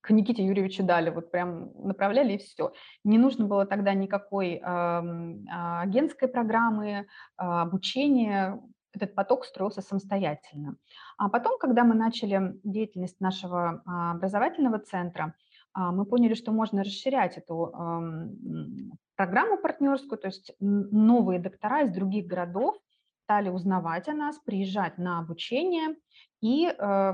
к 0.00 0.10
Никите 0.10 0.42
Юрьевичу 0.42 0.82
дали, 0.82 1.10
вот 1.10 1.30
прям 1.30 1.72
направляли 1.74 2.32
и 2.32 2.38
все. 2.38 2.72
Не 3.04 3.18
нужно 3.18 3.44
было 3.46 3.66
тогда 3.66 3.92
никакой 3.92 4.60
а, 4.64 5.82
агентской 5.82 6.28
программы, 6.28 7.06
обучения, 7.36 8.60
этот 8.92 9.14
поток 9.14 9.44
строился 9.44 9.82
самостоятельно. 9.82 10.76
А 11.16 11.28
потом, 11.28 11.58
когда 11.58 11.84
мы 11.84 11.94
начали 11.94 12.58
деятельность 12.64 13.20
нашего 13.20 13.82
образовательного 13.86 14.80
центра, 14.80 15.34
мы 15.76 16.04
поняли, 16.06 16.34
что 16.34 16.50
можно 16.50 16.82
расширять 16.82 17.38
эту 17.38 17.72
программу 19.20 19.58
партнерскую, 19.58 20.18
то 20.18 20.28
есть 20.28 20.50
новые 20.60 21.38
доктора 21.38 21.82
из 21.82 21.90
других 21.90 22.26
городов 22.26 22.74
стали 23.24 23.50
узнавать 23.50 24.08
о 24.08 24.14
нас, 24.14 24.38
приезжать 24.38 24.96
на 24.96 25.18
обучение, 25.18 25.96
и 26.40 26.66
э, 26.66 27.12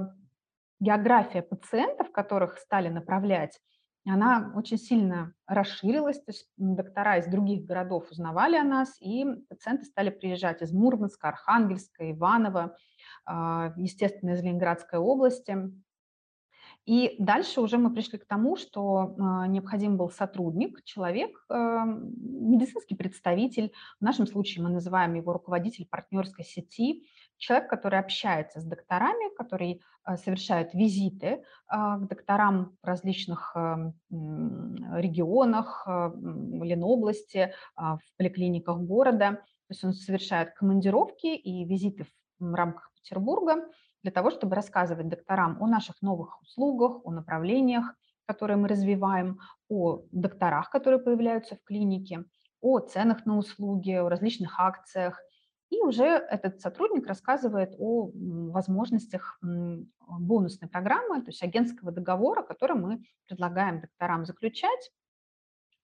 география 0.78 1.42
пациентов, 1.42 2.12
которых 2.12 2.58
стали 2.58 2.90
направлять, 2.90 3.58
она 4.04 4.52
очень 4.54 4.78
сильно 4.78 5.34
расширилась, 5.48 6.18
то 6.18 6.30
есть 6.30 6.48
доктора 6.56 7.18
из 7.18 7.26
других 7.26 7.64
городов 7.64 8.08
узнавали 8.12 8.54
о 8.54 8.62
нас, 8.62 8.94
и 9.00 9.26
пациенты 9.48 9.84
стали 9.86 10.10
приезжать 10.10 10.62
из 10.62 10.72
Мурманска, 10.72 11.30
Архангельска, 11.30 12.08
Иваново, 12.12 12.76
э, 13.28 13.72
естественно, 13.78 14.30
из 14.34 14.44
Ленинградской 14.44 15.00
области. 15.00 15.56
И 16.86 17.16
дальше 17.18 17.60
уже 17.60 17.78
мы 17.78 17.92
пришли 17.92 18.16
к 18.16 18.26
тому, 18.26 18.56
что 18.56 19.16
а, 19.18 19.48
необходим 19.48 19.96
был 19.96 20.08
сотрудник, 20.08 20.84
человек, 20.84 21.44
а, 21.48 21.84
медицинский 21.84 22.94
представитель, 22.94 23.72
в 23.98 24.04
нашем 24.04 24.28
случае 24.28 24.62
мы 24.62 24.70
называем 24.70 25.14
его 25.14 25.32
руководитель 25.32 25.88
партнерской 25.90 26.44
сети, 26.44 27.02
человек, 27.38 27.68
который 27.68 27.98
общается 27.98 28.60
с 28.60 28.64
докторами, 28.64 29.34
который 29.34 29.82
а, 30.04 30.16
совершает 30.16 30.74
визиты 30.74 31.42
к 31.68 32.06
докторам 32.08 32.76
в 32.80 32.86
различных 32.86 33.56
регионах 34.08 35.84
Ленобласти, 35.88 37.52
в 37.76 37.98
поликлиниках 38.16 38.78
города. 38.78 39.32
То 39.32 39.70
есть 39.70 39.82
он 39.82 39.92
совершает 39.92 40.54
командировки 40.54 41.26
и 41.26 41.64
визиты 41.64 42.06
в 42.38 42.54
рамках 42.54 42.92
Петербурга, 42.94 43.64
для 44.06 44.12
того, 44.12 44.30
чтобы 44.30 44.54
рассказывать 44.54 45.08
докторам 45.08 45.60
о 45.60 45.66
наших 45.66 46.00
новых 46.00 46.40
услугах, 46.40 47.04
о 47.04 47.10
направлениях, 47.10 47.92
которые 48.24 48.56
мы 48.56 48.68
развиваем, 48.68 49.40
о 49.68 50.02
докторах, 50.12 50.70
которые 50.70 51.00
появляются 51.00 51.56
в 51.56 51.64
клинике, 51.64 52.24
о 52.60 52.78
ценах 52.78 53.26
на 53.26 53.36
услуги, 53.36 53.90
о 53.90 54.08
различных 54.08 54.60
акциях. 54.60 55.20
И 55.70 55.80
уже 55.80 56.04
этот 56.04 56.60
сотрудник 56.60 57.08
рассказывает 57.08 57.74
о 57.80 58.12
возможностях 58.52 59.40
бонусной 59.42 60.68
программы, 60.68 61.22
то 61.22 61.30
есть 61.30 61.42
агентского 61.42 61.90
договора, 61.90 62.44
который 62.44 62.76
мы 62.76 63.02
предлагаем 63.26 63.80
докторам 63.80 64.24
заключать 64.24 64.92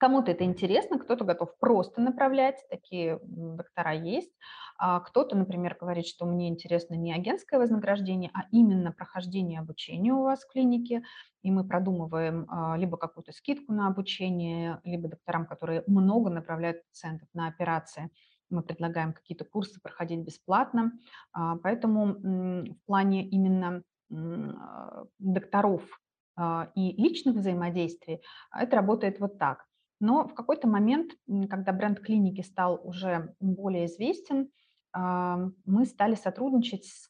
Кому-то 0.02 0.32
это 0.32 0.42
интересно, 0.42 0.98
кто-то 0.98 1.24
готов 1.24 1.56
просто 1.60 2.00
направлять, 2.00 2.56
такие 2.68 3.20
доктора 3.22 3.92
есть. 3.92 4.32
А 4.76 4.98
кто-то, 4.98 5.36
например, 5.36 5.76
говорит, 5.80 6.08
что 6.08 6.26
мне 6.26 6.48
интересно 6.48 6.94
не 6.94 7.14
агентское 7.14 7.60
вознаграждение, 7.60 8.32
а 8.34 8.40
именно 8.50 8.90
прохождение 8.90 9.60
обучения 9.60 10.12
у 10.12 10.24
вас 10.24 10.42
в 10.42 10.50
клинике, 10.50 11.04
и 11.42 11.52
мы 11.52 11.64
продумываем 11.64 12.48
а, 12.50 12.76
либо 12.76 12.96
какую-то 12.96 13.30
скидку 13.30 13.72
на 13.72 13.86
обучение, 13.86 14.80
либо 14.82 15.06
докторам, 15.06 15.46
которые 15.46 15.84
много 15.86 16.30
направляют 16.30 16.84
пациентов 16.88 17.28
на 17.32 17.46
операции, 17.46 18.10
мы 18.50 18.64
предлагаем 18.64 19.12
какие-то 19.12 19.44
курсы 19.44 19.80
проходить 19.80 20.24
бесплатно. 20.24 20.98
А, 21.32 21.58
поэтому 21.58 22.16
в 22.16 22.86
плане 22.86 23.28
именно 23.28 23.84
докторов 25.20 25.84
и 26.74 26.94
личных 27.00 27.36
взаимодействий 27.36 28.20
это 28.52 28.74
работает 28.74 29.20
вот 29.20 29.38
так. 29.38 29.64
Но 30.02 30.26
в 30.26 30.34
какой-то 30.34 30.66
момент, 30.66 31.12
когда 31.48 31.72
бренд 31.72 32.00
клиники 32.00 32.40
стал 32.40 32.80
уже 32.82 33.36
более 33.38 33.86
известен, 33.86 34.50
а, 34.92 35.38
мы 35.64 35.86
стали 35.86 36.16
сотрудничать 36.16 36.86
с 36.86 37.08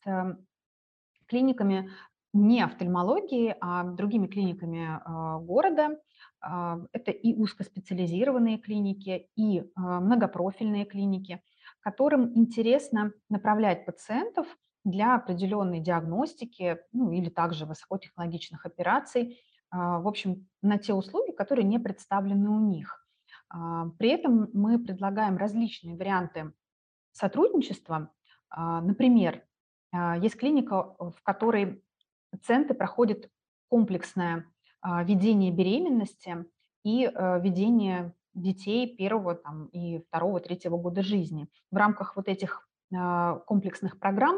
клиниками 1.26 1.90
не 2.34 2.61
офтальмологии, 2.61 3.57
а 3.62 3.84
другими 3.84 4.26
клиниками 4.26 4.86
а, 4.90 5.38
города. 5.38 6.01
А, 6.43 6.80
это 6.93 7.12
и 7.12 7.34
узкоспециализированные 7.34 8.59
клиники, 8.59 9.30
и 9.36 9.64
многопрофильные 9.74 10.84
клиники, 10.84 11.43
которым 11.80 12.36
интересно 12.36 13.14
направлять 13.30 13.86
пациентов 13.86 14.47
для 14.84 15.14
определенной 15.14 15.80
диагностики 15.80 16.76
ну, 16.93 17.11
или 17.11 17.30
также 17.30 17.64
высокотехнологичных 17.64 18.66
операций 18.66 19.38
в 19.73 20.07
общем, 20.07 20.47
на 20.61 20.79
те 20.79 20.93
услуги, 20.93 21.33
которые 21.33 21.64
не 21.64 21.79
представлены 21.79 22.51
у 22.51 22.61
них. 22.61 23.07
А, 23.49 23.89
при 23.99 24.11
этом 24.11 24.51
мы 24.53 24.79
предлагаем 24.79 25.37
различные 25.37 25.97
варианты 25.97 26.53
сотрудничества. 27.12 28.12
А, 28.51 28.81
например, 28.81 29.45
есть 30.20 30.37
клиника, 30.37 30.97
в 30.99 31.23
которой 31.23 31.85
пациенты 32.31 32.73
проходят 32.73 33.29
комплексное 33.68 34.47
ведение 34.83 35.53
беременности 35.53 36.47
и 36.83 37.05
ведение 37.05 38.14
детей 38.33 38.97
первого 38.97 39.35
там, 39.35 39.66
и 39.66 39.99
второго, 39.99 40.41
третьего 40.41 40.79
года 40.79 41.03
жизни. 41.03 41.47
В 41.70 41.77
рамках 41.77 42.16
вот 42.16 42.29
этих 42.29 42.66
комплексных 42.91 43.99
программ 43.99 44.37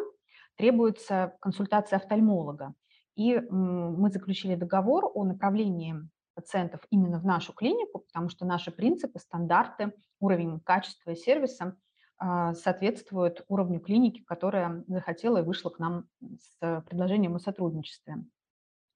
требуется 0.56 1.36
консультация 1.40 1.98
офтальмолога. 1.98 2.74
И 3.16 3.38
мы 3.38 4.10
заключили 4.10 4.54
договор 4.54 5.10
о 5.14 5.24
направлении 5.24 5.94
пациентов 6.34 6.80
именно 6.90 7.20
в 7.20 7.24
нашу 7.24 7.52
клинику, 7.52 8.00
потому 8.00 8.28
что 8.28 8.44
наши 8.44 8.70
принципы, 8.70 9.18
стандарты, 9.18 9.92
уровень 10.20 10.60
качества 10.60 11.12
и 11.12 11.16
сервиса 11.16 11.76
а, 12.18 12.54
соответствуют 12.54 13.44
уровню 13.48 13.80
клиники, 13.80 14.22
которая 14.24 14.84
захотела 14.88 15.38
и 15.38 15.42
вышла 15.42 15.70
к 15.70 15.78
нам 15.78 16.08
с 16.20 16.82
предложением 16.88 17.36
о 17.36 17.40
сотрудничестве. 17.40 18.24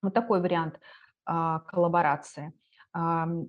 Вот 0.03 0.15
такой 0.15 0.41
вариант 0.41 0.81
а, 1.25 1.61
коллаборации. 1.61 2.53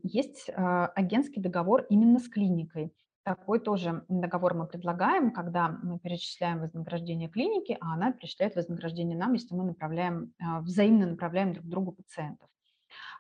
Есть 0.04 0.50
а, 0.50 0.88
агентский 0.88 1.42
договор 1.42 1.86
именно 1.90 2.20
с 2.20 2.28
клиникой. 2.28 2.94
Такой 3.30 3.60
тоже 3.60 4.04
договор 4.10 4.56
мы 4.56 4.66
предлагаем, 4.66 5.30
когда 5.30 5.68
мы 5.84 6.00
перечисляем 6.00 6.62
вознаграждение 6.62 7.30
клиники, 7.30 7.78
а 7.80 7.94
она 7.94 8.12
перечисляет 8.12 8.56
вознаграждение 8.56 9.16
нам, 9.16 9.34
если 9.34 9.54
мы 9.54 9.66
направляем, 9.66 10.34
а, 10.42 10.62
взаимно 10.62 11.06
направляем 11.06 11.54
друг 11.54 11.68
другу 11.68 11.92
пациентов. 11.92 12.50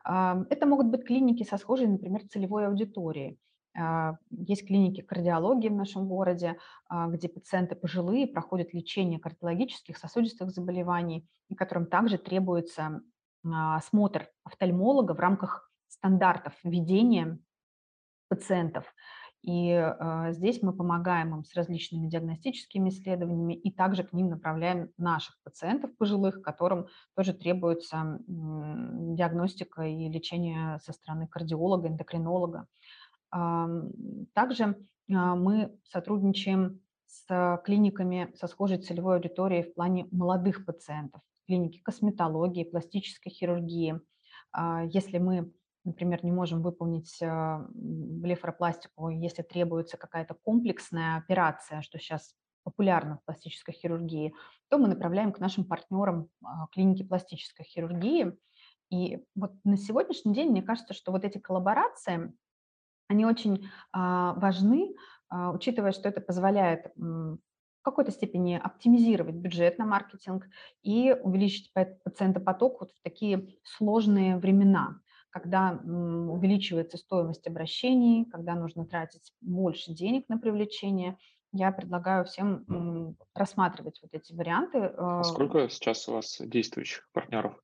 А, 0.03 0.43
это 0.49 0.65
могут 0.65 0.87
быть 0.87 1.05
клиники 1.05 1.43
со 1.43 1.59
схожей, 1.59 1.85
например, 1.85 2.27
целевой 2.27 2.65
аудиторией. 2.65 3.37
А, 3.77 4.15
есть 4.31 4.65
клиники 4.65 5.01
кардиологии 5.01 5.69
в 5.69 5.75
нашем 5.75 6.07
городе, 6.07 6.57
где 6.89 7.29
пациенты 7.29 7.75
пожилые 7.75 8.25
проходят 8.25 8.73
лечение 8.73 9.19
кардиологических, 9.19 9.95
сосудистых 9.95 10.49
заболеваний, 10.49 11.27
и 11.49 11.53
которым 11.53 11.85
также 11.85 12.17
требуется 12.17 13.03
осмотр 13.43 14.27
офтальмолога 14.43 15.13
в 15.13 15.19
рамках 15.19 15.71
стандартов 15.87 16.55
ведения 16.63 17.37
пациентов. 18.27 18.91
И 19.41 19.69
э, 19.71 20.33
здесь 20.33 20.61
мы 20.61 20.73
помогаем 20.73 21.33
им 21.33 21.45
с 21.45 21.53
различными 21.55 22.09
диагностическими 22.09 22.89
исследованиями 22.89 23.53
и 23.53 23.71
также 23.71 24.03
к 24.03 24.11
ним 24.11 24.29
направляем 24.29 24.91
наших 24.97 25.39
пациентов 25.43 25.95
пожилых, 25.97 26.41
которым 26.41 26.87
тоже 27.15 27.33
требуется 27.33 28.19
диагностика 28.27 29.83
и 29.83 30.09
лечение 30.09 30.79
со 30.79 30.91
стороны 30.91 31.27
кардиолога, 31.27 31.87
эндокринолога. 31.87 32.67
Также 33.31 34.65
э, 34.65 34.75
мы 35.07 35.73
сотрудничаем 35.85 36.81
с 37.05 37.61
клиниками 37.63 38.31
со 38.35 38.47
схожей 38.47 38.77
целевой 38.77 39.15
аудиторией 39.15 39.63
в 39.63 39.73
плане 39.73 40.07
молодых 40.11 40.65
пациентов, 40.65 41.21
клиники 41.47 41.79
косметологии, 41.79 42.65
пластической 42.65 43.31
хирургии. 43.31 43.99
Если 44.91 45.17
мы 45.17 45.51
например, 45.89 46.23
не 46.23 46.31
можем 46.31 46.61
выполнить 46.61 47.21
а, 47.21 47.65
блефаропластику, 47.73 49.09
если 49.09 49.41
требуется 49.41 49.97
какая-то 49.97 50.35
комплексная 50.35 51.17
операция, 51.17 51.81
что 51.81 51.99
сейчас 51.99 52.35
популярно 52.63 53.17
в 53.17 53.25
пластической 53.25 53.73
хирургии, 53.73 54.33
то 54.69 54.77
мы 54.77 54.87
направляем 54.87 55.31
к 55.31 55.39
нашим 55.39 55.65
партнерам 55.65 56.29
а, 56.43 56.67
клиники 56.71 57.03
пластической 57.03 57.65
хирургии. 57.65 58.37
И 58.91 59.23
вот 59.35 59.53
на 59.63 59.77
сегодняшний 59.77 60.33
день 60.33 60.49
мне 60.49 60.63
кажется, 60.63 60.93
что 60.93 61.11
вот 61.11 61.25
эти 61.25 61.37
коллаборации, 61.37 62.33
они 63.07 63.25
очень 63.25 63.69
а, 63.91 64.33
важны, 64.35 64.95
учитывая, 65.31 65.91
что 65.91 66.09
это 66.09 66.21
позволяет 66.21 66.91
в 66.95 67.37
какой-то 67.83 68.11
степени 68.11 68.59
оптимизировать 68.61 69.35
бюджет 69.35 69.77
на 69.77 69.85
маркетинг 69.85 70.47
и 70.81 71.13
увеличить 71.13 71.71
пациентопоток 71.71 72.81
вот 72.81 72.91
в 72.91 73.01
такие 73.03 73.55
сложные 73.63 74.37
времена 74.37 74.99
когда 75.29 75.79
увеличивается 75.83 76.97
стоимость 76.97 77.47
обращений, 77.47 78.25
когда 78.25 78.55
нужно 78.55 78.85
тратить 78.85 79.33
больше 79.41 79.93
денег 79.93 80.27
на 80.29 80.37
привлечение, 80.37 81.17
я 81.51 81.71
предлагаю 81.71 82.25
всем 82.25 83.15
рассматривать 83.33 83.99
вот 84.01 84.13
эти 84.13 84.33
варианты. 84.33 84.91
А 84.97 85.21
э, 85.21 85.23
сколько 85.23 85.69
сейчас 85.69 86.07
у 86.07 86.13
вас 86.13 86.37
действующих 86.39 87.09
партнеров? 87.11 87.59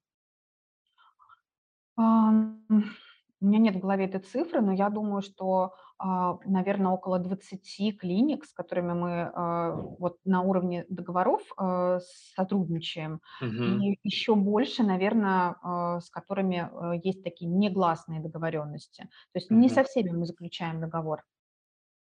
У 1.97 2.01
меня 2.01 3.59
нет 3.59 3.76
в 3.76 3.80
голове 3.80 4.05
этой 4.05 4.22
цифры, 4.22 4.61
но 4.61 4.74
я 4.74 4.89
думаю, 4.89 5.22
что, 5.22 5.76
наверное, 5.99 6.91
около 6.91 7.19
20 7.19 7.91
клиник, 7.93 8.45
с 8.45 8.53
которыми 8.53 8.93
мы 8.93 9.21
а, 9.33 9.71
вот 9.75 10.17
на 10.25 10.41
уровне 10.41 10.85
договоров 10.89 11.41
а, 11.57 11.99
сотрудничаем, 12.35 13.21
Мгм. 13.39 13.85
и 13.85 13.97
еще 14.03 14.35
больше, 14.35 14.83
наверное, 14.83 15.55
с 16.01 16.09
которыми 16.09 16.69
есть 17.03 17.23
такие 17.23 17.49
негласные 17.49 18.21
договоренности. 18.21 19.03
То 19.33 19.39
есть 19.39 19.49
не 19.49 19.69
Мгм. 19.69 19.69
со 19.69 19.83
всеми 19.83 20.11
мы 20.11 20.25
заключаем 20.25 20.79
договор. 20.81 21.21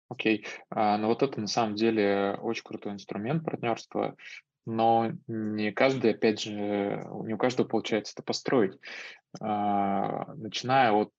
Окей. 0.08 0.46
А, 0.70 0.98
ну 0.98 1.08
вот 1.08 1.22
это 1.22 1.40
на 1.40 1.46
самом 1.46 1.74
деле 1.76 2.36
очень 2.40 2.62
крутой 2.64 2.92
инструмент 2.92 3.44
партнерства 3.44 4.16
но 4.66 5.10
не 5.26 5.72
каждый, 5.72 6.12
опять 6.12 6.40
же, 6.40 6.50
не 6.52 7.34
у 7.34 7.38
каждого 7.38 7.68
получается 7.68 8.14
это 8.16 8.22
построить. 8.22 8.78
А, 9.40 10.34
начиная 10.34 10.92
от 10.92 11.12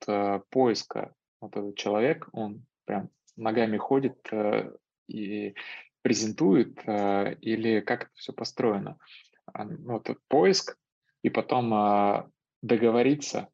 поиска, 0.49 1.13
вот 1.41 1.55
этот 1.55 1.75
человек, 1.75 2.27
он 2.31 2.65
прям 2.85 3.09
ногами 3.35 3.77
ходит 3.77 4.27
э, 4.31 4.71
и 5.07 5.55
презентует, 6.01 6.79
э, 6.85 7.35
или 7.41 7.81
как 7.81 8.03
это 8.03 8.11
все 8.15 8.33
построено. 8.33 8.97
А, 9.45 9.65
ну, 9.65 9.93
вот 9.93 10.09
этот 10.09 10.23
поиск, 10.27 10.77
и 11.21 11.29
потом 11.29 11.73
а, 11.73 12.29
договориться, 12.61 13.49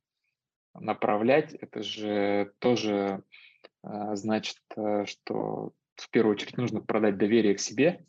направлять, 0.73 1.53
это 1.53 1.83
же 1.83 2.53
тоже 2.59 3.23
значит, 3.83 4.57
что 5.05 5.73
в 5.95 6.09
первую 6.11 6.35
очередь 6.35 6.57
нужно 6.57 6.81
продать 6.81 7.17
доверие 7.17 7.55
к 7.55 7.59
себе, 7.59 8.05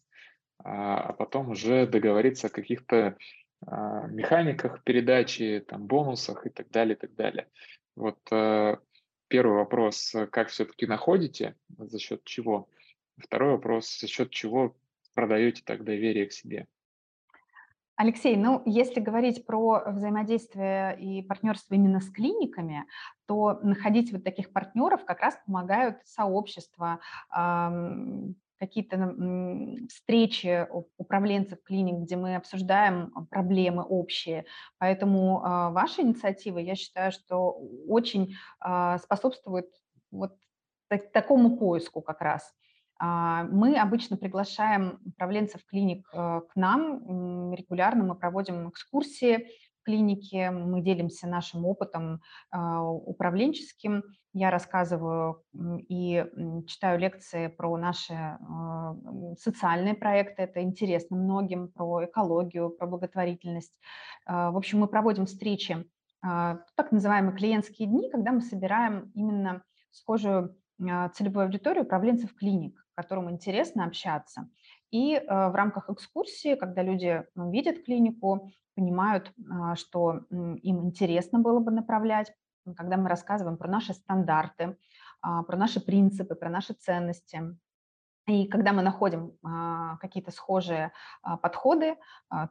а, 0.62 0.99
а 0.99 1.12
потом 1.12 1.51
уже 1.51 1.87
договориться 1.87 2.49
о 2.49 2.51
каких-то 2.51 3.16
механиках 3.64 4.83
передачи, 4.83 5.64
там, 5.66 5.87
бонусах 5.87 6.47
и 6.47 6.51
так 6.51 6.70
далее, 6.70 6.97
и 6.97 6.99
так 6.99 7.14
далее. 7.14 7.49
Вот 7.95 8.18
э, 8.33 8.77
первый 9.33 9.57
вопрос, 9.57 10.14
как 10.30 10.49
все-таки 10.49 10.87
находите, 10.87 11.57
за 11.78 11.99
счет 11.99 12.22
чего? 12.24 12.68
Второй 13.16 13.53
вопрос, 13.53 13.99
за 13.99 14.07
счет 14.07 14.30
чего 14.30 14.76
продаете 15.14 15.62
так 15.64 15.85
доверие 15.85 16.26
к 16.26 16.33
себе? 16.33 16.66
Алексей, 17.97 18.37
ну, 18.37 18.62
если 18.66 19.01
говорить 19.01 19.47
про 19.47 19.85
взаимодействие 19.87 20.99
и 21.01 21.22
партнерство 21.22 21.74
именно 21.74 22.01
с 22.01 22.11
клиниками, 22.11 22.85
то 23.26 23.59
находить 23.62 24.12
вот 24.12 24.22
таких 24.22 24.53
партнеров 24.53 25.07
как 25.07 25.20
раз 25.20 25.39
помогают 25.47 25.97
сообщества, 26.05 27.01
какие-то 28.62 29.16
встречи 29.88 30.68
управленцев 30.96 31.60
клиник, 31.64 32.04
где 32.04 32.14
мы 32.14 32.36
обсуждаем 32.36 33.10
а, 33.12 33.24
проблемы 33.24 33.82
общие. 33.82 34.44
Поэтому 34.78 35.42
а, 35.42 35.70
ваша 35.70 36.02
инициатива, 36.02 36.60
я 36.60 36.76
считаю, 36.76 37.10
что 37.10 37.58
очень 37.88 38.36
а, 38.60 38.98
способствует 38.98 39.66
вот 40.12 40.36
так, 40.88 41.10
такому 41.10 41.56
поиску 41.56 42.02
как 42.02 42.20
раз. 42.20 42.54
Мы 43.00 43.74
обычно 43.80 44.16
приглашаем 44.16 45.00
управленцев 45.04 45.64
клиник 45.66 46.08
к 46.08 46.50
нам 46.54 47.52
регулярно, 47.52 48.04
мы 48.04 48.14
проводим 48.14 48.68
экскурсии 48.68 49.48
клинике, 49.83 50.51
мы 50.51 50.80
делимся 50.80 51.26
нашим 51.26 51.64
опытом 51.64 52.20
управленческим, 52.53 54.03
я 54.35 54.51
рассказываю 54.51 55.45
и 55.89 56.24
читаю 56.66 56.99
лекции 56.99 57.49
про 57.49 57.76
наши 57.76 58.14
а, 58.14 58.97
социальные 59.39 59.95
проекты, 59.95 60.43
это 60.43 60.62
интересно 60.62 61.18
многим, 61.18 61.68
про 61.68 62.07
экологию, 62.07 62.70
про 62.70 62.87
благотворительность. 62.87 63.74
А, 64.24 64.51
в 64.51 64.57
общем, 64.57 64.80
мы 64.80 64.89
проводим 64.89 65.26
встречи, 65.26 65.87
а, 66.22 66.61
так 66.76 66.93
называемые 66.93 67.37
клиентские 67.37 67.89
дни, 67.89 68.11
когда 68.11 68.33
мы 68.33 68.41
собираем 68.41 69.11
именно 69.14 69.62
схожую 69.91 70.57
целевую 71.14 71.45
аудиторию 71.45 71.85
управленцев 71.85 72.35
клиник, 72.35 72.83
которым 72.97 73.30
интересно 73.30 73.85
общаться. 73.85 74.49
И 74.93 75.18
в 75.26 75.57
рамках 75.57 75.90
экскурсии, 75.90 76.55
когда 76.55 76.82
люди 76.82 77.24
видят 77.34 77.84
клинику, 77.84 78.51
понимают, 78.76 79.32
что 79.74 80.20
им 80.30 80.84
интересно 80.84 81.40
было 81.40 81.59
бы 81.59 81.70
направлять, 81.70 82.32
когда 82.76 82.97
мы 82.97 83.09
рассказываем 83.09 83.57
про 83.57 83.68
наши 83.68 83.93
стандарты, 83.95 84.76
а, 85.20 85.43
про 85.43 85.57
наши 85.57 85.80
принципы, 85.80 86.34
про 86.34 86.51
наши 86.51 86.74
ценности. 86.74 87.57
И 88.28 88.47
когда 88.47 88.72
мы 88.72 88.82
находим 88.82 89.36
а, 89.43 89.97
какие-то 89.97 90.30
схожие 90.30 90.93
а, 91.22 91.36
подходы, 91.36 91.97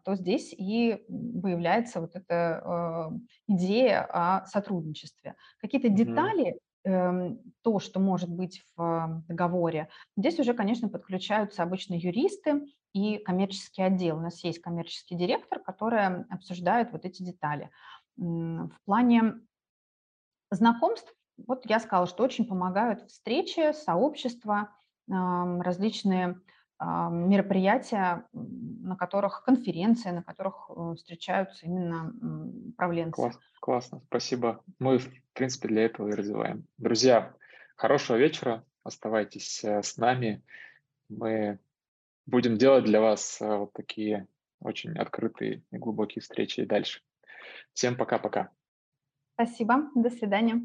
то 0.03 0.15
здесь 0.15 0.53
и 0.53 1.05
выявляется 1.07 2.01
вот 2.01 2.15
эта 2.15 3.11
идея 3.47 4.05
о 4.09 4.45
сотрудничестве. 4.45 5.35
Какие-то 5.59 5.89
детали, 5.89 6.59
то, 6.83 7.79
что 7.79 7.99
может 7.99 8.29
быть 8.29 8.63
в 8.75 9.23
договоре, 9.27 9.89
здесь 10.17 10.39
уже, 10.39 10.53
конечно, 10.53 10.89
подключаются 10.89 11.63
обычно 11.63 11.93
юристы 11.93 12.65
и 12.93 13.17
коммерческий 13.19 13.83
отдел. 13.83 14.17
У 14.17 14.21
нас 14.21 14.43
есть 14.43 14.59
коммерческий 14.59 15.15
директор, 15.15 15.59
который 15.59 16.23
обсуждает 16.25 16.91
вот 16.91 17.05
эти 17.05 17.23
детали. 17.23 17.69
В 18.17 18.77
плане 18.85 19.35
знакомств, 20.49 21.13
вот 21.47 21.65
я 21.69 21.79
сказала, 21.79 22.07
что 22.07 22.23
очень 22.23 22.45
помогают 22.45 23.09
встречи, 23.09 23.73
сообщества, 23.73 24.69
различные 25.07 26.39
мероприятия, 26.83 28.25
на 28.33 28.95
которых 28.95 29.43
конференции, 29.43 30.09
на 30.09 30.23
которых 30.23 30.69
э, 30.69 30.95
встречаются 30.95 31.65
именно 31.65 32.13
управленцы. 32.69 33.11
Класс, 33.11 33.39
классно, 33.59 34.01
спасибо. 34.07 34.63
Мы, 34.79 34.97
в 34.97 35.09
принципе, 35.33 35.67
для 35.67 35.85
этого 35.85 36.09
и 36.09 36.13
развиваем. 36.13 36.65
Друзья, 36.77 37.33
хорошего 37.75 38.17
вечера, 38.17 38.65
оставайтесь 38.83 39.63
э, 39.63 39.83
с 39.83 39.97
нами. 39.97 40.43
Мы 41.09 41.59
будем 42.25 42.57
делать 42.57 42.85
для 42.85 42.99
вас 42.99 43.39
э, 43.41 43.57
вот 43.57 43.73
такие 43.73 44.27
очень 44.59 44.97
открытые 44.97 45.63
и 45.71 45.77
глубокие 45.77 46.21
встречи 46.21 46.61
и 46.61 46.65
дальше. 46.65 47.01
Всем 47.73 47.95
пока-пока. 47.95 48.49
Спасибо. 49.35 49.89
До 49.95 50.09
свидания. 50.09 50.61